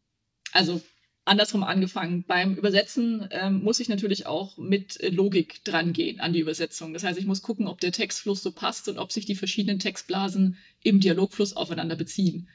also 0.53 0.81
andersrum 1.29 1.63
angefangen. 1.63 2.25
Beim 2.25 2.55
Übersetzen 2.55 3.29
ähm, 3.31 3.63
muss 3.63 3.81
ich 3.81 3.89
natürlich 3.89 4.27
auch 4.27 4.57
mit 4.57 4.99
Logik 5.13 5.63
dran 5.65 5.93
gehen 5.93 6.21
an 6.21 6.33
die 6.33 6.41
Übersetzung. 6.41 6.95
Das 6.95 7.05
heißt, 7.05 7.19
ich 7.19 7.27
muss 7.27 7.43
gucken, 7.43 7.69
ob 7.69 7.81
der 7.81 7.93
Textfluss 7.93 8.43
so 8.43 8.51
passt 8.51 8.89
und 8.89 8.99
ob 8.99 9.13
sich 9.13 9.27
die 9.27 9.35
verschiedenen 9.35 9.79
Textblasen 9.79 10.57
im 10.83 11.01
Dialogfluss 11.01 11.55
aufeinander 11.55 11.97
beziehen. 11.97 12.49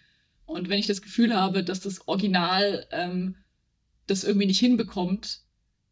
Und 0.45 0.69
wenn 0.69 0.79
ich 0.79 0.87
das 0.87 1.01
Gefühl 1.01 1.35
habe, 1.35 1.63
dass 1.63 1.79
das 1.79 2.07
Original 2.07 2.87
ähm, 2.91 3.35
das 4.07 4.23
irgendwie 4.23 4.47
nicht 4.47 4.59
hinbekommt, 4.59 5.41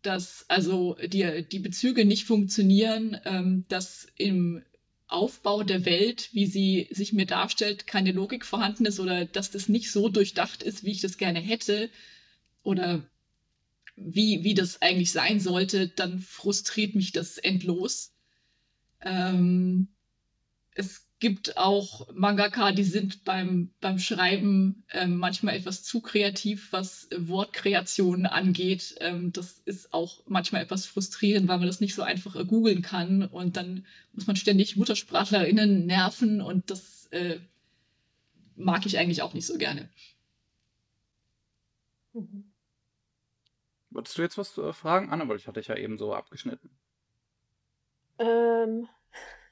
dass 0.01 0.45
also 0.47 0.97
die, 1.05 1.45
die 1.49 1.59
Bezüge 1.59 2.05
nicht 2.05 2.25
funktionieren, 2.25 3.19
ähm, 3.25 3.65
dass 3.67 4.07
im 4.17 4.63
Aufbau 5.07 5.63
der 5.63 5.85
Welt, 5.85 6.29
wie 6.31 6.45
sie 6.45 6.87
sich 6.91 7.11
mir 7.11 7.25
darstellt, 7.25 7.85
keine 7.85 8.11
Logik 8.11 8.45
vorhanden 8.45 8.85
ist 8.85 8.99
oder 8.99 9.25
dass 9.25 9.51
das 9.51 9.67
nicht 9.67 9.91
so 9.91 10.07
durchdacht 10.07 10.63
ist, 10.63 10.83
wie 10.83 10.91
ich 10.91 11.01
das 11.01 11.17
gerne 11.17 11.39
hätte, 11.39 11.89
oder 12.63 13.03
wie, 13.95 14.43
wie 14.43 14.53
das 14.53 14.81
eigentlich 14.81 15.11
sein 15.11 15.39
sollte, 15.39 15.87
dann 15.87 16.19
frustriert 16.19 16.95
mich 16.95 17.11
das 17.11 17.37
endlos. 17.37 18.13
Ähm, 19.01 19.89
es 20.75 21.07
gibt 21.19 21.57
auch 21.57 22.11
Mangaka, 22.13 22.71
die 22.71 22.83
sind 22.83 23.23
beim, 23.23 23.71
beim 23.79 23.99
Schreiben 23.99 24.83
ähm, 24.91 25.17
manchmal 25.17 25.55
etwas 25.55 25.83
zu 25.83 26.01
kreativ, 26.01 26.71
was 26.71 27.07
Wortkreationen 27.15 28.25
angeht. 28.25 28.95
Ähm, 28.99 29.31
das 29.31 29.59
ist 29.59 29.93
auch 29.93 30.23
manchmal 30.25 30.63
etwas 30.63 30.87
frustrierend, 30.87 31.47
weil 31.47 31.59
man 31.59 31.67
das 31.67 31.79
nicht 31.79 31.93
so 31.93 32.01
einfach 32.01 32.35
googeln 32.47 32.81
kann 32.81 33.23
und 33.23 33.55
dann 33.55 33.85
muss 34.13 34.25
man 34.25 34.35
ständig 34.35 34.77
MuttersprachlerInnen 34.77 35.85
nerven 35.85 36.41
und 36.41 36.71
das 36.71 37.07
äh, 37.11 37.39
mag 38.55 38.85
ich 38.87 38.97
eigentlich 38.97 39.21
auch 39.21 39.35
nicht 39.35 39.45
so 39.45 39.57
gerne. 39.59 39.89
Mhm. 42.13 42.51
Wolltest 43.91 44.17
du 44.17 44.21
jetzt 44.23 44.37
was 44.37 44.57
äh, 44.57 44.73
fragen, 44.73 45.09
Anne? 45.11 45.27
Weil 45.27 45.37
ich 45.37 45.47
hatte 45.47 45.59
dich 45.59 45.67
ja 45.67 45.75
eben 45.75 45.97
so 45.97 46.15
abgeschnitten. 46.15 46.71
Ähm, 48.17 48.87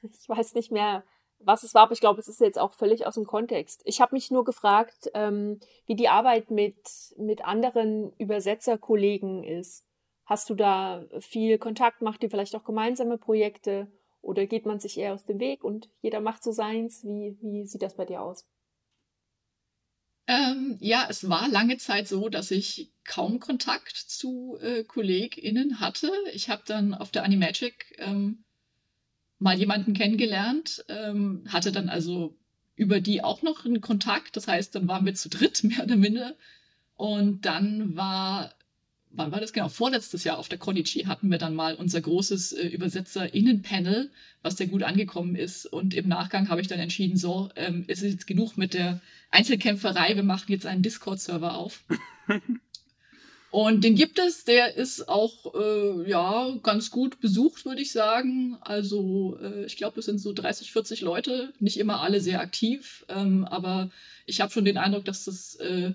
ich 0.20 0.28
weiß 0.28 0.54
nicht 0.54 0.72
mehr, 0.72 1.04
was 1.38 1.62
es 1.62 1.74
war, 1.74 1.82
aber 1.82 1.92
ich 1.92 2.00
glaube, 2.00 2.20
es 2.20 2.28
ist 2.28 2.40
jetzt 2.40 2.58
auch 2.58 2.74
völlig 2.74 3.06
aus 3.06 3.14
dem 3.14 3.24
Kontext. 3.24 3.80
Ich 3.84 4.00
habe 4.00 4.14
mich 4.14 4.30
nur 4.30 4.44
gefragt, 4.44 5.10
ähm, 5.14 5.58
wie 5.86 5.96
die 5.96 6.08
Arbeit 6.08 6.50
mit, 6.50 6.76
mit 7.16 7.44
anderen 7.44 8.12
Übersetzerkollegen 8.18 9.42
ist. 9.42 9.84
Hast 10.26 10.50
du 10.50 10.54
da 10.54 11.04
viel 11.18 11.58
Kontakt? 11.58 12.02
Macht 12.02 12.22
ihr 12.22 12.30
vielleicht 12.30 12.54
auch 12.54 12.64
gemeinsame 12.64 13.18
Projekte? 13.18 13.90
Oder 14.22 14.46
geht 14.46 14.66
man 14.66 14.80
sich 14.80 14.98
eher 14.98 15.14
aus 15.14 15.24
dem 15.24 15.40
Weg 15.40 15.64
und 15.64 15.88
jeder 16.02 16.20
macht 16.20 16.44
so 16.44 16.52
seins? 16.52 17.04
Wie, 17.04 17.38
wie 17.40 17.66
sieht 17.66 17.82
das 17.82 17.96
bei 17.96 18.04
dir 18.04 18.20
aus? 18.20 18.46
Ähm, 20.26 20.76
ja, 20.78 21.06
es 21.08 21.28
war 21.28 21.48
lange 21.48 21.78
Zeit 21.78 22.06
so, 22.06 22.28
dass 22.28 22.50
ich 22.50 22.92
kaum 23.04 23.40
Kontakt 23.40 23.96
zu 23.96 24.56
äh, 24.60 24.84
KollegInnen 24.84 25.80
hatte. 25.80 26.12
Ich 26.32 26.50
habe 26.50 26.62
dann 26.66 26.94
auf 26.94 27.10
der 27.10 27.24
Animagic 27.24 27.96
ähm, 27.98 28.44
mal 29.40 29.58
jemanden 29.58 29.94
kennengelernt, 29.94 30.84
ähm, 30.88 31.42
hatte 31.48 31.72
dann 31.72 31.88
also 31.88 32.36
über 32.76 33.00
die 33.00 33.24
auch 33.24 33.42
noch 33.42 33.64
einen 33.64 33.80
Kontakt. 33.80 34.36
Das 34.36 34.46
heißt, 34.46 34.74
dann 34.74 34.86
waren 34.86 35.04
wir 35.04 35.14
zu 35.14 35.28
dritt, 35.28 35.64
mehr 35.64 35.82
oder 35.82 35.96
minder. 35.96 36.36
Und 36.94 37.46
dann 37.46 37.96
war, 37.96 38.54
wann 39.10 39.32
war 39.32 39.40
das 39.40 39.52
genau? 39.52 39.68
Vorletztes 39.68 40.24
Jahr 40.24 40.38
auf 40.38 40.48
der 40.48 40.58
Konichi 40.58 41.04
hatten 41.04 41.30
wir 41.30 41.38
dann 41.38 41.54
mal 41.54 41.74
unser 41.74 42.02
großes 42.02 42.52
äh, 42.52 42.76
UbersetzerInnen-Panel, 42.76 44.10
was 44.42 44.58
sehr 44.58 44.66
gut 44.66 44.82
angekommen 44.82 45.34
ist. 45.34 45.66
Und 45.66 45.94
im 45.94 46.08
Nachgang 46.08 46.50
habe 46.50 46.60
ich 46.60 46.68
dann 46.68 46.78
entschieden, 46.78 47.16
so, 47.16 47.48
ähm, 47.56 47.84
es 47.88 48.02
ist 48.02 48.12
jetzt 48.12 48.26
genug 48.26 48.58
mit 48.58 48.74
der 48.74 49.00
Einzelkämpferei, 49.30 50.16
wir 50.16 50.22
machen 50.22 50.52
jetzt 50.52 50.66
einen 50.66 50.82
Discord-Server 50.82 51.56
auf. 51.56 51.84
Und 53.50 53.82
den 53.82 53.96
gibt 53.96 54.20
es, 54.20 54.44
der 54.44 54.76
ist 54.76 55.08
auch 55.08 55.54
äh, 55.54 56.08
ja 56.08 56.56
ganz 56.62 56.90
gut 56.90 57.20
besucht, 57.20 57.64
würde 57.64 57.82
ich 57.82 57.90
sagen. 57.90 58.56
Also 58.60 59.38
äh, 59.42 59.64
ich 59.64 59.76
glaube, 59.76 59.98
es 59.98 60.06
sind 60.06 60.18
so 60.18 60.32
30, 60.32 60.70
40 60.70 61.00
Leute, 61.00 61.52
nicht 61.58 61.78
immer 61.78 62.00
alle 62.00 62.20
sehr 62.20 62.40
aktiv, 62.40 63.04
ähm, 63.08 63.44
aber 63.44 63.90
ich 64.24 64.40
habe 64.40 64.52
schon 64.52 64.64
den 64.64 64.78
Eindruck, 64.78 65.04
dass 65.04 65.24
das 65.24 65.56
äh, 65.56 65.94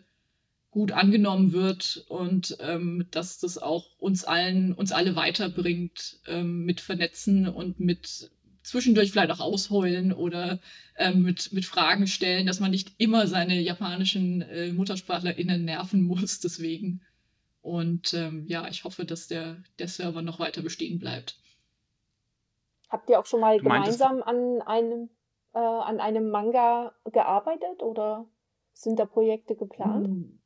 gut 0.69 0.91
angenommen 0.91 1.53
wird 1.53 2.03
und 2.09 2.57
ähm, 2.59 3.07
dass 3.11 3.39
das 3.39 3.57
auch 3.57 3.85
uns 3.99 4.25
allen, 4.25 4.73
uns 4.73 4.91
alle 4.91 5.15
weiterbringt 5.15 6.19
ähm, 6.27 6.65
mit 6.65 6.81
Vernetzen 6.81 7.47
und 7.47 7.79
mit 7.79 8.29
zwischendurch 8.63 9.11
vielleicht 9.11 9.31
auch 9.31 9.39
ausheulen 9.39 10.11
oder 10.11 10.59
ähm, 10.97 11.21
mit, 11.21 11.53
mit 11.53 11.65
Fragen 11.65 12.07
stellen, 12.07 12.47
dass 12.47 12.59
man 12.59 12.71
nicht 12.71 12.95
immer 12.97 13.27
seine 13.27 13.61
japanischen 13.61 14.41
äh, 14.41 14.73
MuttersprachlerInnen 14.73 15.63
nerven 15.63 16.01
muss, 16.01 16.39
deswegen. 16.41 17.01
Und 17.65 18.13
ähm, 18.13 18.45
ja, 18.45 18.67
ich 18.67 18.83
hoffe, 18.83 19.05
dass 19.05 19.27
der, 19.27 19.57
der 19.79 19.87
Server 19.87 20.21
noch 20.21 20.37
weiter 20.37 20.61
bestehen 20.61 20.99
bleibt. 20.99 21.39
Habt 22.89 23.09
ihr 23.09 23.19
auch 23.19 23.25
schon 23.25 23.39
mal 23.39 23.57
gemeinsam 23.59 24.21
an 24.21 24.61
einem, 24.61 25.09
äh, 25.55 25.57
an 25.57 25.99
einem 25.99 26.29
Manga 26.29 26.93
gearbeitet 27.11 27.81
oder 27.81 28.27
sind 28.73 28.99
da 28.99 29.05
Projekte 29.05 29.55
geplant? 29.55 30.05
Hm. 30.05 30.39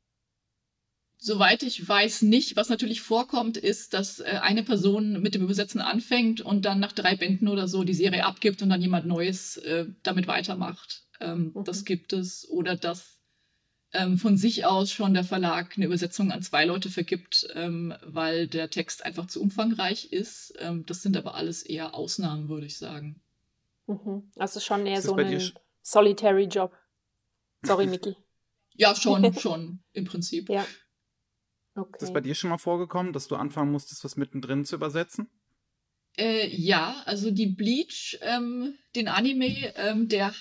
Soweit 1.18 1.62
ich 1.62 1.86
weiß 1.86 2.22
nicht. 2.22 2.56
Was 2.56 2.70
natürlich 2.70 3.02
vorkommt, 3.02 3.58
ist, 3.58 3.92
dass 3.92 4.20
äh, 4.20 4.38
eine 4.40 4.62
Person 4.62 5.20
mit 5.20 5.34
dem 5.34 5.42
Übersetzen 5.42 5.82
anfängt 5.82 6.40
und 6.40 6.64
dann 6.64 6.80
nach 6.80 6.92
drei 6.92 7.16
Bänden 7.16 7.48
oder 7.48 7.68
so 7.68 7.84
die 7.84 7.92
Serie 7.92 8.24
abgibt 8.24 8.62
und 8.62 8.70
dann 8.70 8.80
jemand 8.80 9.04
Neues 9.04 9.58
äh, 9.58 9.84
damit 10.02 10.26
weitermacht. 10.26 11.04
Ähm, 11.20 11.52
mhm. 11.54 11.64
Das 11.64 11.84
gibt 11.84 12.14
es. 12.14 12.48
Oder 12.48 12.76
dass 12.76 13.19
ähm, 13.92 14.18
von 14.18 14.36
sich 14.36 14.64
aus 14.64 14.92
schon 14.92 15.14
der 15.14 15.24
Verlag 15.24 15.72
eine 15.76 15.86
Übersetzung 15.86 16.30
an 16.30 16.42
zwei 16.42 16.64
Leute 16.64 16.90
vergibt, 16.90 17.48
ähm, 17.54 17.94
weil 18.02 18.46
der 18.46 18.70
Text 18.70 19.04
einfach 19.04 19.26
zu 19.26 19.42
umfangreich 19.42 20.12
ist. 20.12 20.54
Ähm, 20.58 20.86
das 20.86 21.02
sind 21.02 21.16
aber 21.16 21.34
alles 21.34 21.62
eher 21.62 21.94
Ausnahmen, 21.94 22.48
würde 22.48 22.66
ich 22.66 22.78
sagen. 22.78 23.20
Mhm. 23.86 24.30
Also 24.36 24.60
schon 24.60 24.86
eher 24.86 25.02
so 25.02 25.14
ein 25.14 25.52
Solitary 25.82 26.44
Job. 26.44 26.76
Sorry, 27.62 27.86
Miki. 27.88 28.16
ja, 28.74 28.94
schon, 28.94 29.34
schon, 29.38 29.82
im 29.92 30.04
Prinzip. 30.04 30.48
Ja. 30.48 30.64
Okay. 31.74 31.92
Ist 31.94 32.02
das 32.02 32.12
bei 32.12 32.20
dir 32.20 32.34
schon 32.34 32.50
mal 32.50 32.58
vorgekommen, 32.58 33.12
dass 33.12 33.28
du 33.28 33.36
anfangen 33.36 33.72
musstest, 33.72 34.04
was 34.04 34.16
mittendrin 34.16 34.64
zu 34.64 34.76
übersetzen? 34.76 35.28
Äh, 36.16 36.48
ja, 36.48 37.02
also 37.06 37.30
die 37.30 37.46
Bleach, 37.46 38.18
ähm, 38.22 38.74
den 38.94 39.08
Anime, 39.08 39.74
ähm, 39.76 40.08
der 40.08 40.34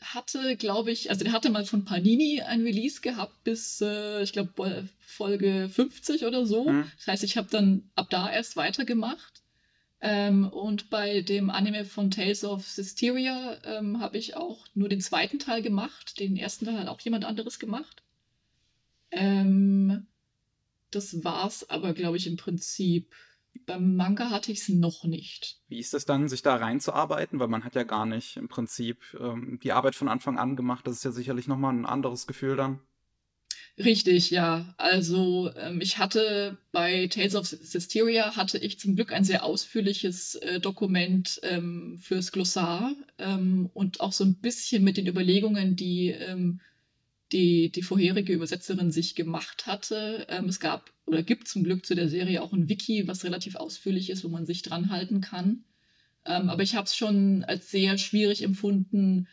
hatte, 0.00 0.56
glaube 0.56 0.90
ich, 0.90 1.10
also 1.10 1.24
der 1.24 1.32
hatte 1.32 1.50
mal 1.50 1.64
von 1.64 1.84
Panini 1.84 2.40
ein 2.42 2.62
Release 2.62 3.00
gehabt 3.00 3.44
bis, 3.44 3.80
äh, 3.80 4.22
ich 4.22 4.32
glaube, 4.32 4.88
Folge 5.00 5.68
50 5.68 6.24
oder 6.24 6.46
so. 6.46 6.70
Mhm. 6.70 6.90
Das 6.96 7.06
heißt, 7.06 7.24
ich 7.24 7.36
habe 7.36 7.48
dann 7.50 7.90
ab 7.94 8.08
da 8.10 8.30
erst 8.30 8.56
weitergemacht. 8.56 9.42
Ähm, 10.00 10.46
und 10.48 10.90
bei 10.90 11.22
dem 11.22 11.48
Anime 11.48 11.84
von 11.84 12.10
Tales 12.10 12.44
of 12.44 12.68
Systeria 12.68 13.58
ähm, 13.64 14.00
habe 14.00 14.18
ich 14.18 14.36
auch 14.36 14.66
nur 14.74 14.88
den 14.88 15.00
zweiten 15.00 15.38
Teil 15.38 15.62
gemacht. 15.62 16.18
Den 16.18 16.36
ersten 16.36 16.66
Teil 16.66 16.78
hat 16.78 16.88
auch 16.88 17.00
jemand 17.00 17.24
anderes 17.24 17.58
gemacht. 17.58 18.02
Ähm, 19.10 20.06
das 20.90 21.24
war's 21.24 21.70
aber, 21.70 21.94
glaube 21.94 22.16
ich, 22.16 22.26
im 22.26 22.36
Prinzip. 22.36 23.14
Beim 23.66 23.96
Manga 23.96 24.30
hatte 24.30 24.52
ich 24.52 24.60
es 24.60 24.68
noch 24.68 25.04
nicht. 25.04 25.58
Wie 25.68 25.78
ist 25.78 25.94
es 25.94 26.04
dann, 26.04 26.28
sich 26.28 26.42
da 26.42 26.56
reinzuarbeiten? 26.56 27.40
Weil 27.40 27.48
man 27.48 27.64
hat 27.64 27.74
ja 27.74 27.84
gar 27.84 28.06
nicht 28.06 28.36
im 28.36 28.48
Prinzip 28.48 28.98
ähm, 29.18 29.58
die 29.62 29.72
Arbeit 29.72 29.94
von 29.94 30.08
Anfang 30.08 30.38
an 30.38 30.56
gemacht. 30.56 30.86
Das 30.86 30.96
ist 30.96 31.04
ja 31.04 31.12
sicherlich 31.12 31.48
nochmal 31.48 31.72
ein 31.72 31.86
anderes 31.86 32.26
Gefühl 32.26 32.56
dann. 32.56 32.80
Richtig, 33.76 34.30
ja. 34.30 34.72
Also 34.76 35.50
ähm, 35.56 35.80
ich 35.80 35.98
hatte 35.98 36.58
bei 36.70 37.08
Tales 37.08 37.34
of 37.34 37.46
Systeria 37.46 38.36
hatte 38.36 38.58
ich 38.58 38.78
zum 38.78 38.94
Glück 38.94 39.12
ein 39.12 39.24
sehr 39.24 39.44
ausführliches 39.44 40.36
äh, 40.36 40.60
Dokument 40.60 41.40
ähm, 41.42 41.98
fürs 42.00 42.30
Glossar 42.30 42.94
ähm, 43.18 43.70
und 43.74 44.00
auch 44.00 44.12
so 44.12 44.24
ein 44.24 44.36
bisschen 44.36 44.84
mit 44.84 44.96
den 44.96 45.08
Überlegungen, 45.08 45.74
die 45.74 46.10
ähm, 46.10 46.60
die, 47.34 47.70
die 47.70 47.82
vorherige 47.82 48.32
Übersetzerin 48.32 48.90
sich 48.90 49.14
gemacht 49.14 49.66
hatte. 49.66 50.26
Ähm, 50.30 50.46
es 50.46 50.60
gab 50.60 50.90
oder 51.04 51.22
gibt 51.22 51.48
zum 51.48 51.64
Glück 51.64 51.84
zu 51.84 51.94
der 51.94 52.08
Serie 52.08 52.40
auch 52.42 52.54
ein 52.54 52.68
Wiki, 52.68 53.06
was 53.06 53.24
relativ 53.24 53.56
ausführlich 53.56 54.08
ist, 54.08 54.24
wo 54.24 54.28
man 54.28 54.46
sich 54.46 54.62
dran 54.62 54.88
halten 54.90 55.20
kann. 55.20 55.64
Ähm, 56.24 56.48
aber 56.48 56.62
ich 56.62 56.74
habe 56.74 56.86
es 56.86 56.96
schon 56.96 57.44
als 57.44 57.70
sehr 57.70 57.98
schwierig 57.98 58.42
empfunden, 58.42 59.28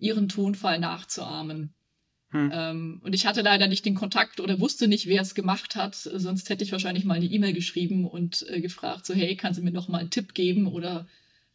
ihren 0.00 0.28
Tonfall 0.28 0.78
nachzuahmen. 0.78 1.72
Hm. 2.34 2.50
Ähm, 2.52 3.00
und 3.04 3.14
ich 3.14 3.26
hatte 3.26 3.42
leider 3.42 3.68
nicht 3.68 3.86
den 3.86 3.94
Kontakt 3.94 4.40
oder 4.40 4.58
wusste 4.58 4.88
nicht, 4.88 5.06
wer 5.06 5.22
es 5.22 5.36
gemacht 5.36 5.76
hat. 5.76 5.94
Sonst 5.94 6.50
hätte 6.50 6.64
ich 6.64 6.72
wahrscheinlich 6.72 7.04
mal 7.04 7.14
eine 7.14 7.26
E-Mail 7.26 7.52
geschrieben 7.52 8.06
und 8.06 8.44
äh, 8.48 8.60
gefragt, 8.60 9.06
so 9.06 9.14
hey, 9.14 9.36
kannst 9.36 9.60
du 9.60 9.64
mir 9.64 9.70
noch 9.70 9.86
mal 9.86 9.98
einen 9.98 10.10
Tipp 10.10 10.34
geben 10.34 10.66
oder 10.66 11.06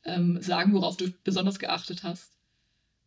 ähm, 0.05 0.41
sagen, 0.41 0.73
worauf 0.73 0.95
du 0.95 1.11
besonders 1.25 1.59
geachtet 1.59 2.03
hast. 2.03 2.31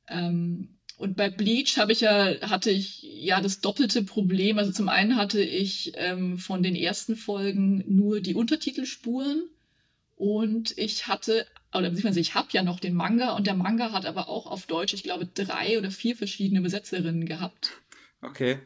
Ähm, 0.07 0.77
und 0.97 1.17
bei 1.17 1.29
Bleach 1.29 1.77
habe 1.79 1.93
ich 1.93 2.01
ja, 2.01 2.35
hatte 2.43 2.71
ich 2.71 3.03
ja 3.03 3.41
das 3.41 3.61
doppelte 3.61 4.03
Problem. 4.03 4.59
Also 4.59 4.73
zum 4.73 4.89
einen 4.89 5.17
hatte 5.17 5.43
ich 5.43 5.93
ähm, 5.97 6.39
von 6.39 6.63
den 6.63 6.75
ersten 6.75 7.17
Folgen 7.17 7.83
nur 7.87 8.21
die 8.21 8.35
Untertitelspuren 8.35 9.49
und 10.17 10.77
ich 10.77 11.07
hatte 11.07 11.47
oder 11.75 11.89
beziehungsweise 11.89 12.21
ich 12.21 12.35
habe 12.35 12.49
ja 12.53 12.63
noch 12.63 12.81
den 12.81 12.95
Manga 12.95 13.35
und 13.35 13.47
der 13.47 13.55
Manga 13.55 13.93
hat 13.93 14.05
aber 14.05 14.29
auch 14.29 14.47
auf 14.47 14.67
Deutsch, 14.67 14.93
ich 14.93 15.03
glaube, 15.03 15.27
drei 15.27 15.79
oder 15.79 15.91
vier 15.91 16.15
verschiedene 16.15 16.61
Übersetzerinnen 16.61 17.27
gehabt. 17.27 17.73
Okay. 18.21 18.61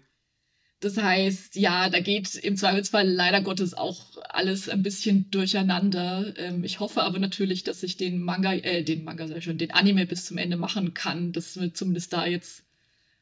Das 0.81 0.99
heißt, 0.99 1.57
ja, 1.57 1.89
da 1.89 2.01
geht 2.01 2.35
im 2.35 2.57
Zweifelsfall 2.57 3.09
leider 3.09 3.41
Gottes 3.41 3.73
auch 3.73 4.19
alles 4.29 4.69
ein 4.69 4.83
bisschen 4.83 5.31
durcheinander. 5.31 6.35
Ähm, 6.37 6.65
ich 6.65 6.81
hoffe 6.81 7.03
aber 7.03 7.19
natürlich, 7.19 7.65
dass 7.65 7.83
ich 7.83 7.97
den 7.97 8.23
Manga, 8.23 8.53
äh, 8.53 8.83
den 8.83 9.03
Manga 9.05 9.27
sei 9.27 9.41
schon, 9.41 9.57
den 9.57 9.71
Anime 9.71 10.07
bis 10.07 10.27
zum 10.27 10.37
Ende 10.37 10.59
machen 10.59 10.93
kann, 10.93 11.33
dass 11.33 11.59
wir 11.59 11.73
zumindest 11.73 12.13
da 12.13 12.27
jetzt 12.27 12.65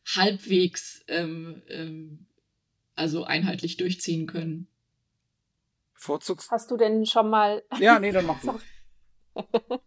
halbwegs 0.04 1.04
ähm, 1.06 1.62
ähm, 1.68 2.26
also 2.96 3.24
einheitlich 3.24 3.76
durchziehen 3.76 4.26
können. 4.26 4.66
Vorzugs. 5.94 6.50
Hast 6.50 6.70
du 6.72 6.76
denn 6.76 7.06
schon 7.06 7.30
mal. 7.30 7.62
Ja, 7.78 8.00
nee, 8.00 8.10
dann 8.10 8.26
mach 8.26 8.40
du. 8.40 8.60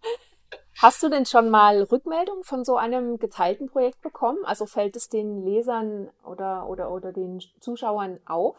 Hast 0.78 1.01
du 1.01 1.09
denn 1.09 1.25
schon 1.25 1.49
mal 1.49 1.82
Rückmeldung 1.82 2.43
von 2.43 2.63
so 2.63 2.78
einem 2.78 3.17
geteilten 3.17 3.67
Projekt 3.67 3.99
bekommen? 4.01 4.45
Also 4.45 4.67
fällt 4.67 4.95
es 4.95 5.09
den 5.09 5.43
Lesern 5.43 6.09
oder, 6.23 6.69
oder, 6.69 6.91
oder 6.91 7.11
den 7.11 7.41
Zuschauern 7.59 8.19
auf, 8.25 8.55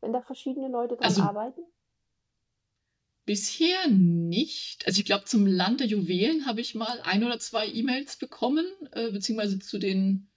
wenn 0.00 0.12
da 0.12 0.22
verschiedene 0.22 0.68
Leute 0.68 0.94
dran 0.94 1.06
also, 1.06 1.22
arbeiten? 1.22 1.62
Bisher 3.24 3.88
nicht. 3.88 4.86
Also 4.86 5.00
ich 5.00 5.04
glaube, 5.04 5.24
zum 5.24 5.46
Land 5.46 5.80
der 5.80 5.88
Juwelen 5.88 6.46
habe 6.46 6.60
ich 6.60 6.76
mal 6.76 7.00
ein 7.02 7.24
oder 7.24 7.40
zwei 7.40 7.66
E-Mails 7.66 8.16
bekommen, 8.16 8.64
äh, 8.92 9.10
beziehungsweise 9.10 9.58
zu 9.58 9.78
den 9.78 10.28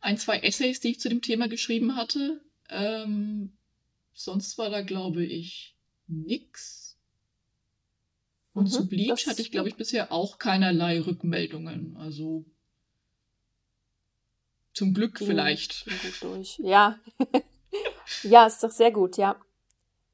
ein, 0.00 0.18
zwei 0.18 0.40
Essays, 0.40 0.80
die 0.80 0.90
ich 0.90 1.00
zu 1.00 1.08
dem 1.08 1.22
Thema 1.22 1.48
geschrieben 1.48 1.96
hatte. 1.96 2.42
Ähm, 2.68 3.56
sonst 4.12 4.58
war 4.58 4.68
da, 4.68 4.82
glaube 4.82 5.24
ich, 5.24 5.74
nichts. 6.08 6.75
Und 8.56 8.64
mhm, 8.64 8.70
zu 8.70 8.88
Bleach 8.88 9.26
hatte 9.26 9.42
ich, 9.42 9.52
glaube 9.52 9.68
ich, 9.68 9.76
bisher 9.76 10.10
auch 10.10 10.38
keinerlei 10.38 10.98
Rückmeldungen. 10.98 11.94
Also 11.98 12.46
zum 14.72 14.94
Glück 14.94 15.16
ging, 15.16 15.28
vielleicht. 15.28 15.84
Ging 15.84 15.98
gut 16.02 16.22
durch. 16.22 16.58
Ja. 16.60 16.98
ja, 18.22 18.46
ist 18.46 18.64
doch 18.64 18.70
sehr 18.70 18.90
gut, 18.90 19.18
ja. 19.18 19.36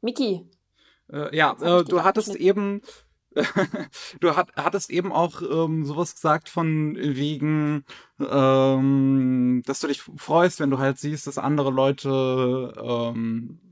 Miki. 0.01 0.45
Äh, 1.09 1.37
ja, 1.37 1.53
äh, 1.61 1.85
du 1.85 2.03
hattest 2.03 2.35
eben 2.35 2.83
du 4.21 4.35
hat, 4.37 4.49
hattest 4.57 4.91
eben 4.91 5.13
auch 5.13 5.41
ähm, 5.41 5.85
sowas 5.87 6.17
gesagt 6.17 6.49
von 6.49 6.97
wegen, 6.97 7.85
ähm, 8.19 9.63
dass 9.65 9.79
du 9.79 9.87
dich 9.87 10.03
freust, 10.03 10.59
wenn 10.59 10.71
du 10.71 10.79
halt 10.79 10.99
siehst, 10.99 11.29
dass 11.29 11.39
andere 11.39 11.71
Leute 11.71 12.75
ähm, 12.77 13.72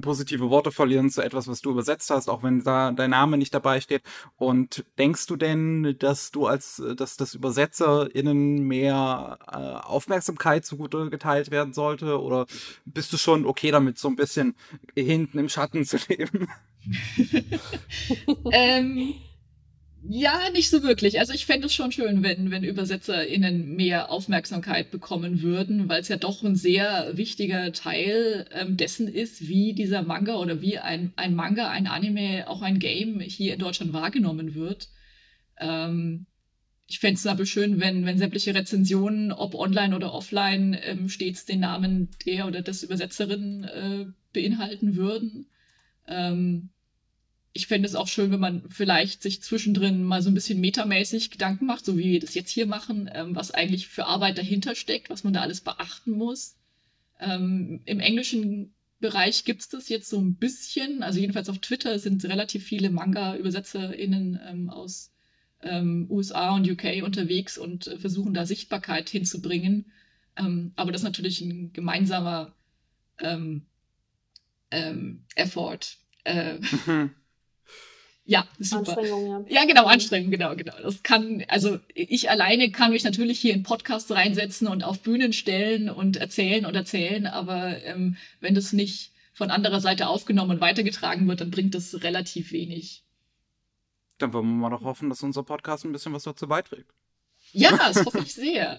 positive 0.00 0.50
Worte 0.50 0.70
verlieren 0.70 1.10
zu 1.10 1.22
etwas, 1.22 1.48
was 1.48 1.60
du 1.60 1.70
übersetzt 1.70 2.10
hast, 2.10 2.28
auch 2.28 2.42
wenn 2.42 2.64
da 2.64 2.92
dein 2.92 3.10
Name 3.10 3.36
nicht 3.36 3.52
dabei 3.52 3.80
steht. 3.80 4.02
Und 4.36 4.84
denkst 4.98 5.26
du 5.26 5.36
denn, 5.36 5.96
dass 5.98 6.30
du 6.30 6.46
als, 6.46 6.82
dass 6.96 7.16
das 7.16 7.34
ÜbersetzerInnen 7.34 8.66
mehr 8.66 9.38
äh, 9.46 9.56
Aufmerksamkeit 9.86 10.64
zugute 10.64 11.10
geteilt 11.10 11.50
werden 11.50 11.74
sollte? 11.74 12.20
Oder 12.20 12.46
bist 12.84 13.12
du 13.12 13.18
schon 13.18 13.44
okay 13.44 13.70
damit, 13.70 13.98
so 13.98 14.08
ein 14.08 14.16
bisschen 14.16 14.54
hinten 14.96 15.38
im 15.38 15.48
Schatten 15.48 15.84
zu 15.84 15.98
leben? 16.08 16.48
ähm, 18.52 19.14
ja, 20.08 20.50
nicht 20.52 20.68
so 20.70 20.82
wirklich. 20.82 21.20
Also 21.20 21.32
ich 21.32 21.46
fände 21.46 21.66
es 21.66 21.74
schon 21.74 21.92
schön, 21.92 22.22
wenn, 22.22 22.50
wenn 22.50 22.64
ÜbersetzerInnen 22.64 23.76
mehr 23.76 24.10
Aufmerksamkeit 24.10 24.90
bekommen 24.90 25.42
würden, 25.42 25.88
weil 25.88 26.00
es 26.00 26.08
ja 26.08 26.16
doch 26.16 26.42
ein 26.42 26.56
sehr 26.56 27.16
wichtiger 27.16 27.72
Teil 27.72 28.46
ähm, 28.52 28.76
dessen 28.76 29.06
ist, 29.06 29.48
wie 29.48 29.74
dieser 29.74 30.02
Manga 30.02 30.36
oder 30.36 30.60
wie 30.60 30.78
ein, 30.78 31.12
ein 31.16 31.34
Manga, 31.34 31.70
ein 31.70 31.86
Anime, 31.86 32.48
auch 32.48 32.62
ein 32.62 32.78
Game 32.78 33.20
hier 33.20 33.54
in 33.54 33.60
Deutschland 33.60 33.92
wahrgenommen 33.92 34.54
wird. 34.54 34.88
Ähm, 35.58 36.26
ich 36.88 36.98
fände 36.98 37.18
es 37.18 37.26
aber 37.26 37.46
schön, 37.46 37.80
wenn, 37.80 38.04
wenn 38.04 38.18
sämtliche 38.18 38.54
Rezensionen, 38.54 39.32
ob 39.32 39.54
online 39.54 39.94
oder 39.94 40.12
offline, 40.12 40.76
ähm, 40.82 41.08
stets 41.08 41.46
den 41.46 41.60
Namen 41.60 42.10
der 42.26 42.46
oder 42.48 42.60
des 42.60 42.82
Übersetzerin 42.82 43.64
äh, 43.64 44.06
beinhalten 44.32 44.96
würden. 44.96 45.46
Ähm, 46.08 46.70
ich 47.54 47.66
fände 47.66 47.86
es 47.86 47.94
auch 47.94 48.08
schön, 48.08 48.30
wenn 48.30 48.40
man 48.40 48.68
vielleicht 48.70 49.22
sich 49.22 49.42
zwischendrin 49.42 50.04
mal 50.04 50.22
so 50.22 50.30
ein 50.30 50.34
bisschen 50.34 50.60
metamäßig 50.60 51.30
Gedanken 51.30 51.66
macht, 51.66 51.84
so 51.84 51.98
wie 51.98 52.12
wir 52.12 52.20
das 52.20 52.34
jetzt 52.34 52.50
hier 52.50 52.66
machen, 52.66 53.10
ähm, 53.12 53.36
was 53.36 53.50
eigentlich 53.50 53.88
für 53.88 54.06
Arbeit 54.06 54.38
dahinter 54.38 54.74
steckt, 54.74 55.10
was 55.10 55.24
man 55.24 55.34
da 55.34 55.42
alles 55.42 55.60
beachten 55.60 56.12
muss. 56.12 56.56
Ähm, 57.20 57.82
Im 57.84 58.00
englischen 58.00 58.74
Bereich 59.00 59.44
gibt 59.44 59.62
es 59.62 59.68
das 59.68 59.88
jetzt 59.88 60.08
so 60.08 60.18
ein 60.20 60.36
bisschen, 60.36 61.02
also 61.02 61.18
jedenfalls 61.18 61.48
auf 61.48 61.58
Twitter 61.58 61.98
sind 61.98 62.24
relativ 62.24 62.64
viele 62.64 62.88
Manga-ÜbersetzerInnen 62.88 64.40
ähm, 64.48 64.70
aus 64.70 65.12
ähm, 65.60 66.06
USA 66.08 66.54
und 66.54 66.68
UK 66.68 67.02
unterwegs 67.04 67.58
und 67.58 67.86
äh, 67.86 67.98
versuchen 67.98 68.32
da 68.32 68.46
Sichtbarkeit 68.46 69.10
hinzubringen. 69.10 69.92
Ähm, 70.36 70.72
aber 70.76 70.90
das 70.90 71.02
ist 71.02 71.06
natürlich 71.06 71.40
ein 71.42 71.72
gemeinsamer 71.72 72.54
ähm, 73.18 73.66
Effort. 75.34 75.80
Äh, 76.24 76.58
mhm. 76.86 77.10
Ja, 78.24 78.46
super. 78.58 78.96
Anstrengung, 78.96 79.26
ja. 79.26 79.62
Ja, 79.62 79.64
genau, 79.66 79.86
Anstrengung, 79.86 80.30
genau, 80.30 80.54
genau. 80.54 80.74
Das 80.80 81.02
kann, 81.02 81.44
also 81.48 81.80
ich 81.92 82.30
alleine 82.30 82.70
kann 82.70 82.92
mich 82.92 83.02
natürlich 83.02 83.40
hier 83.40 83.52
in 83.52 83.64
Podcasts 83.64 84.10
reinsetzen 84.12 84.68
und 84.68 84.84
auf 84.84 85.00
Bühnen 85.00 85.32
stellen 85.32 85.90
und 85.90 86.16
erzählen 86.16 86.64
und 86.64 86.74
erzählen, 86.76 87.26
aber 87.26 87.82
ähm, 87.82 88.16
wenn 88.40 88.54
das 88.54 88.72
nicht 88.72 89.12
von 89.32 89.50
anderer 89.50 89.80
Seite 89.80 90.06
aufgenommen 90.06 90.52
und 90.52 90.60
weitergetragen 90.60 91.26
wird, 91.26 91.40
dann 91.40 91.50
bringt 91.50 91.74
das 91.74 92.02
relativ 92.02 92.52
wenig. 92.52 93.02
Dann 94.18 94.32
wollen 94.32 94.46
wir 94.46 94.68
mal 94.68 94.70
doch 94.70 94.84
hoffen, 94.84 95.08
dass 95.08 95.22
unser 95.22 95.42
Podcast 95.42 95.84
ein 95.84 95.92
bisschen 95.92 96.12
was 96.12 96.22
dazu 96.22 96.46
beiträgt. 96.46 96.92
Ja, 97.50 97.76
das 97.76 98.04
hoffe 98.04 98.18
ich 98.20 98.34
sehr. 98.34 98.78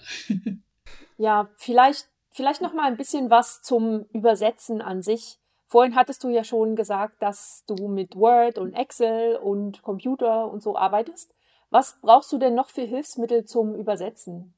ja, 1.18 1.50
vielleicht, 1.58 2.08
vielleicht 2.32 2.62
noch 2.62 2.74
mal 2.74 2.86
ein 2.86 2.98
bisschen 2.98 3.30
was 3.30 3.62
zum 3.62 4.06
Übersetzen 4.14 4.82
an 4.82 5.02
sich. 5.02 5.38
Vorhin 5.74 5.96
hattest 5.96 6.24
du 6.24 6.30
ja 6.30 6.44
schon 6.44 6.76
gesagt, 6.76 7.20
dass 7.24 7.64
du 7.66 7.88
mit 7.88 8.16
Word 8.16 8.60
und 8.60 8.76
Excel 8.76 9.38
und 9.38 9.82
Computer 9.82 10.52
und 10.52 10.62
so 10.62 10.78
arbeitest. 10.78 11.34
Was 11.72 11.98
brauchst 12.00 12.32
du 12.32 12.38
denn 12.38 12.54
noch 12.54 12.70
für 12.70 12.84
Hilfsmittel 12.84 13.46
zum 13.46 13.74
Übersetzen? 13.74 14.54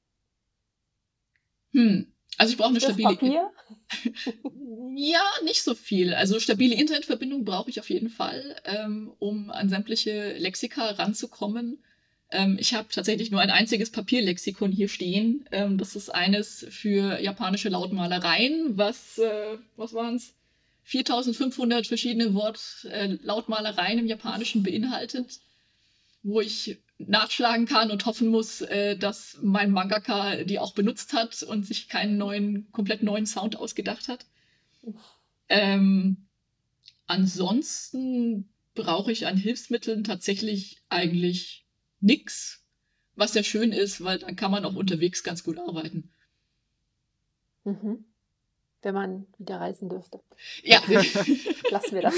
Hm. 1.71 2.11
Also 2.37 2.51
ich 2.51 2.57
brauche 2.57 2.71
eine 2.71 2.81
stabile. 2.81 3.07
Papier? 3.07 3.49
ja, 4.97 5.21
nicht 5.45 5.63
so 5.63 5.73
viel. 5.73 6.13
Also 6.13 6.37
stabile 6.41 6.75
Internetverbindung 6.75 7.45
brauche 7.45 7.69
ich 7.69 7.79
auf 7.79 7.89
jeden 7.89 8.09
Fall, 8.09 8.57
ähm, 8.65 9.13
um 9.17 9.51
an 9.51 9.69
sämtliche 9.69 10.33
Lexika 10.33 10.85
ranzukommen. 10.85 11.81
Ähm, 12.29 12.57
ich 12.59 12.73
habe 12.73 12.89
tatsächlich 12.91 13.31
nur 13.31 13.39
ein 13.39 13.51
einziges 13.51 13.89
Papierlexikon 13.89 14.73
hier 14.73 14.89
stehen. 14.89 15.47
Ähm, 15.53 15.77
das 15.77 15.95
ist 15.95 16.09
eines 16.09 16.67
für 16.71 17.21
japanische 17.21 17.69
Lautmalereien, 17.69 18.77
was, 18.77 19.17
äh, 19.17 19.57
was 19.77 19.93
waren 19.93 20.15
es? 20.15 20.35
4500 20.85 21.87
verschiedene 21.87 22.35
Wort 22.35 22.87
äh, 22.91 23.17
im 23.17 24.07
Japanischen 24.07 24.61
beinhaltet, 24.61 25.39
wo 26.21 26.41
ich 26.41 26.77
nachschlagen 26.99 27.65
kann 27.65 27.89
und 27.89 28.05
hoffen 28.05 28.27
muss, 28.27 28.61
äh, 28.61 28.95
dass 28.95 29.39
mein 29.41 29.71
Mangaka 29.71 30.43
die 30.43 30.59
auch 30.59 30.73
benutzt 30.73 31.13
hat 31.13 31.41
und 31.43 31.65
sich 31.65 31.89
keinen 31.89 32.17
neuen, 32.17 32.71
komplett 32.71 33.01
neuen 33.01 33.25
Sound 33.25 33.57
ausgedacht 33.57 34.07
hat. 34.07 34.25
Ähm, 35.49 36.27
ansonsten 37.07 38.47
brauche 38.75 39.11
ich 39.11 39.25
an 39.25 39.37
Hilfsmitteln 39.37 40.03
tatsächlich 40.03 40.77
eigentlich 40.89 41.65
nichts, 41.99 42.63
was 43.15 43.33
ja 43.33 43.41
schön 43.41 43.71
ist, 43.71 44.03
weil 44.03 44.19
dann 44.19 44.35
kann 44.35 44.51
man 44.51 44.65
auch 44.65 44.75
unterwegs 44.75 45.23
ganz 45.23 45.43
gut 45.43 45.57
arbeiten. 45.57 46.11
Mhm. 47.63 48.05
Wenn 48.85 48.93
man 48.93 49.25
wieder 49.39 49.59
reisen 49.59 49.89
dürfte. 49.89 50.19
Ja. 50.61 50.79
Lassen 51.71 51.95
wir 51.95 52.03
das. 52.03 52.13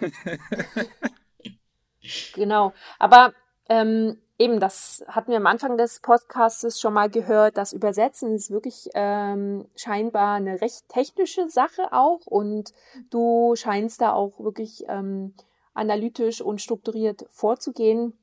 genau. 2.32 2.72
Aber 2.98 3.34
ähm, 3.68 4.16
eben, 4.38 4.58
das 4.58 5.04
hatten 5.06 5.32
wir 5.32 5.36
am 5.36 5.46
Anfang 5.46 5.76
des 5.76 6.00
Podcasts 6.00 6.80
schon 6.80 6.94
mal 6.94 7.10
gehört. 7.10 7.58
Das 7.58 7.74
Übersetzen 7.74 8.34
ist 8.34 8.50
wirklich 8.50 8.88
ähm, 8.94 9.68
scheinbar 9.76 10.36
eine 10.36 10.62
recht 10.62 10.88
technische 10.88 11.50
Sache 11.50 11.92
auch. 11.92 12.24
Und 12.24 12.72
du 13.10 13.54
scheinst 13.54 14.00
da 14.00 14.14
auch 14.14 14.40
wirklich 14.40 14.86
ähm, 14.88 15.34
analytisch 15.74 16.40
und 16.40 16.62
strukturiert 16.62 17.26
vorzugehen 17.32 18.18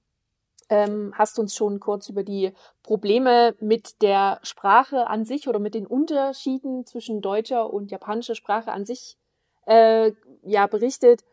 ähm, 0.70 1.13
hast 1.16 1.39
uns 1.39 1.55
schon 1.55 1.80
kurz 1.80 2.09
über 2.09 2.24
die 2.24 2.51
Probleme 2.84 3.55
mit 3.59 4.01
der 4.01 4.39
Sprache 4.43 5.07
an 5.07 5.26
sich 5.26 5.47
oder 5.47 5.59
mit 5.59 5.76
den 5.76 5.86
Unterschieden 5.88 6.86
zwischen 6.86 7.22
deutscher 7.22 7.72
und 7.72 7.91
japanischer 7.91 8.36
Sprache 8.36 8.72
an 8.72 8.86
sich 8.86 9.18
äh, 9.66 10.11
ja 10.43 10.68
berichtet. 10.68 11.24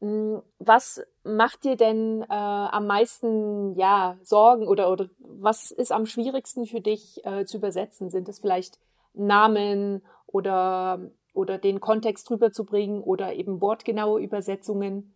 Hm, 0.00 0.42
was 0.58 1.02
macht 1.24 1.64
dir 1.64 1.76
denn 1.76 2.22
äh, 2.22 2.26
am 2.28 2.86
meisten 2.86 3.74
ja 3.76 4.18
Sorgen 4.22 4.68
oder 4.68 4.90
oder 4.90 5.08
was 5.18 5.70
ist 5.70 5.92
am 5.92 6.06
schwierigsten 6.06 6.66
für 6.66 6.80
dich 6.80 7.24
äh, 7.24 7.44
zu 7.44 7.56
übersetzen? 7.56 8.10
Sind 8.10 8.28
es 8.28 8.38
vielleicht 8.38 8.78
Namen 9.14 10.02
oder 10.26 11.10
oder 11.32 11.58
den 11.58 11.80
Kontext 11.80 12.30
rüberzubringen 12.30 13.02
oder 13.02 13.34
eben 13.34 13.60
wortgenaue 13.60 14.20
Übersetzungen? 14.20 15.15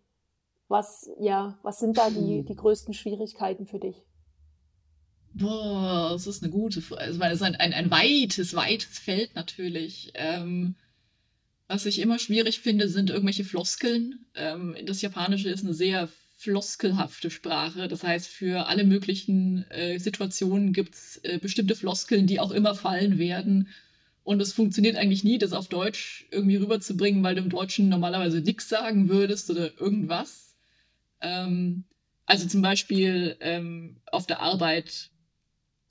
Was, 0.70 1.10
ja, 1.18 1.58
was 1.64 1.80
sind 1.80 1.98
da 1.98 2.10
die, 2.10 2.44
die 2.44 2.54
größten 2.54 2.94
Schwierigkeiten 2.94 3.66
für 3.66 3.80
dich? 3.80 3.96
Boah, 5.34 6.10
das 6.12 6.28
ist 6.28 6.44
eine 6.44 6.52
gute 6.52 6.80
Frage. 6.80 7.02
Also, 7.02 7.18
weil 7.18 7.32
es 7.32 7.40
ist 7.40 7.42
ein, 7.42 7.56
ein, 7.56 7.72
ein 7.72 7.90
weites, 7.90 8.54
weites 8.54 9.00
Feld 9.00 9.34
natürlich. 9.34 10.12
Ähm, 10.14 10.76
was 11.66 11.86
ich 11.86 11.98
immer 11.98 12.20
schwierig 12.20 12.60
finde, 12.60 12.88
sind 12.88 13.10
irgendwelche 13.10 13.42
Floskeln. 13.42 14.24
Ähm, 14.36 14.76
das 14.86 15.02
Japanische 15.02 15.50
ist 15.50 15.64
eine 15.64 15.74
sehr 15.74 16.08
floskelhafte 16.36 17.32
Sprache. 17.32 17.88
Das 17.88 18.04
heißt, 18.04 18.28
für 18.28 18.68
alle 18.68 18.84
möglichen 18.84 19.68
äh, 19.70 19.98
Situationen 19.98 20.72
gibt 20.72 20.94
es 20.94 21.16
äh, 21.24 21.38
bestimmte 21.42 21.74
Floskeln, 21.74 22.28
die 22.28 22.38
auch 22.38 22.52
immer 22.52 22.76
fallen 22.76 23.18
werden. 23.18 23.70
Und 24.22 24.40
es 24.40 24.52
funktioniert 24.52 24.94
eigentlich 24.94 25.24
nie, 25.24 25.38
das 25.38 25.52
auf 25.52 25.66
Deutsch 25.66 26.28
irgendwie 26.30 26.56
rüberzubringen, 26.56 27.24
weil 27.24 27.34
du 27.34 27.42
im 27.42 27.50
Deutschen 27.50 27.88
normalerweise 27.88 28.40
nichts 28.40 28.68
sagen 28.68 29.08
würdest 29.08 29.50
oder 29.50 29.76
irgendwas. 29.80 30.49
Ähm, 31.20 31.84
also 32.26 32.46
zum 32.46 32.62
Beispiel 32.62 33.36
ähm, 33.40 33.96
auf 34.06 34.26
der 34.26 34.40
Arbeit, 34.40 35.10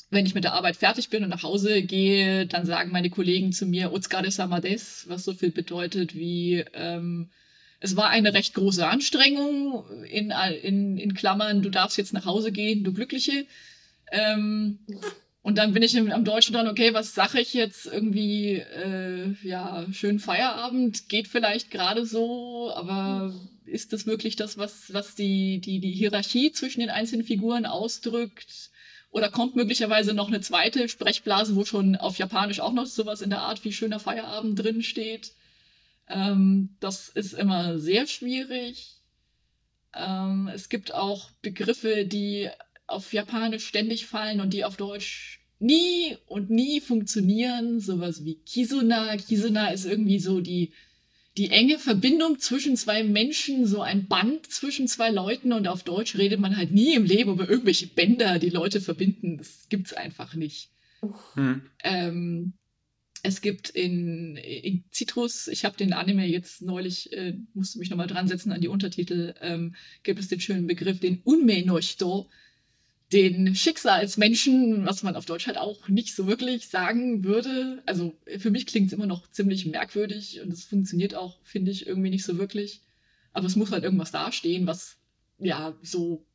wenn 0.10 0.26
ich 0.26 0.36
mit 0.36 0.44
der 0.44 0.54
Arbeit 0.54 0.78
fertig 0.78 1.10
bin 1.10 1.24
und 1.24 1.30
nach 1.30 1.44
Hause 1.44 1.84
gehe, 1.84 2.48
dann 2.48 2.66
sagen 2.66 2.92
meine 2.92 3.10
Kollegen 3.10 3.52
zu 3.52 3.66
mir 3.66 3.92
Otsukare 3.92 4.32
Samades, 4.32 5.06
was 5.08 5.26
so 5.26 5.34
viel 5.34 5.52
bedeutet 5.52 6.16
wie 6.16 6.64
ähm, 6.74 7.30
es 7.80 7.96
war 7.96 8.10
eine 8.10 8.34
recht 8.34 8.54
große 8.54 8.86
Anstrengung, 8.86 9.86
in, 10.04 10.32
in, 10.32 10.98
in 10.98 11.14
Klammern, 11.14 11.62
du 11.62 11.70
darfst 11.70 11.98
jetzt 11.98 12.14
nach 12.14 12.26
Hause 12.26 12.52
gehen, 12.52 12.84
du 12.84 12.94
Glückliche. 12.94 13.46
Ähm, 14.12 14.80
und 15.42 15.58
dann 15.58 15.74
bin 15.74 15.84
ich 15.84 15.98
am 15.98 16.26
Deutschen 16.26 16.54
dann, 16.54 16.68
okay, 16.68 16.94
was 16.94 17.16
sage 17.16 17.40
ich 17.40 17.54
jetzt 17.54 17.86
irgendwie, 17.86 18.56
äh, 18.56 19.34
ja, 19.44 19.86
schönen 19.94 20.20
Feierabend, 20.20 21.08
geht 21.08 21.30
vielleicht 21.30 21.72
gerade 21.72 22.06
so, 22.06 22.72
aber 22.76 23.34
ist 23.70 23.94
das 23.94 24.06
wirklich 24.06 24.36
das, 24.36 24.58
was, 24.58 24.94
was 24.94 25.16
die, 25.16 25.60
die, 25.60 25.80
die 25.80 25.92
Hierarchie 25.92 26.52
zwischen 26.52 26.82
den 26.82 26.90
einzelnen 26.90 27.26
Figuren 27.26 27.66
ausdrückt? 27.66 28.72
Oder 29.12 29.30
kommt 29.30 29.56
möglicherweise 29.56 30.14
noch 30.14 30.28
eine 30.28 30.42
zweite 30.42 30.88
Sprechblase, 30.88 31.56
wo 31.56 31.66
schon 31.66 31.96
auf 31.96 32.18
Japanisch 32.18 32.60
auch 32.60 32.74
noch 32.74 32.86
sowas 32.86 33.22
in 33.22 33.30
der 33.30 33.42
Art 33.42 33.64
wie 33.64 33.74
schöner 33.74 34.00
Feierabend 34.00 34.60
drin 34.60 34.84
steht? 34.84 35.34
Ähm, 36.08 36.76
das 36.80 37.10
ist 37.10 37.34
immer 37.34 37.80
sehr 37.80 38.08
schwierig. 38.08 39.02
Ähm, 39.96 40.50
es 40.54 40.70
gibt 40.70 40.94
auch 40.94 41.32
Begriffe, 41.42 42.06
die 42.06 42.50
auf 42.86 43.14
Japanisch 43.14 43.66
ständig 43.66 44.06
fallen 44.06 44.42
und 44.42 44.54
die 44.54 44.66
auf 44.66 44.78
Deutsch 44.78 45.40
nie 45.60 46.18
und 46.28 46.50
nie 46.50 46.80
funktionieren. 46.80 47.80
Sowas 47.80 48.24
wie 48.26 48.36
Kizuna. 48.36 49.18
Kizuna 49.18 49.70
ist 49.70 49.86
irgendwie 49.86 50.20
so 50.20 50.40
die 50.40 50.72
die 51.38 51.52
enge 51.52 51.80
Verbindung 51.80 52.40
zwischen 52.40 52.76
zwei 52.76 53.04
Menschen, 53.04 53.66
so 53.66 53.82
ein 53.82 54.08
Band 54.08 54.46
zwischen 54.52 54.88
zwei 54.88 55.10
Leuten 55.10 55.54
und 55.54 55.68
auf 55.68 55.84
Deutsch 55.84 56.18
redet 56.18 56.40
man 56.40 56.58
halt 56.58 56.72
nie 56.72 56.96
im 56.96 57.06
Leben 57.06 57.32
über 57.32 57.50
irgendwelche 57.50 57.88
Bänder, 57.88 58.40
die 58.40 58.50
Leute 58.50 58.82
verbinden. 58.82 59.38
Das 59.38 59.68
gibt's 59.70 59.94
einfach 59.94 60.34
nicht. 60.34 60.70
Hm. 61.36 61.62
Ähm, 61.84 62.54
es 63.22 63.42
gibt 63.42 63.70
in, 63.70 64.38
in 64.38 64.84
Citrus, 64.92 65.48
ich 65.48 65.66
habe 65.66 65.78
den 65.78 65.94
Anime 65.94 66.26
jetzt 66.26 66.62
neulich, 66.62 67.12
äh, 67.14 67.38
musste 67.54 67.80
mich 67.80 67.90
nochmal 67.90 68.08
dran 68.08 68.28
setzen 68.28 68.52
an 68.52 68.62
die 68.62 68.68
Untertitel, 68.68 69.34
ähm, 69.42 69.76
gibt 70.04 70.20
es 70.20 70.30
den 70.30 70.40
schönen 70.40 70.68
Begriff, 70.68 71.00
den 71.00 71.22
Unme 71.24 71.66
Nochto 71.66 72.30
den 73.12 73.56
Schicksalsmenschen, 73.56 74.86
was 74.86 75.02
man 75.04 75.16
auf 75.16 75.26
Deutsch 75.26 75.48
halt 75.48 75.58
auch 75.58 75.88
nicht 75.88 76.16
so 76.16 76.28
wirklich 76.28 76.68
sagen 76.68 77.24
würde. 77.24 77.82
Also 77.86 78.16
für 78.38 78.52
mich 78.52 78.68
klingt 78.68 78.88
es 78.88 78.94
immer 78.94 79.08
noch 79.08 79.30
ziemlich 79.32 79.66
merkwürdig 79.66 80.42
und 80.42 80.54
es 80.54 80.66
funktioniert 80.66 81.16
auch, 81.16 81.40
finde 81.44 81.72
ich, 81.72 81.88
irgendwie 81.88 82.12
nicht 82.12 82.24
so 82.24 82.38
wirklich. 82.38 82.82
Aber 83.34 83.48
es 83.48 83.56
muss 83.56 83.72
halt 83.72 83.84
irgendwas 83.84 84.12
dastehen, 84.12 84.68
was 84.68 84.98
ja 85.40 85.76
so 85.82 86.26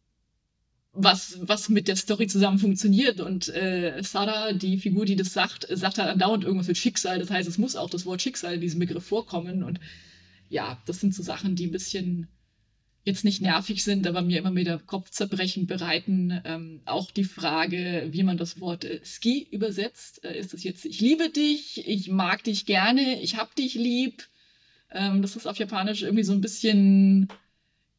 was, 0.95 1.39
was 1.43 1.69
mit 1.69 1.89
der 1.89 1.97
Story 1.97 2.27
zusammen 2.27 2.59
funktioniert. 2.59 3.21
Und 3.21 3.49
äh, 3.49 4.01
Sarah, 4.03 4.53
die 4.53 4.79
Figur, 4.79 5.05
die 5.05 5.17
das 5.17 5.33
sagt, 5.33 5.67
sagt 5.71 5.99
halt 5.99 6.11
andauernd 6.11 6.45
irgendwas 6.45 6.69
mit 6.69 6.79
Schicksal. 6.79 7.19
Das 7.19 7.31
heißt, 7.31 7.49
es 7.49 7.59
muss 7.59 7.77
auch 7.77 7.91
das 7.91 8.07
Wort 8.07 8.23
Schicksal 8.23 8.55
in 8.55 8.61
diesem 8.61 8.81
Begriff 8.81 9.05
vorkommen. 9.05 9.65
Und 9.65 9.81
ja, 10.49 10.81
das 10.87 11.01
sind 11.01 11.15
so 11.15 11.23
Sachen, 11.23 11.57
die 11.57 11.67
ein 11.67 11.73
bisschen 11.73 12.29
jetzt 13.05 13.25
nicht 13.25 13.43
nervig 13.43 13.85
sind, 13.85 14.07
aber 14.07 14.23
mir 14.23 14.39
immer 14.39 14.55
wieder 14.55 14.79
Kopfzerbrechen 14.79 15.67
bereiten. 15.67 16.41
Ähm, 16.45 16.81
auch 16.87 17.11
die 17.11 17.25
Frage, 17.25 18.09
wie 18.11 18.23
man 18.23 18.39
das 18.39 18.61
Wort 18.61 18.85
äh, 18.85 19.01
Ski 19.05 19.47
übersetzt. 19.51 20.25
Äh, 20.25 20.39
ist 20.39 20.55
es 20.55 20.65
jetzt 20.65 20.85
ich 20.87 21.01
liebe 21.01 21.29
dich, 21.29 21.87
ich 21.87 22.09
mag 22.11 22.43
dich 22.45 22.65
gerne, 22.67 23.21
ich 23.21 23.37
hab 23.37 23.55
dich 23.55 23.75
lieb? 23.75 24.25
Ähm, 24.91 25.21
das 25.21 25.37
ist 25.37 25.47
auf 25.47 25.59
Japanisch 25.59 26.03
irgendwie 26.03 26.25
so 26.25 26.33
ein 26.33 26.41
bisschen 26.41 27.29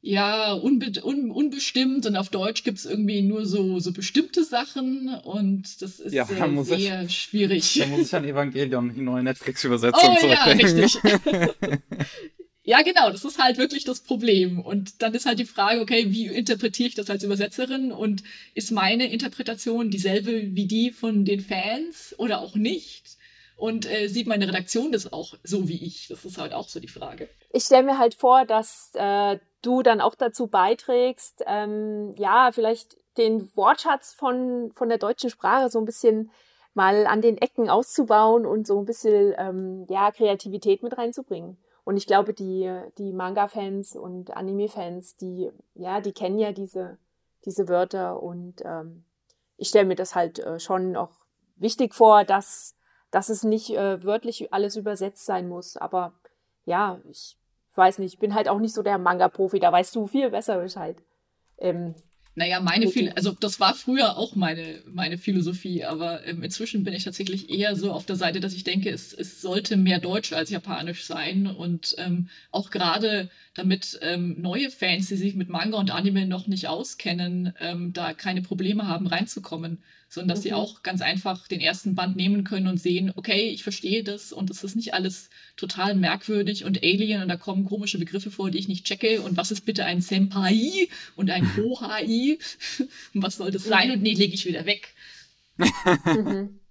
ja, 0.02 0.54
unbe 0.54 0.92
un 1.04 1.32
unbestimmt 1.32 2.06
und 2.06 2.16
auf 2.16 2.30
Deutsch 2.30 2.64
gibt 2.64 2.78
es 2.78 2.86
irgendwie 2.86 3.24
nur 3.24 3.48
so, 3.48 3.80
so 3.80 3.92
bestimmte 3.92 4.44
Sachen 4.44 5.10
und 5.24 5.82
das 5.82 6.00
ist 6.00 6.14
ja, 6.14 6.26
sehr, 6.26 6.64
sehr 6.64 7.04
ich, 7.04 7.18
schwierig. 7.20 7.80
Da 7.80 7.88
muss 7.88 8.08
ich 8.08 8.16
an 8.16 8.24
Evangelion, 8.24 8.94
die 8.94 9.02
neue 9.02 9.24
Netflix-Übersetzung 9.24 10.16
oh, 10.22 10.28
Ja, 10.28 10.44
richtig. 10.44 11.00
Ja, 12.68 12.82
genau, 12.82 13.12
das 13.12 13.24
ist 13.24 13.38
halt 13.38 13.60
wirklich 13.60 13.84
das 13.84 14.00
Problem. 14.00 14.60
Und 14.60 15.04
dann 15.04 15.14
ist 15.14 15.28
halt 15.28 15.38
die 15.38 15.46
Frage, 15.46 15.82
okay, 15.82 16.08
wie 16.10 16.26
interpretiere 16.26 16.90
ich 16.90 16.96
das 16.96 17.12
als 17.12 17.24
Übersetzerin? 17.24 17.92
Und 17.92 18.24
ist 18.56 18.72
meine 18.72 19.12
Interpretation 19.12 19.92
dieselbe 19.92 20.56
wie 20.56 20.66
die 20.66 20.90
von 20.90 21.26
den 21.26 21.42
Fans 21.42 22.16
oder 22.18 22.42
auch 22.42 22.56
nicht? 22.56 23.18
Und 23.56 23.90
äh, 23.90 24.08
sieht 24.08 24.26
meine 24.26 24.48
Redaktion 24.48 24.92
das 24.92 25.14
auch 25.14 25.36
so 25.44 25.70
wie 25.70 25.86
ich? 25.86 26.08
Das 26.08 26.26
ist 26.26 26.40
halt 26.40 26.54
auch 26.54 26.68
so 26.68 26.80
die 26.80 26.88
Frage. 26.88 27.30
Ich 27.54 27.66
stelle 27.66 27.84
mir 27.84 28.00
halt 28.00 28.16
vor, 28.16 28.46
dass 28.46 28.90
äh, 28.96 29.38
du 29.62 29.84
dann 29.84 30.02
auch 30.02 30.16
dazu 30.16 30.48
beiträgst, 30.48 31.44
ähm, 31.46 32.16
ja, 32.18 32.50
vielleicht 32.52 32.98
den 33.18 33.56
Wortschatz 33.56 34.16
von, 34.16 34.72
von 34.74 34.90
der 34.90 34.98
deutschen 34.98 35.30
Sprache 35.30 35.70
so 35.70 35.78
ein 35.78 35.86
bisschen 35.86 36.32
mal 36.74 37.06
an 37.06 37.22
den 37.22 37.38
Ecken 37.38 37.70
auszubauen 37.70 38.48
und 38.48 38.66
so 38.66 38.80
ein 38.80 38.86
bisschen 38.86 39.36
ähm, 39.38 39.86
ja, 39.88 40.12
Kreativität 40.12 40.82
mit 40.82 40.98
reinzubringen. 40.98 41.58
Und 41.86 41.98
ich 41.98 42.08
glaube, 42.08 42.34
die, 42.34 42.70
die 42.98 43.14
Manga-Fans 43.14 43.96
und 43.96 44.36
Anime-Fans, 44.36 45.18
die, 45.18 45.52
ja, 45.76 46.02
die 46.02 46.14
kennen 46.14 46.40
ja 46.40 46.52
diese, 46.52 46.98
diese 47.46 47.70
Wörter 47.70 48.22
und 48.22 48.64
ähm, 48.66 49.06
ich 49.58 49.70
stelle 49.70 49.86
mir 49.86 49.96
das 49.96 50.16
halt 50.16 50.40
äh, 50.40 50.60
schon 50.60 50.96
auch 50.96 51.12
wichtig 51.56 51.94
vor, 51.94 52.26
dass, 52.26 52.76
dass 53.12 53.30
es 53.30 53.44
nicht 53.44 53.70
äh, 53.70 54.04
wörtlich 54.04 54.52
alles 54.52 54.76
übersetzt 54.76 55.26
sein 55.26 55.48
muss. 55.48 55.78
Aber 55.78 56.14
ja, 56.66 57.00
ich 57.10 57.38
weiß 57.76 58.00
nicht, 58.00 58.16
ich 58.16 58.20
bin 58.20 58.34
halt 58.34 58.50
auch 58.50 58.60
nicht 58.60 58.74
so 58.74 58.82
der 58.82 58.98
Manga-Profi, 58.98 59.60
da 59.60 59.72
weißt 59.72 59.96
du 59.96 60.08
viel 60.08 60.32
besser 60.32 60.60
Bescheid. 60.60 60.98
Ähm, 61.60 61.94
Naja, 62.38 62.60
meine 62.60 62.88
okay. 62.88 63.12
also 63.16 63.32
das 63.32 63.62
war 63.62 63.74
früher 63.74 64.18
auch 64.18 64.36
meine, 64.36 64.82
meine 64.92 65.18
Philosophie, 65.18 65.86
aber 65.86 66.26
ähm, 66.28 66.44
inzwischen 66.44 66.84
bin 66.84 66.94
ich 66.94 67.06
tatsächlich 67.06 67.50
eher 67.50 67.78
so 67.78 67.94
auf 67.94 68.06
der 68.06 68.18
Seite, 68.18 68.42
dass 68.42 68.54
ich 68.54 68.66
denke, 68.66 68.90
es, 68.90 69.14
es 69.14 69.42
sollte 69.42 69.78
mehr 69.78 70.00
Deutsch 70.00 70.34
als 70.34 70.50
Japanisch 70.50 71.06
sein 71.06 71.48
und 71.48 71.96
ähm, 71.98 72.28
auch 72.52 72.72
gerade 72.72 73.30
damit 73.54 73.98
ähm, 74.02 74.36
neue 74.42 74.70
Fans, 74.70 75.08
die 75.08 75.16
sich 75.16 75.36
mit 75.36 75.48
Manga 75.48 75.78
und 75.78 75.92
Anime 75.92 76.26
noch 76.26 76.48
nicht 76.48 76.68
auskennen, 76.68 77.54
ähm, 77.62 77.94
da 77.94 78.14
keine 78.14 78.42
Probleme 78.42 78.86
haben 78.86 79.08
reinzukommen 79.08 79.82
sondern 80.08 80.30
dass 80.30 80.40
mhm. 80.40 80.44
sie 80.44 80.54
auch 80.54 80.84
ganz 80.84 81.02
einfach 81.02 81.48
den 81.48 81.60
ersten 81.60 81.96
Band 81.96 82.16
nehmen 82.16 82.44
können 82.44 82.68
und 82.68 82.80
sehen, 82.80 83.12
okay, 83.16 83.50
ich 83.50 83.64
verstehe 83.64 84.04
das 84.04 84.32
und 84.32 84.50
es 84.50 84.64
ist 84.64 84.76
nicht 84.76 84.94
alles 84.94 85.30
total 85.58 85.96
merkwürdig 85.96 86.66
und 86.66 86.84
Alien 86.84 87.22
und 87.22 87.28
da 87.28 87.38
kommen 87.38 87.66
komische 87.66 87.98
Begriffe 87.98 88.32
vor, 88.32 88.52
die 88.52 88.60
ich 88.60 88.68
nicht 88.68 88.86
checke 88.86 89.22
und 89.22 89.38
was 89.38 89.52
ist 89.52 89.62
bitte 89.62 89.86
ein 89.86 90.02
Senpai 90.02 90.88
und 91.16 91.30
ein 91.30 91.46
Hohai 91.58 92.38
und 93.14 93.24
was 93.24 93.38
soll 93.38 93.52
das 93.52 93.64
sein 93.64 93.92
und 93.92 94.02
nee, 94.02 94.14
lege 94.14 94.34
ich 94.34 94.46
wieder 94.46 94.66
weg. 94.66 94.94
mhm. 95.58 96.60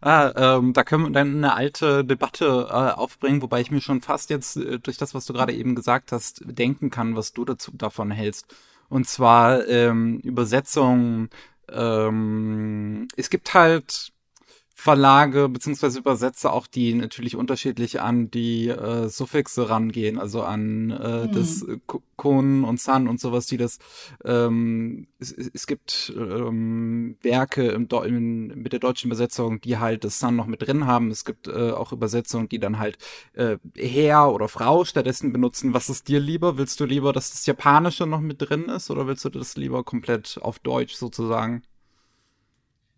Ah, 0.00 0.56
ähm, 0.56 0.72
da 0.72 0.84
können 0.84 1.04
wir 1.04 1.10
dann 1.10 1.36
eine 1.36 1.54
alte 1.54 2.04
Debatte 2.04 2.68
äh, 2.70 2.72
aufbringen, 2.72 3.42
wobei 3.42 3.60
ich 3.60 3.70
mir 3.70 3.80
schon 3.80 4.00
fast 4.00 4.30
jetzt 4.30 4.56
äh, 4.56 4.78
durch 4.78 4.96
das, 4.96 5.12
was 5.12 5.26
du 5.26 5.32
gerade 5.32 5.52
eben 5.52 5.74
gesagt 5.74 6.12
hast, 6.12 6.42
denken 6.46 6.88
kann, 6.88 7.16
was 7.16 7.32
du 7.32 7.44
dazu 7.44 7.72
davon 7.74 8.10
hältst. 8.10 8.46
Und 8.88 9.08
zwar 9.08 9.66
ähm, 9.68 10.20
Übersetzung 10.20 11.28
ähm, 11.72 13.08
es 13.16 13.30
gibt 13.30 13.54
halt 13.54 14.12
Verlage 14.80 15.50
beziehungsweise 15.50 15.98
Übersetzer 15.98 16.54
auch, 16.54 16.66
die 16.66 16.94
natürlich 16.94 17.36
unterschiedlich 17.36 18.00
an 18.00 18.30
die 18.30 18.68
äh, 18.68 19.08
Suffixe 19.10 19.68
rangehen, 19.68 20.18
also 20.18 20.42
an 20.42 20.90
äh, 20.90 21.24
hm. 21.24 21.32
das 21.32 21.66
Kun 22.16 22.64
und 22.64 22.80
San 22.80 23.06
und 23.06 23.20
sowas, 23.20 23.46
die 23.46 23.58
das 23.58 23.78
ähm, 24.24 25.06
es, 25.18 25.32
es 25.32 25.66
gibt 25.66 26.14
ähm, 26.16 27.18
Werke 27.20 27.68
im 27.68 27.88
in, 28.04 28.46
mit 28.62 28.72
der 28.72 28.80
deutschen 28.80 29.08
Übersetzung, 29.08 29.60
die 29.60 29.76
halt 29.76 30.02
das 30.04 30.18
San 30.18 30.36
noch 30.36 30.46
mit 30.46 30.66
drin 30.66 30.86
haben. 30.86 31.10
Es 31.10 31.26
gibt 31.26 31.46
äh, 31.46 31.72
auch 31.72 31.92
Übersetzungen, 31.92 32.48
die 32.48 32.58
dann 32.58 32.78
halt 32.78 32.96
äh, 33.34 33.58
Herr 33.76 34.32
oder 34.32 34.48
Frau 34.48 34.86
stattdessen 34.86 35.30
benutzen. 35.30 35.74
Was 35.74 35.90
ist 35.90 36.08
dir 36.08 36.20
lieber? 36.20 36.56
Willst 36.56 36.80
du 36.80 36.86
lieber, 36.86 37.12
dass 37.12 37.32
das 37.32 37.44
Japanische 37.44 38.06
noch 38.06 38.20
mit 38.20 38.40
drin 38.40 38.64
ist 38.70 38.90
oder 38.90 39.06
willst 39.06 39.26
du 39.26 39.28
das 39.28 39.58
lieber 39.58 39.84
komplett 39.84 40.38
auf 40.40 40.58
Deutsch 40.58 40.94
sozusagen? 40.94 41.64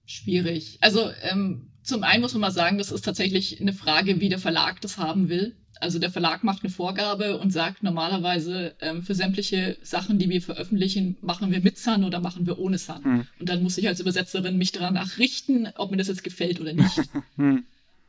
Schwierig. 0.07 0.79
Also 0.81 1.11
ähm, 1.23 1.72
zum 1.83 2.03
einen 2.05 2.23
muss 2.23 2.33
man 2.33 2.43
mal 2.43 2.51
sagen, 2.51 2.79
das 2.79 2.93
ist 2.93 3.05
tatsächlich 3.05 3.61
eine 3.61 3.73
Frage, 3.73 4.21
wie 4.21 4.29
der 4.29 4.39
Verlag 4.39 4.81
das 4.81 4.99
haben 4.99 5.29
will. 5.29 5.57
Also 5.81 5.99
der 5.99 6.13
Verlag 6.13 6.45
macht 6.45 6.63
eine 6.63 6.71
Vorgabe 6.71 7.39
und 7.39 7.51
sagt 7.51 7.83
normalerweise 7.83 8.77
ähm, 8.81 9.03
für 9.03 9.17
sämtliche 9.17 9.77
Sachen, 9.83 10.21
die 10.21 10.29
wir 10.29 10.41
veröffentlichen, 10.41 11.17
machen 11.23 11.51
wir 11.51 11.61
mit 11.61 11.77
Sun 11.77 12.05
oder 12.05 12.21
machen 12.21 12.47
wir 12.47 12.61
ohne 12.61 12.79
Sun. 12.79 13.03
Hm. 13.03 13.27
Und 13.41 13.49
dann 13.49 13.65
muss 13.65 13.79
ich 13.79 13.89
als 13.89 13.99
Übersetzerin 13.99 14.57
mich 14.57 14.71
danach 14.71 15.19
richten, 15.19 15.69
ob 15.77 15.91
mir 15.91 15.97
das 15.97 16.07
jetzt 16.07 16.23
gefällt 16.23 16.61
oder 16.61 16.73
nicht. 16.73 17.01
hm. 17.37 17.65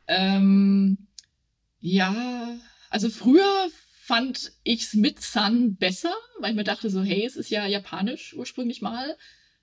ähm, 0.06 0.98
ja, 1.80 2.56
also 2.90 3.08
früher 3.08 3.68
fand 4.04 4.52
ich 4.62 4.82
es 4.82 4.94
mit 4.94 5.20
Sun 5.20 5.74
besser, 5.74 6.12
weil 6.38 6.50
ich 6.50 6.56
mir 6.56 6.64
dachte 6.64 6.90
so, 6.90 7.02
hey, 7.02 7.24
es 7.26 7.34
ist 7.34 7.50
ja 7.50 7.66
japanisch 7.66 8.34
ursprünglich 8.34 8.82
mal. 8.82 9.16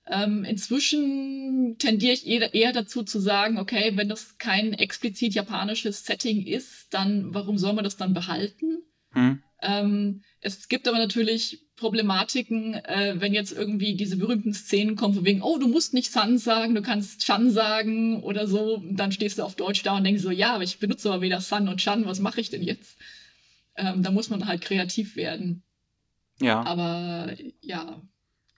Ähm, 0.06 0.44
inzwischen 0.44 1.76
tendiere 1.78 2.12
ich 2.12 2.26
eher, 2.26 2.54
eher, 2.54 2.72
dazu 2.72 3.04
zu 3.04 3.20
sagen, 3.20 3.58
okay, 3.58 3.92
wenn 3.94 4.08
das 4.08 4.36
kein 4.38 4.72
explizit 4.72 5.34
japanisches 5.34 6.04
Setting 6.04 6.44
ist, 6.44 6.92
dann 6.92 7.32
warum 7.32 7.56
soll 7.56 7.72
man 7.72 7.84
das 7.84 7.96
dann 7.96 8.12
behalten? 8.12 8.82
Hm. 9.12 9.42
Ähm, 9.60 10.22
es 10.40 10.68
gibt 10.68 10.88
aber 10.88 10.98
natürlich 10.98 11.60
Problematiken, 11.76 12.74
äh, 12.74 13.14
wenn 13.18 13.32
jetzt 13.32 13.52
irgendwie 13.52 13.94
diese 13.94 14.16
berühmten 14.16 14.54
Szenen 14.54 14.96
kommen, 14.96 15.14
von 15.14 15.24
wegen, 15.24 15.42
oh, 15.42 15.58
du 15.58 15.68
musst 15.68 15.94
nicht 15.94 16.10
Sun 16.10 16.36
sagen, 16.36 16.74
du 16.74 16.82
kannst 16.82 17.24
Chan 17.24 17.50
sagen 17.50 18.22
oder 18.22 18.48
so, 18.48 18.82
dann 18.90 19.12
stehst 19.12 19.38
du 19.38 19.44
auf 19.44 19.54
Deutsch 19.54 19.84
da 19.84 19.96
und 19.96 20.04
denkst 20.04 20.22
so, 20.22 20.30
ja, 20.30 20.54
aber 20.54 20.64
ich 20.64 20.80
benutze 20.80 21.10
aber 21.10 21.22
weder 21.22 21.40
Sun 21.40 21.68
und 21.68 21.78
Chan, 21.78 22.06
was 22.06 22.18
mache 22.18 22.40
ich 22.40 22.50
denn 22.50 22.62
jetzt? 22.62 22.98
Ähm, 23.76 24.02
da 24.02 24.10
muss 24.10 24.30
man 24.30 24.46
halt 24.46 24.62
kreativ 24.62 25.14
werden. 25.14 25.62
Ja. 26.40 26.62
Aber 26.62 27.32
ja, 27.60 28.02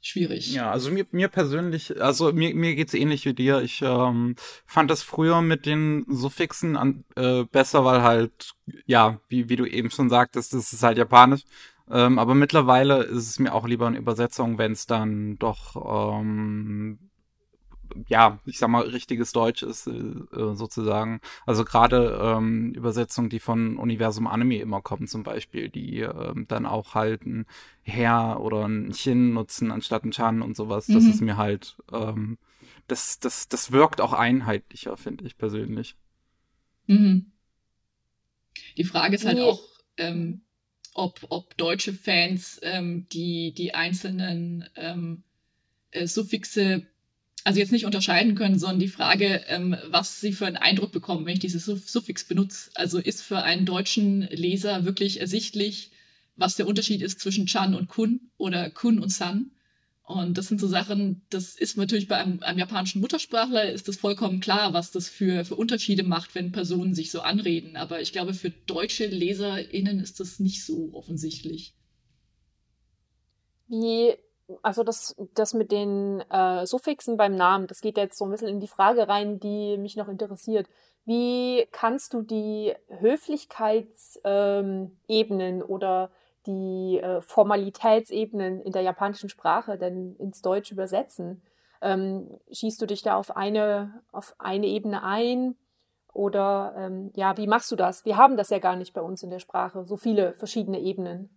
schwierig. 0.06 0.52
Ja, 0.52 0.70
also 0.70 0.90
mir, 0.90 1.06
mir 1.10 1.28
persönlich, 1.28 2.00
also 2.00 2.32
mir, 2.32 2.54
mir 2.54 2.74
geht's 2.74 2.94
ähnlich 2.94 3.24
wie 3.24 3.34
dir. 3.34 3.62
Ich 3.62 3.82
ähm, 3.82 4.36
fand 4.66 4.90
das 4.90 5.02
früher 5.02 5.42
mit 5.42 5.66
den 5.66 6.04
Suffixen 6.08 6.76
an, 6.76 7.04
äh, 7.16 7.44
besser, 7.44 7.84
weil 7.84 8.02
halt, 8.02 8.54
ja, 8.86 9.20
wie, 9.28 9.48
wie 9.48 9.56
du 9.56 9.66
eben 9.66 9.90
schon 9.90 10.10
sagtest, 10.10 10.52
das 10.52 10.72
ist 10.72 10.82
halt 10.82 10.98
japanisch. 10.98 11.42
Ähm, 11.90 12.18
aber 12.18 12.34
mittlerweile 12.34 13.02
ist 13.02 13.28
es 13.28 13.38
mir 13.38 13.52
auch 13.52 13.66
lieber 13.66 13.86
eine 13.86 13.98
Übersetzung, 13.98 14.56
wenn 14.58 14.72
es 14.72 14.86
dann 14.86 15.38
doch 15.38 16.20
ähm, 16.20 17.10
ja, 18.08 18.38
ich 18.44 18.58
sag 18.58 18.68
mal, 18.68 18.82
richtiges 18.82 19.32
Deutsch 19.32 19.62
ist, 19.62 19.86
äh, 19.86 19.92
sozusagen. 20.30 21.20
Also 21.46 21.64
gerade 21.64 22.18
ähm, 22.20 22.72
Übersetzungen, 22.72 23.28
die 23.28 23.40
von 23.40 23.76
Universum 23.76 24.26
Anime 24.26 24.58
immer 24.58 24.82
kommen, 24.82 25.06
zum 25.06 25.22
Beispiel, 25.22 25.68
die 25.68 26.00
ähm, 26.00 26.46
dann 26.48 26.66
auch 26.66 26.94
halt 26.94 27.26
ein 27.26 27.46
Herr 27.82 28.40
oder 28.40 28.66
ein 28.66 28.92
Chin 28.92 29.32
nutzen 29.32 29.70
anstatt 29.70 30.04
ein 30.04 30.10
Chan 30.10 30.42
und 30.42 30.56
sowas. 30.56 30.88
Mhm. 30.88 30.94
Das 30.94 31.04
ist 31.04 31.20
mir 31.20 31.36
halt, 31.36 31.76
ähm, 31.92 32.38
das, 32.86 33.18
das, 33.18 33.48
das 33.48 33.72
wirkt 33.72 34.00
auch 34.00 34.12
einheitlicher, 34.12 34.96
finde 34.96 35.24
ich 35.26 35.36
persönlich. 35.36 35.96
Mhm. 36.86 37.32
Die 38.76 38.84
Frage 38.84 39.14
ist 39.14 39.24
halt 39.24 39.38
nee. 39.38 39.42
auch, 39.42 39.62
ähm, 39.96 40.42
ob, 40.94 41.20
ob 41.28 41.56
deutsche 41.56 41.92
Fans 41.92 42.60
ähm, 42.62 43.06
die, 43.12 43.52
die 43.52 43.74
einzelnen 43.74 44.68
ähm, 44.76 45.24
äh, 45.90 46.06
Suffixe 46.06 46.86
also 47.44 47.60
jetzt 47.60 47.72
nicht 47.72 47.84
unterscheiden 47.84 48.34
können, 48.34 48.58
sondern 48.58 48.80
die 48.80 48.88
Frage, 48.88 49.44
ähm, 49.48 49.76
was 49.88 50.20
sie 50.20 50.32
für 50.32 50.46
einen 50.46 50.56
Eindruck 50.56 50.92
bekommen, 50.92 51.26
wenn 51.26 51.34
ich 51.34 51.40
dieses 51.40 51.66
Suffix 51.66 52.24
benutze. 52.24 52.70
Also 52.74 52.98
ist 52.98 53.22
für 53.22 53.42
einen 53.42 53.66
deutschen 53.66 54.22
Leser 54.22 54.86
wirklich 54.86 55.20
ersichtlich, 55.20 55.92
was 56.36 56.56
der 56.56 56.66
Unterschied 56.66 57.02
ist 57.02 57.20
zwischen 57.20 57.46
Chan 57.46 57.74
und 57.74 57.88
Kun 57.88 58.30
oder 58.38 58.70
Kun 58.70 58.98
und 58.98 59.10
San. 59.10 59.50
Und 60.06 60.36
das 60.36 60.48
sind 60.48 60.60
so 60.60 60.68
Sachen, 60.68 61.22
das 61.30 61.54
ist 61.54 61.76
natürlich 61.76 62.08
bei 62.08 62.16
einem, 62.16 62.42
einem 62.42 62.58
japanischen 62.58 63.00
Muttersprachler 63.00 63.70
ist 63.72 63.88
das 63.88 63.96
vollkommen 63.96 64.40
klar, 64.40 64.72
was 64.72 64.90
das 64.90 65.08
für, 65.08 65.44
für 65.44 65.56
Unterschiede 65.56 66.02
macht, 66.02 66.34
wenn 66.34 66.52
Personen 66.52 66.94
sich 66.94 67.10
so 67.10 67.20
anreden. 67.20 67.76
Aber 67.76 68.00
ich 68.00 68.12
glaube, 68.12 68.34
für 68.34 68.50
deutsche 68.50 69.06
LeserInnen 69.06 70.00
ist 70.00 70.20
das 70.20 70.40
nicht 70.40 70.64
so 70.64 70.90
offensichtlich. 70.92 71.74
Wie 73.68 74.14
also 74.62 74.82
das, 74.82 75.14
das 75.34 75.54
mit 75.54 75.72
den 75.72 76.20
äh, 76.30 76.66
Suffixen 76.66 77.16
beim 77.16 77.34
Namen, 77.34 77.66
das 77.66 77.80
geht 77.80 77.96
jetzt 77.96 78.18
so 78.18 78.24
ein 78.24 78.30
bisschen 78.30 78.48
in 78.48 78.60
die 78.60 78.68
Frage 78.68 79.08
rein, 79.08 79.40
die 79.40 79.78
mich 79.78 79.96
noch 79.96 80.08
interessiert. 80.08 80.68
Wie 81.04 81.66
kannst 81.70 82.14
du 82.14 82.22
die 82.22 82.74
Höflichkeitsebenen 82.88 85.60
ähm, 85.60 85.64
oder 85.66 86.10
die 86.46 87.00
äh, 87.02 87.20
Formalitätsebenen 87.22 88.62
in 88.62 88.72
der 88.72 88.82
japanischen 88.82 89.28
Sprache 89.28 89.78
denn 89.78 90.16
ins 90.16 90.42
Deutsche 90.42 90.74
übersetzen? 90.74 91.42
Ähm, 91.82 92.38
schießt 92.50 92.80
du 92.80 92.86
dich 92.86 93.02
da 93.02 93.16
auf 93.16 93.36
eine, 93.36 94.02
auf 94.12 94.34
eine 94.38 94.66
Ebene 94.66 95.02
ein? 95.02 95.56
Oder 96.12 96.74
ähm, 96.78 97.10
ja, 97.16 97.36
wie 97.36 97.46
machst 97.46 97.70
du 97.72 97.76
das? 97.76 98.04
Wir 98.04 98.16
haben 98.16 98.36
das 98.36 98.50
ja 98.50 98.58
gar 98.58 98.76
nicht 98.76 98.94
bei 98.94 99.02
uns 99.02 99.22
in 99.22 99.30
der 99.30 99.40
Sprache, 99.40 99.84
so 99.84 99.96
viele 99.96 100.34
verschiedene 100.34 100.80
Ebenen. 100.80 101.36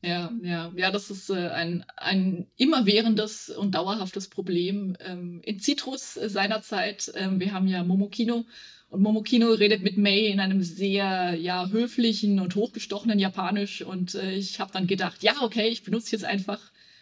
Ja, 0.00 0.30
ja, 0.42 0.72
ja, 0.76 0.90
das 0.92 1.10
ist 1.10 1.28
äh, 1.28 1.48
ein, 1.48 1.84
ein 1.96 2.46
immerwährendes 2.56 3.50
und 3.50 3.74
dauerhaftes 3.74 4.28
Problem. 4.28 4.96
Ähm, 5.00 5.40
in 5.44 5.58
Citrus 5.58 6.16
äh, 6.16 6.28
seinerzeit, 6.28 7.10
ähm, 7.16 7.40
wir 7.40 7.52
haben 7.52 7.66
ja 7.66 7.82
Momokino 7.82 8.44
und 8.90 9.02
Momokino 9.02 9.50
redet 9.50 9.82
mit 9.82 9.96
May 9.98 10.26
in 10.26 10.38
einem 10.38 10.62
sehr 10.62 11.34
ja, 11.34 11.68
höflichen 11.68 12.38
und 12.38 12.54
hochgestochenen 12.54 13.18
Japanisch 13.18 13.82
und 13.82 14.14
äh, 14.14 14.34
ich 14.34 14.60
habe 14.60 14.72
dann 14.72 14.86
gedacht, 14.86 15.24
ja, 15.24 15.34
okay, 15.42 15.68
ich 15.68 15.82
benutze 15.82 16.12
jetzt 16.12 16.24
einfach 16.24 16.60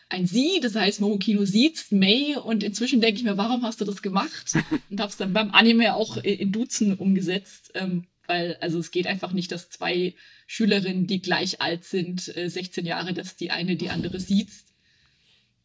ein 0.09 0.27
Sie, 0.27 0.61
das 0.63 0.75
heißt 0.75 1.01
Momokino 1.03 1.45
sieht 1.45 1.93
May 1.93 2.37
und 2.37 2.63
inzwischen 2.63 3.03
denke 3.03 3.19
ich 3.19 3.25
mir, 3.25 3.37
warum 3.37 3.63
hast 3.63 3.81
du 3.81 3.85
das 3.85 4.03
gemacht? 4.03 4.55
Und 4.91 5.01
habe 5.01 5.11
es 5.11 5.17
dann 5.17 5.33
beim 5.33 5.51
Anime 5.51 5.97
auch 5.97 6.17
in 6.19 6.53
Duzen 6.53 6.95
umgesetzt. 6.95 7.73
Ähm, 7.75 8.07
weil 8.29 8.57
also 8.61 8.79
es 8.79 8.91
geht 8.91 9.07
einfach 9.07 9.33
nicht, 9.33 9.53
dass 9.53 9.71
zwei 9.71 10.15
Schülerinnen, 10.47 11.07
die 11.07 11.21
gleich 11.21 11.61
alt 11.61 11.85
sind, 11.85 12.21
16 12.21 12.85
äh, 12.85 12.89
Jahre, 12.89 13.15
dass 13.15 13.37
die 13.37 13.51
eine 13.51 13.77
die 13.77 13.91
andere 13.91 14.21
sieht. 14.21 14.51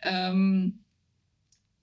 Ähm, 0.01 0.79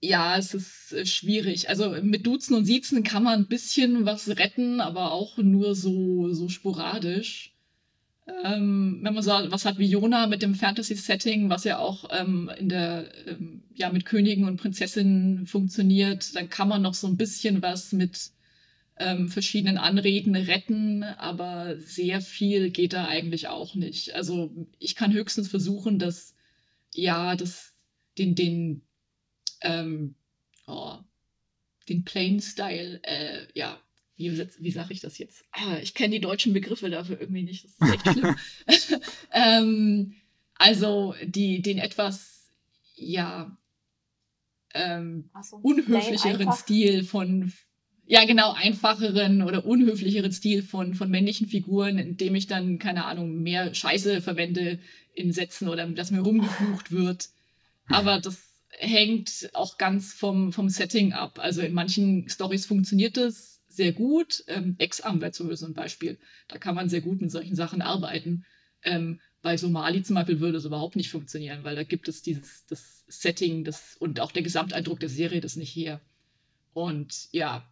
ja, 0.01 0.37
es 0.37 0.53
ist 0.53 0.93
äh, 0.93 1.05
schwierig. 1.05 1.69
Also 1.69 1.95
mit 2.01 2.25
Duzen 2.25 2.55
und 2.55 2.65
Siezen 2.65 3.03
kann 3.03 3.23
man 3.23 3.39
ein 3.39 3.47
bisschen 3.47 4.05
was 4.05 4.29
retten, 4.29 4.81
aber 4.81 5.11
auch 5.11 5.37
nur 5.37 5.75
so, 5.75 6.33
so 6.33 6.49
sporadisch. 6.49 7.53
Ähm, 8.43 8.99
wenn 9.01 9.13
man 9.13 9.23
so 9.23 9.31
was 9.31 9.65
hat 9.65 9.79
wie 9.79 9.87
Jona 9.89 10.27
mit 10.27 10.41
dem 10.41 10.55
Fantasy-Setting, 10.55 11.49
was 11.49 11.63
ja 11.63 11.79
auch 11.79 12.09
ähm, 12.11 12.49
in 12.59 12.69
der, 12.69 13.09
ähm, 13.27 13.63
ja, 13.73 13.91
mit 13.91 14.05
Königen 14.05 14.45
und 14.45 14.57
Prinzessinnen 14.57 15.47
funktioniert, 15.47 16.35
dann 16.35 16.49
kann 16.49 16.67
man 16.67 16.81
noch 16.81 16.93
so 16.93 17.07
ein 17.07 17.17
bisschen 17.17 17.61
was 17.61 17.91
mit 17.91 18.31
ähm, 18.99 19.29
verschiedenen 19.29 19.77
Anreden 19.77 20.35
retten, 20.35 21.03
aber 21.03 21.79
sehr 21.79 22.21
viel 22.21 22.69
geht 22.69 22.93
da 22.93 23.07
eigentlich 23.07 23.47
auch 23.47 23.75
nicht. 23.75 24.13
Also 24.13 24.51
ich 24.77 24.95
kann 24.95 25.13
höchstens 25.13 25.47
versuchen, 25.47 25.99
dass 25.99 26.35
ja, 26.93 27.35
dass 27.35 27.73
den, 28.17 28.35
den, 28.35 28.81
ähm, 29.61 30.15
oh, 30.67 30.97
den 31.87 32.03
Plain 32.03 32.41
Style, 32.41 32.99
äh, 33.03 33.47
ja, 33.53 33.79
wie, 34.15 34.37
wie 34.37 34.71
sage 34.71 34.93
ich 34.93 34.99
das 34.99 35.17
jetzt? 35.17 35.45
Ah, 35.51 35.77
ich 35.81 35.93
kenne 35.93 36.15
die 36.15 36.21
deutschen 36.21 36.53
Begriffe 36.53 36.89
dafür 36.89 37.19
irgendwie 37.19 37.43
nicht. 37.43 37.65
Das 37.65 37.71
ist 37.71 37.93
echt 37.93 38.07
schlimm. 38.11 39.01
ähm, 39.31 40.15
also 40.55 41.15
die, 41.23 41.61
den 41.61 41.77
etwas, 41.77 42.49
ja, 42.95 43.57
ähm, 44.73 45.29
so, 45.41 45.55
unhöflicheren 45.57 46.51
Stil 46.51 47.03
von, 47.03 47.53
ja 48.09 48.25
genau, 48.25 48.53
einfacheren 48.53 49.43
oder 49.43 49.65
unhöflicheren 49.65 50.31
Stil 50.31 50.63
von, 50.63 50.95
von 50.95 51.11
männlichen 51.11 51.47
Figuren, 51.47 51.99
indem 51.99 52.33
ich 52.33 52.47
dann, 52.47 52.79
keine 52.79 53.05
Ahnung, 53.05 53.43
mehr 53.43 53.75
Scheiße 53.75 54.21
verwende 54.21 54.79
in 55.13 55.31
Sätzen 55.31 55.69
oder 55.69 55.85
dass 55.85 56.09
mir 56.09 56.21
rumgeflucht 56.21 56.91
wird. 56.91 57.29
Aber 57.87 58.19
das 58.19 58.41
hängt 58.71 59.51
auch 59.53 59.77
ganz 59.77 60.11
vom, 60.11 60.51
vom 60.51 60.69
Setting 60.69 61.13
ab. 61.13 61.37
Also 61.37 61.61
in 61.61 61.73
manchen 61.73 62.27
Stories 62.29 62.65
funktioniert 62.65 63.15
das 63.15 63.61
sehr 63.67 63.91
gut. 63.91 64.43
Ähm, 64.47 64.75
Ex-Arm 64.79 65.21
wäre 65.21 65.31
zum 65.31 65.45
Beispiel 65.45 65.57
so 65.57 65.65
ein 65.67 65.75
Beispiel. 65.75 66.17
Da 66.47 66.57
kann 66.57 66.73
man 66.73 66.89
sehr 66.89 67.01
gut 67.01 67.21
mit 67.21 67.29
solchen 67.29 67.55
Sachen 67.55 67.83
arbeiten. 67.83 68.43
Ähm, 68.81 69.19
bei 69.43 69.55
Somali 69.55 70.01
zum 70.01 70.15
Beispiel 70.15 70.39
würde 70.39 70.57
es 70.57 70.65
überhaupt 70.65 70.95
nicht 70.95 71.11
funktionieren, 71.11 71.63
weil 71.63 71.75
da 71.75 71.83
gibt 71.83 72.07
es 72.07 72.23
dieses 72.23 72.65
das 72.65 73.03
Setting 73.07 73.65
das, 73.65 73.97
und 73.99 74.19
auch 74.19 74.31
der 74.31 74.41
Gesamteindruck 74.41 74.99
der 74.99 75.09
Serie 75.09 75.41
das 75.41 75.57
nicht 75.57 75.75
her. 75.75 76.01
Und 76.73 77.27
ja, 77.31 77.69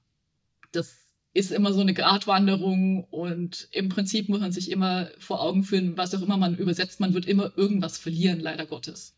das 0.77 0.95
ist 1.33 1.51
immer 1.51 1.73
so 1.73 1.81
eine 1.81 1.93
Gratwanderung 1.93 3.03
und 3.05 3.67
im 3.71 3.89
Prinzip 3.89 4.29
muss 4.29 4.39
man 4.39 4.51
sich 4.51 4.71
immer 4.71 5.09
vor 5.19 5.41
Augen 5.41 5.63
führen, 5.63 5.97
was 5.97 6.15
auch 6.15 6.21
immer 6.21 6.37
man 6.37 6.55
übersetzt, 6.55 6.99
man 6.99 7.13
wird 7.13 7.25
immer 7.25 7.51
irgendwas 7.55 7.97
verlieren, 7.97 8.39
leider 8.39 8.65
Gottes. 8.65 9.13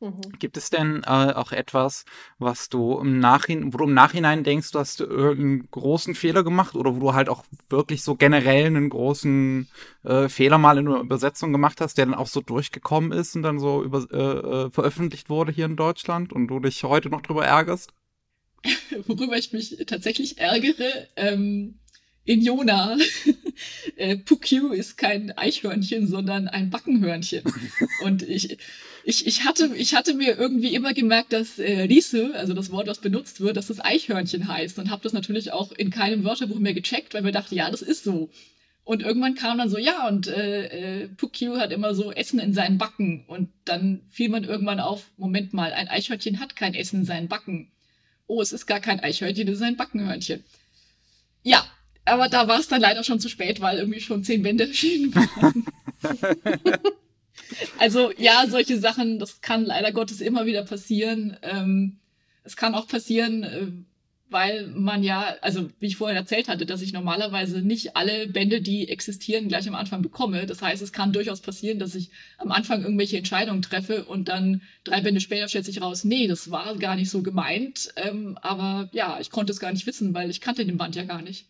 Mhm. 0.00 0.20
Gibt 0.38 0.58
es 0.58 0.68
denn 0.68 1.04
äh, 1.04 1.32
auch 1.32 1.52
etwas, 1.52 2.04
was 2.38 2.68
du 2.68 2.98
im 2.98 3.18
Nachhinein, 3.18 3.72
wo 3.72 3.78
du 3.78 3.84
im 3.84 3.94
Nachhinein 3.94 4.44
denkst, 4.44 4.72
du 4.72 4.78
hast 4.78 5.00
irgendeinen 5.00 5.70
großen 5.70 6.14
Fehler 6.14 6.42
gemacht 6.42 6.74
oder 6.74 6.96
wo 6.96 6.98
du 6.98 7.14
halt 7.14 7.30
auch 7.30 7.44
wirklich 7.70 8.02
so 8.02 8.14
generell 8.14 8.66
einen 8.66 8.90
großen 8.90 9.68
äh, 10.02 10.28
Fehler 10.28 10.58
mal 10.58 10.76
in 10.76 10.88
einer 10.88 11.00
Übersetzung 11.00 11.50
gemacht 11.50 11.80
hast, 11.80 11.96
der 11.96 12.06
dann 12.06 12.14
auch 12.14 12.26
so 12.26 12.42
durchgekommen 12.42 13.12
ist 13.12 13.36
und 13.36 13.42
dann 13.42 13.58
so 13.58 13.82
über, 13.82 14.06
äh, 14.12 14.66
äh 14.66 14.70
veröffentlicht 14.70 15.30
wurde 15.30 15.52
hier 15.52 15.64
in 15.64 15.76
Deutschland 15.76 16.32
und 16.32 16.48
du 16.48 16.60
dich 16.60 16.84
heute 16.84 17.08
noch 17.08 17.22
drüber 17.22 17.46
ärgerst? 17.46 17.94
Worüber 19.06 19.36
ich 19.36 19.52
mich 19.52 19.76
tatsächlich 19.86 20.38
ärgere, 20.38 21.08
ähm, 21.16 21.78
in 22.26 22.42
Jona, 22.42 22.98
äh, 23.96 24.16
Pukyu 24.16 24.72
ist 24.72 24.98
kein 24.98 25.30
Eichhörnchen, 25.38 26.08
sondern 26.08 26.48
ein 26.48 26.70
Backenhörnchen. 26.70 27.44
Und 28.04 28.22
ich, 28.22 28.58
ich, 29.04 29.26
ich, 29.26 29.44
hatte, 29.44 29.70
ich 29.76 29.94
hatte 29.94 30.14
mir 30.14 30.36
irgendwie 30.36 30.74
immer 30.74 30.92
gemerkt, 30.92 31.32
dass 31.32 31.60
äh, 31.60 31.82
Riese, 31.82 32.32
also 32.34 32.52
das 32.52 32.72
Wort, 32.72 32.88
was 32.88 33.00
benutzt 33.00 33.40
wird, 33.40 33.56
dass 33.56 33.68
das 33.68 33.82
Eichhörnchen 33.82 34.48
heißt. 34.48 34.78
Und 34.80 34.90
habe 34.90 35.04
das 35.04 35.12
natürlich 35.12 35.52
auch 35.52 35.70
in 35.70 35.90
keinem 35.90 36.24
Wörterbuch 36.24 36.58
mehr 36.58 36.74
gecheckt, 36.74 37.14
weil 37.14 37.22
mir 37.22 37.32
dachte, 37.32 37.54
ja, 37.54 37.70
das 37.70 37.82
ist 37.82 38.02
so. 38.02 38.28
Und 38.82 39.02
irgendwann 39.02 39.34
kam 39.34 39.58
dann 39.58 39.70
so, 39.70 39.78
ja, 39.78 40.08
und 40.08 40.26
äh, 40.26 41.02
äh, 41.02 41.08
Pukyu 41.08 41.56
hat 41.58 41.72
immer 41.72 41.94
so 41.94 42.12
Essen 42.12 42.40
in 42.40 42.54
seinen 42.54 42.78
Backen. 42.78 43.24
Und 43.28 43.50
dann 43.64 44.02
fiel 44.10 44.28
man 44.28 44.42
irgendwann 44.42 44.80
auf, 44.80 45.10
Moment 45.16 45.52
mal, 45.52 45.72
ein 45.72 45.88
Eichhörnchen 45.88 46.40
hat 46.40 46.56
kein 46.56 46.74
Essen 46.74 47.00
in 47.00 47.04
seinen 47.04 47.28
Backen. 47.28 47.70
Oh, 48.26 48.40
es 48.42 48.52
ist 48.52 48.66
gar 48.66 48.80
kein 48.80 49.00
Eichhörnchen, 49.00 49.48
es 49.48 49.56
ist 49.56 49.62
ein 49.62 49.76
Backenhörnchen. 49.76 50.44
Ja, 51.42 51.64
aber 52.04 52.28
da 52.28 52.48
war 52.48 52.58
es 52.58 52.68
dann 52.68 52.80
leider 52.80 53.04
schon 53.04 53.20
zu 53.20 53.28
spät, 53.28 53.60
weil 53.60 53.78
irgendwie 53.78 54.00
schon 54.00 54.24
zehn 54.24 54.42
Bände 54.42 54.66
erschienen 54.66 55.14
waren. 55.14 55.66
also 57.78 58.12
ja, 58.16 58.46
solche 58.48 58.78
Sachen, 58.78 59.18
das 59.18 59.40
kann 59.40 59.64
leider 59.64 59.92
Gottes 59.92 60.20
immer 60.20 60.46
wieder 60.46 60.64
passieren. 60.64 61.36
Ähm, 61.42 61.98
es 62.44 62.56
kann 62.56 62.74
auch 62.74 62.86
passieren, 62.88 63.42
äh, 63.42 63.70
weil 64.28 64.66
man 64.68 65.04
ja, 65.04 65.36
also 65.40 65.68
wie 65.78 65.86
ich 65.86 65.96
vorhin 65.96 66.16
erzählt 66.16 66.48
hatte, 66.48 66.66
dass 66.66 66.82
ich 66.82 66.92
normalerweise 66.92 67.60
nicht 67.60 67.96
alle 67.96 68.26
Bände, 68.26 68.60
die 68.60 68.88
existieren, 68.88 69.48
gleich 69.48 69.68
am 69.68 69.74
Anfang 69.74 70.02
bekomme. 70.02 70.46
Das 70.46 70.62
heißt, 70.62 70.82
es 70.82 70.92
kann 70.92 71.12
durchaus 71.12 71.40
passieren, 71.40 71.78
dass 71.78 71.94
ich 71.94 72.10
am 72.38 72.50
Anfang 72.50 72.82
irgendwelche 72.82 73.18
Entscheidungen 73.18 73.62
treffe 73.62 74.04
und 74.04 74.28
dann 74.28 74.62
drei 74.82 75.00
Bände 75.00 75.20
später 75.20 75.48
stellt 75.48 75.64
sich 75.64 75.80
raus, 75.80 76.04
nee, 76.04 76.26
das 76.26 76.50
war 76.50 76.76
gar 76.76 76.96
nicht 76.96 77.10
so 77.10 77.22
gemeint. 77.22 77.92
Ähm, 77.96 78.36
aber 78.42 78.88
ja, 78.92 79.18
ich 79.20 79.30
konnte 79.30 79.52
es 79.52 79.60
gar 79.60 79.72
nicht 79.72 79.86
wissen, 79.86 80.12
weil 80.12 80.28
ich 80.28 80.40
kannte 80.40 80.66
den 80.66 80.76
Band 80.76 80.96
ja 80.96 81.04
gar 81.04 81.22
nicht. 81.22 81.46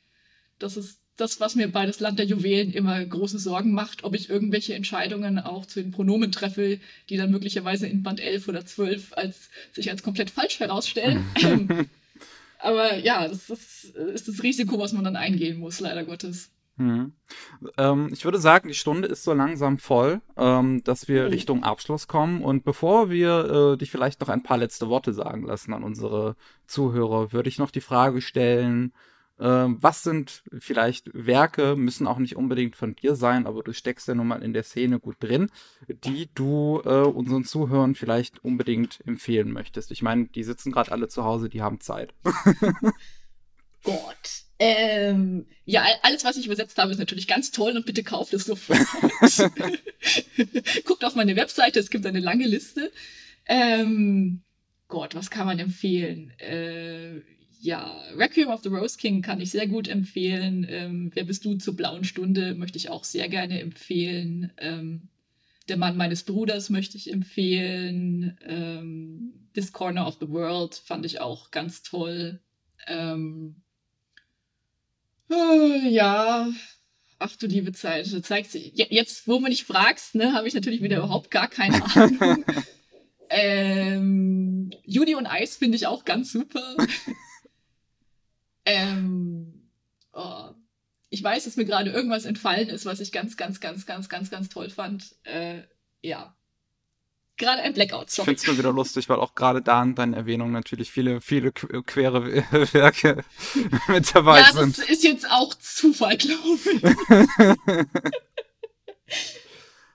Das 0.58 0.76
ist 0.76 1.00
das, 1.16 1.40
was 1.40 1.54
mir 1.54 1.72
bei 1.72 1.86
das 1.86 2.00
Land 2.00 2.18
der 2.18 2.26
Juwelen 2.26 2.72
immer 2.72 3.02
große 3.02 3.38
Sorgen 3.38 3.72
macht, 3.72 4.04
ob 4.04 4.14
ich 4.14 4.28
irgendwelche 4.28 4.74
Entscheidungen 4.74 5.38
auch 5.38 5.64
zu 5.64 5.82
den 5.82 5.92
Pronomen 5.92 6.30
treffe, 6.30 6.78
die 7.08 7.16
dann 7.16 7.30
möglicherweise 7.30 7.86
in 7.86 8.02
Band 8.02 8.20
11 8.20 8.48
oder 8.48 8.66
12 8.66 9.14
als, 9.14 9.48
sich 9.72 9.88
als 9.90 10.02
komplett 10.02 10.28
falsch 10.28 10.60
herausstellen. 10.60 11.24
Aber 12.58 12.96
ja, 12.96 13.28
das 13.28 13.50
ist, 13.50 13.84
ist, 13.84 14.28
das 14.28 14.42
Risiko, 14.42 14.78
was 14.78 14.92
man 14.92 15.04
dann 15.04 15.16
eingehen 15.16 15.58
muss, 15.58 15.80
leider 15.80 16.04
Gottes. 16.04 16.50
Hm. 16.78 17.14
Ähm, 17.78 18.10
ich 18.12 18.24
würde 18.24 18.38
sagen, 18.38 18.68
die 18.68 18.74
Stunde 18.74 19.08
ist 19.08 19.24
so 19.24 19.32
langsam 19.32 19.78
voll, 19.78 20.20
ähm, 20.36 20.84
dass 20.84 21.08
wir 21.08 21.24
mhm. 21.24 21.28
Richtung 21.30 21.64
Abschluss 21.64 22.06
kommen. 22.06 22.42
Und 22.42 22.64
bevor 22.64 23.08
wir 23.08 23.72
äh, 23.72 23.78
dich 23.78 23.90
vielleicht 23.90 24.20
noch 24.20 24.28
ein 24.28 24.42
paar 24.42 24.58
letzte 24.58 24.88
Worte 24.88 25.14
sagen 25.14 25.46
lassen 25.46 25.72
an 25.72 25.84
unsere 25.84 26.36
Zuhörer, 26.66 27.32
würde 27.32 27.48
ich 27.48 27.58
noch 27.58 27.70
die 27.70 27.80
Frage 27.80 28.20
stellen, 28.20 28.92
was 29.38 30.02
sind 30.02 30.42
vielleicht 30.58 31.10
Werke, 31.12 31.76
müssen 31.76 32.06
auch 32.06 32.18
nicht 32.18 32.36
unbedingt 32.36 32.74
von 32.74 32.96
dir 32.96 33.16
sein, 33.16 33.46
aber 33.46 33.62
du 33.62 33.72
steckst 33.72 34.08
ja 34.08 34.14
nun 34.14 34.28
mal 34.28 34.42
in 34.42 34.54
der 34.54 34.62
Szene 34.62 34.98
gut 34.98 35.16
drin, 35.20 35.50
die 35.88 36.30
du 36.34 36.80
äh, 36.84 37.02
unseren 37.02 37.44
Zuhörern 37.44 37.94
vielleicht 37.94 38.42
unbedingt 38.42 39.00
empfehlen 39.06 39.52
möchtest. 39.52 39.90
Ich 39.90 40.00
meine, 40.00 40.26
die 40.26 40.42
sitzen 40.42 40.72
gerade 40.72 40.92
alle 40.92 41.08
zu 41.08 41.24
Hause, 41.24 41.50
die 41.50 41.60
haben 41.60 41.80
Zeit. 41.80 42.14
Gott. 43.82 44.46
Ähm, 44.58 45.46
ja, 45.66 45.84
alles, 46.02 46.24
was 46.24 46.38
ich 46.38 46.46
übersetzt 46.46 46.78
habe, 46.78 46.90
ist 46.90 46.98
natürlich 46.98 47.28
ganz 47.28 47.50
toll 47.50 47.76
und 47.76 47.84
bitte 47.84 48.02
kauft 48.02 48.32
es 48.32 48.44
sofort. 48.44 48.78
Guckt 50.84 51.04
auf 51.04 51.14
meine 51.14 51.36
Webseite, 51.36 51.78
es 51.78 51.90
gibt 51.90 52.06
eine 52.06 52.20
lange 52.20 52.46
Liste. 52.46 52.90
Ähm, 53.44 54.40
Gott, 54.88 55.14
was 55.14 55.30
kann 55.30 55.46
man 55.46 55.58
empfehlen? 55.58 56.30
Äh, 56.38 57.20
ja, 57.66 58.00
Requiem 58.16 58.48
of 58.48 58.62
the 58.62 58.68
Rose 58.68 58.96
King 58.96 59.22
kann 59.22 59.40
ich 59.40 59.50
sehr 59.50 59.66
gut 59.66 59.88
empfehlen. 59.88 60.64
Ähm, 60.70 61.10
Wer 61.14 61.24
bist 61.24 61.44
du 61.44 61.56
zur 61.56 61.74
blauen 61.74 62.04
Stunde 62.04 62.54
möchte 62.54 62.78
ich 62.78 62.88
auch 62.90 63.02
sehr 63.04 63.28
gerne 63.28 63.60
empfehlen. 63.60 64.52
Ähm, 64.58 65.08
Der 65.68 65.76
Mann 65.76 65.96
meines 65.96 66.22
Bruders 66.22 66.70
möchte 66.70 66.96
ich 66.96 67.12
empfehlen. 67.12 68.38
Ähm, 68.46 69.32
This 69.54 69.72
Corner 69.72 70.06
of 70.06 70.18
the 70.20 70.28
World 70.28 70.74
fand 70.76 71.04
ich 71.04 71.20
auch 71.20 71.50
ganz 71.50 71.82
toll. 71.82 72.38
Ähm, 72.86 73.56
äh, 75.28 75.88
ja, 75.88 76.48
ach 77.18 77.34
du 77.36 77.48
liebe 77.48 77.72
Zeit, 77.72 78.12
das 78.12 78.22
zeigt 78.22 78.52
sich. 78.52 78.72
Jetzt, 78.74 79.26
wo 79.26 79.40
man 79.40 79.50
nicht 79.50 79.64
fragst, 79.64 80.14
ne, 80.14 80.34
habe 80.34 80.46
ich 80.46 80.54
natürlich 80.54 80.82
wieder 80.82 80.98
überhaupt 80.98 81.32
gar 81.32 81.48
keine 81.48 81.82
Ahnung. 81.96 82.44
ähm, 83.28 84.70
Judy 84.84 85.16
und 85.16 85.26
Eis 85.26 85.56
finde 85.56 85.74
ich 85.76 85.88
auch 85.88 86.04
ganz 86.04 86.30
super. 86.30 86.76
Ähm, 88.66 89.70
oh, 90.12 90.50
ich 91.08 91.22
weiß, 91.22 91.44
dass 91.44 91.56
mir 91.56 91.64
gerade 91.64 91.90
irgendwas 91.90 92.24
entfallen 92.24 92.68
ist, 92.68 92.84
was 92.84 93.00
ich 93.00 93.12
ganz, 93.12 93.36
ganz, 93.36 93.60
ganz, 93.60 93.86
ganz, 93.86 94.08
ganz, 94.08 94.30
ganz 94.30 94.48
toll 94.48 94.70
fand. 94.70 95.14
Äh, 95.22 95.62
ja. 96.02 96.34
Gerade 97.38 97.62
ein 97.62 97.74
Blackout. 97.74 98.10
Sorry. 98.10 98.32
Ich 98.32 98.40
finde 98.40 98.40
es 98.40 98.46
nur 98.46 98.58
wieder 98.58 98.72
lustig, 98.72 99.08
weil 99.08 99.20
auch 99.20 99.34
gerade 99.34 99.62
da 99.62 99.82
in 99.82 99.94
deinen 99.94 100.14
Erwähnungen 100.14 100.52
natürlich 100.52 100.90
viele, 100.90 101.20
viele 101.20 101.52
quere 101.52 102.26
Werke 102.72 103.24
mit 103.88 104.14
dabei 104.14 104.40
ja, 104.40 104.52
sind. 104.52 104.78
Ja, 104.78 104.84
das 104.84 104.90
ist 104.90 105.04
jetzt 105.04 105.30
auch 105.30 105.54
Zufall, 105.54 106.16
glaube 106.16 106.58
ich. 106.64 107.86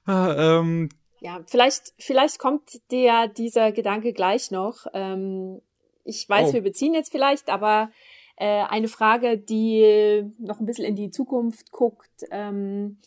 ah, 0.05 0.59
ähm, 0.59 0.89
ja, 1.19 1.41
vielleicht, 1.45 1.93
vielleicht 1.99 2.39
kommt 2.39 2.79
dir 2.91 3.27
dieser 3.27 3.71
Gedanke 3.71 4.13
gleich 4.13 4.51
noch. 4.51 4.85
Ähm, 4.93 5.61
ich 6.03 6.27
weiß, 6.27 6.49
oh. 6.49 6.53
wir 6.53 6.61
beziehen 6.61 6.93
jetzt 6.93 7.11
vielleicht, 7.11 7.49
aber 7.49 7.91
äh, 8.41 8.63
eine 8.67 8.87
Frage, 8.87 9.37
die 9.37 10.23
noch 10.39 10.59
ein 10.59 10.65
bisschen 10.65 10.85
in 10.85 10.95
die 10.95 11.11
Zukunft 11.11 11.71
guckt. 11.71 12.25
Ähm, 12.31 12.97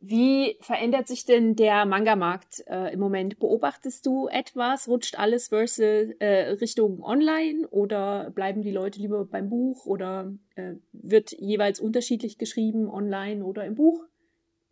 wie 0.00 0.56
verändert 0.60 1.06
sich 1.06 1.24
denn 1.24 1.54
der 1.54 1.86
Manga-Markt 1.86 2.64
äh, 2.66 2.92
im 2.92 2.98
Moment? 2.98 3.38
Beobachtest 3.38 4.04
du 4.04 4.26
etwas? 4.26 4.88
Rutscht 4.88 5.16
alles 5.16 5.48
versus 5.48 6.10
äh, 6.18 6.56
Richtung 6.60 7.00
Online 7.04 7.68
oder 7.68 8.30
bleiben 8.30 8.62
die 8.62 8.72
Leute 8.72 8.98
lieber 8.98 9.24
beim 9.24 9.48
Buch 9.48 9.86
oder 9.86 10.34
äh, 10.56 10.72
wird 10.90 11.30
jeweils 11.30 11.78
unterschiedlich 11.78 12.36
geschrieben, 12.36 12.88
online 12.88 13.44
oder 13.44 13.64
im 13.64 13.76
Buch? 13.76 14.02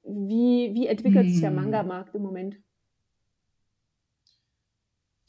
Wie, 0.02 0.74
wie 0.74 0.88
entwickelt 0.88 1.26
hm. 1.26 1.30
sich 1.30 1.40
der 1.40 1.50
hm. 1.50 1.56
Manga-Markt 1.56 2.16
im 2.16 2.22
Moment? 2.22 2.56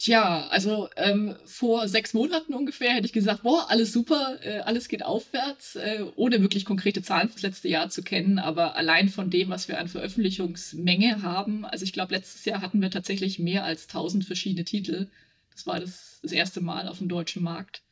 Tja, 0.02 0.48
also 0.48 0.88
ähm, 0.96 1.36
vor 1.44 1.86
sechs 1.86 2.12
Monaten 2.12 2.54
ungefähr 2.54 2.92
hätte 2.92 3.06
ich 3.06 3.12
gesagt, 3.12 3.44
boah, 3.44 3.70
alles 3.70 3.92
super, 3.92 4.36
äh, 4.42 4.58
alles 4.58 4.88
geht 4.88 5.04
aufwärts, 5.04 5.76
äh, 5.76 6.04
ohne 6.16 6.40
wirklich 6.40 6.64
konkrete 6.64 7.02
Zahlen 7.02 7.28
fürs 7.28 7.42
letzte 7.42 7.68
Jahr 7.68 7.88
zu 7.88 8.02
kennen, 8.02 8.40
aber 8.40 8.74
allein 8.74 9.08
von 9.08 9.30
dem, 9.30 9.50
was 9.50 9.68
wir 9.68 9.78
an 9.78 9.86
Veröffentlichungsmenge 9.86 11.22
haben, 11.22 11.64
also 11.64 11.84
ich 11.84 11.92
glaube, 11.92 12.16
letztes 12.16 12.44
Jahr 12.44 12.62
hatten 12.62 12.82
wir 12.82 12.90
tatsächlich 12.90 13.38
mehr 13.38 13.62
als 13.62 13.84
1000 13.84 14.24
verschiedene 14.24 14.64
Titel. 14.64 15.06
Das 15.52 15.68
war 15.68 15.78
das, 15.78 16.18
das 16.20 16.32
erste 16.32 16.60
Mal 16.60 16.88
auf 16.88 16.98
dem 16.98 17.08
deutschen 17.08 17.44
Markt. 17.44 17.82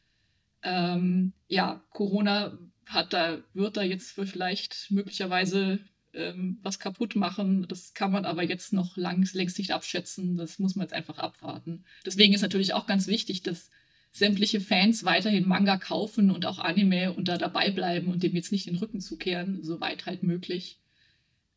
Ähm, 0.64 1.32
ja, 1.46 1.80
Corona 1.90 2.58
hat 2.86 3.12
da, 3.12 3.38
wird 3.54 3.76
da 3.76 3.82
jetzt 3.82 4.18
vielleicht 4.18 4.90
möglicherweise 4.90 5.78
ähm, 6.14 6.58
was 6.62 6.78
kaputt 6.78 7.16
machen. 7.16 7.66
Das 7.68 7.94
kann 7.94 8.12
man 8.12 8.24
aber 8.24 8.42
jetzt 8.42 8.72
noch 8.72 8.96
lang, 8.96 9.28
längst 9.32 9.58
nicht 9.58 9.72
abschätzen. 9.72 10.36
Das 10.36 10.58
muss 10.58 10.76
man 10.76 10.84
jetzt 10.84 10.94
einfach 10.94 11.18
abwarten. 11.18 11.84
Deswegen 12.04 12.34
ist 12.34 12.42
natürlich 12.42 12.74
auch 12.74 12.86
ganz 12.86 13.06
wichtig, 13.06 13.42
dass 13.42 13.70
sämtliche 14.12 14.60
Fans 14.60 15.04
weiterhin 15.04 15.46
Manga 15.46 15.76
kaufen 15.76 16.30
und 16.30 16.46
auch 16.46 16.58
Anime 16.58 17.12
und 17.12 17.28
da 17.28 17.38
dabei 17.38 17.70
bleiben 17.70 18.08
und 18.08 18.22
dem 18.22 18.34
jetzt 18.34 18.52
nicht 18.52 18.66
den 18.66 18.76
Rücken 18.76 19.00
zukehren, 19.00 19.62
soweit 19.62 20.06
halt 20.06 20.22
möglich. 20.22 20.78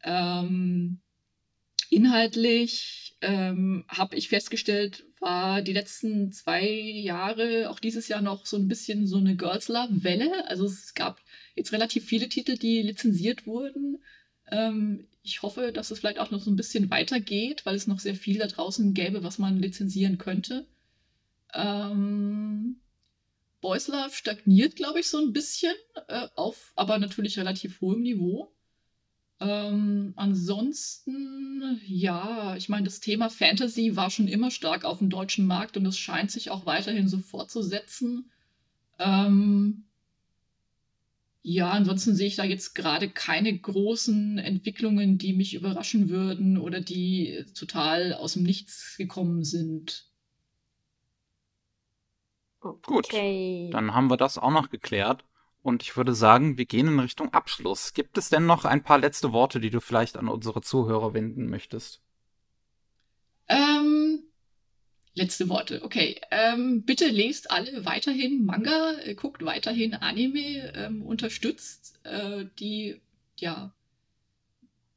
Ähm, 0.03 0.99
inhaltlich 1.89 3.15
ähm, 3.21 3.85
habe 3.87 4.15
ich 4.15 4.29
festgestellt, 4.29 5.05
war 5.19 5.61
die 5.61 5.73
letzten 5.73 6.31
zwei 6.31 6.69
Jahre, 6.69 7.69
auch 7.69 7.79
dieses 7.79 8.07
Jahr 8.07 8.21
noch 8.21 8.45
so 8.45 8.57
ein 8.57 8.67
bisschen 8.67 9.07
so 9.07 9.17
eine 9.17 9.35
Girls 9.35 9.69
Love 9.69 10.03
Welle. 10.03 10.47
Also 10.47 10.65
es 10.65 10.93
gab 10.93 11.21
jetzt 11.55 11.71
relativ 11.71 12.05
viele 12.05 12.29
Titel, 12.29 12.57
die 12.57 12.81
lizenziert 12.81 13.47
wurden. 13.47 13.99
Ähm, 14.53 15.07
ich 15.23 15.41
hoffe, 15.41 15.71
dass 15.71 15.89
es 15.89 15.99
vielleicht 15.99 16.19
auch 16.19 16.31
noch 16.31 16.41
so 16.41 16.51
ein 16.51 16.55
bisschen 16.55 16.91
weitergeht, 16.91 17.65
weil 17.65 17.75
es 17.75 17.87
noch 17.87 17.99
sehr 17.99 18.15
viel 18.15 18.37
da 18.37 18.45
draußen 18.45 18.93
gäbe, 18.93 19.23
was 19.23 19.39
man 19.39 19.57
lizenzieren 19.57 20.17
könnte. 20.17 20.67
Ähm, 21.53 22.75
Boys 23.61 23.87
Love 23.87 24.11
stagniert, 24.11 24.75
glaube 24.75 24.99
ich, 24.99 25.07
so 25.07 25.17
ein 25.17 25.33
bisschen, 25.33 25.73
äh, 26.07 26.27
auf 26.35 26.71
aber 26.75 26.99
natürlich 26.99 27.39
relativ 27.39 27.81
hohem 27.81 28.01
Niveau. 28.01 28.51
Ähm, 29.39 30.13
ansonsten, 30.17 31.79
ja, 31.87 32.55
ich 32.55 32.69
meine, 32.69 32.85
das 32.85 32.99
Thema 32.99 33.29
Fantasy 33.29 33.95
war 33.95 34.09
schon 34.09 34.27
immer 34.27 34.51
stark 34.51 34.85
auf 34.85 34.99
dem 34.99 35.09
deutschen 35.09 35.47
Markt 35.47 35.77
und 35.77 35.85
es 35.85 35.97
scheint 35.97 36.29
sich 36.31 36.51
auch 36.51 36.65
weiterhin 36.65 37.07
so 37.07 37.17
fortzusetzen. 37.19 38.29
Ähm, 38.99 39.85
ja, 41.45 41.71
ansonsten 41.71 42.15
sehe 42.15 42.27
ich 42.27 42.37
da 42.37 42.45
jetzt 42.45 42.73
gerade 42.73 43.09
keine 43.09 43.55
großen 43.57 44.37
Entwicklungen, 44.37 45.17
die 45.17 45.33
mich 45.33 45.53
überraschen 45.53 46.09
würden 46.09 46.57
oder 46.57 46.79
die 46.79 47.45
total 47.53 48.13
aus 48.13 48.33
dem 48.33 48.43
Nichts 48.43 48.95
gekommen 48.97 49.43
sind. 49.43 50.09
Okay. 52.61 53.65
Gut, 53.65 53.73
dann 53.73 53.93
haben 53.93 54.09
wir 54.09 54.15
das 54.15 54.37
auch 54.37 54.51
noch 54.51 54.69
geklärt. 54.69 55.25
Und 55.61 55.83
ich 55.83 55.97
würde 55.97 56.15
sagen, 56.15 56.57
wir 56.57 56.65
gehen 56.65 56.87
in 56.87 56.99
Richtung 56.99 57.33
Abschluss. 57.33 57.93
Gibt 57.93 58.17
es 58.17 58.29
denn 58.29 58.45
noch 58.45 58.63
ein 58.63 58.83
paar 58.83 58.97
letzte 58.97 59.33
Worte, 59.33 59.59
die 59.59 59.69
du 59.69 59.81
vielleicht 59.81 60.15
an 60.15 60.29
unsere 60.29 60.61
Zuhörer 60.61 61.13
wenden 61.13 61.49
möchtest? 61.49 62.01
Ähm, 63.49 64.23
Letzte 65.15 65.47
Worte. 65.47 65.83
Okay. 65.83 66.19
Ähm, 66.31 66.83
bitte 66.83 67.07
lest 67.07 67.51
alle 67.51 67.85
weiterhin 67.85 68.45
Manga, 68.45 68.93
äh, 69.03 69.13
guckt 69.13 69.45
weiterhin 69.45 69.93
Anime, 69.93 70.73
ähm, 70.75 71.03
unterstützt 71.03 71.99
äh, 72.03 72.45
die, 72.57 72.99
ja, 73.37 73.73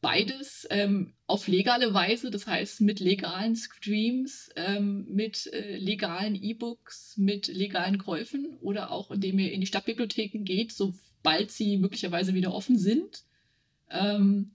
beides 0.01 0.67
ähm, 0.71 1.13
auf 1.27 1.49
legale 1.49 1.93
Weise, 1.93 2.31
das 2.31 2.47
heißt 2.47 2.81
mit 2.81 3.01
legalen 3.01 3.57
Streams, 3.57 4.51
ähm, 4.57 5.05
mit 5.09 5.53
äh, 5.53 5.77
legalen 5.77 6.35
E-Books, 6.35 7.17
mit 7.19 7.49
legalen 7.49 7.99
Käufen 7.99 8.57
oder 8.61 8.93
auch 8.93 9.11
indem 9.11 9.39
ihr 9.39 9.53
in 9.53 9.61
die 9.61 9.67
Stadtbibliotheken 9.67 10.45
geht, 10.45 10.73
sobald 10.73 11.51
sie 11.51 11.77
möglicherweise 11.77 12.35
wieder 12.35 12.55
offen 12.55 12.79
sind. 12.79 13.25
Ähm, 13.91 14.53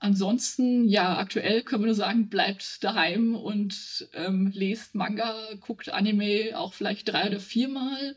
Ansonsten, 0.00 0.88
ja, 0.88 1.18
aktuell 1.18 1.62
können 1.62 1.82
wir 1.82 1.86
nur 1.86 1.94
sagen, 1.94 2.28
bleibt 2.28 2.84
daheim 2.84 3.34
und 3.34 4.08
ähm, 4.14 4.52
lest 4.54 4.94
Manga, 4.94 5.34
guckt 5.60 5.88
Anime 5.92 6.52
auch 6.54 6.72
vielleicht 6.72 7.08
drei 7.08 7.26
oder 7.26 7.40
viermal 7.40 8.16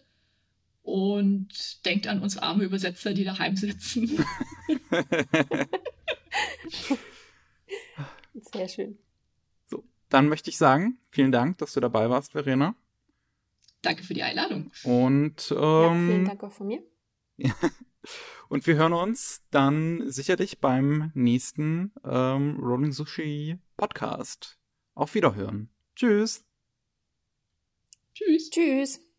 und 0.83 1.83
denkt 1.85 2.07
an 2.07 2.21
uns 2.21 2.37
arme 2.37 2.65
Übersetzer, 2.65 3.13
die 3.13 3.23
daheim 3.23 3.55
sitzen. 3.55 4.09
Sehr 8.53 8.67
schön. 8.67 8.99
So, 9.65 9.83
dann 10.09 10.27
möchte 10.27 10.51
ich 10.51 10.57
sagen, 10.57 10.99
vielen 11.09 11.31
Dank, 11.31 11.57
dass 11.57 11.73
du 11.73 11.79
dabei 11.79 12.11
warst, 12.11 12.33
Verena. 12.33 12.75
Danke 13.81 14.03
für 14.03 14.13
die 14.13 14.21
Einladung. 14.21 14.69
Und 14.83 15.51
ähm, 15.51 15.57
ja, 15.57 15.93
vielen 15.93 16.25
Dank 16.25 16.43
auch 16.43 16.53
von 16.53 16.67
mir. 16.67 16.83
Und 18.49 18.67
wir 18.67 18.75
hören 18.75 18.93
uns 18.93 19.43
dann 19.51 20.09
sicherlich 20.09 20.59
beim 20.59 21.11
nächsten 21.13 21.93
ähm, 22.03 22.57
Rolling 22.59 22.91
Sushi 22.91 23.57
Podcast. 23.77 24.57
Auf 24.93 25.13
Wiederhören. 25.15 25.69
Tschüss. 25.95 26.43
Tschüss. 28.13 28.49
Tschüss. 28.49 29.10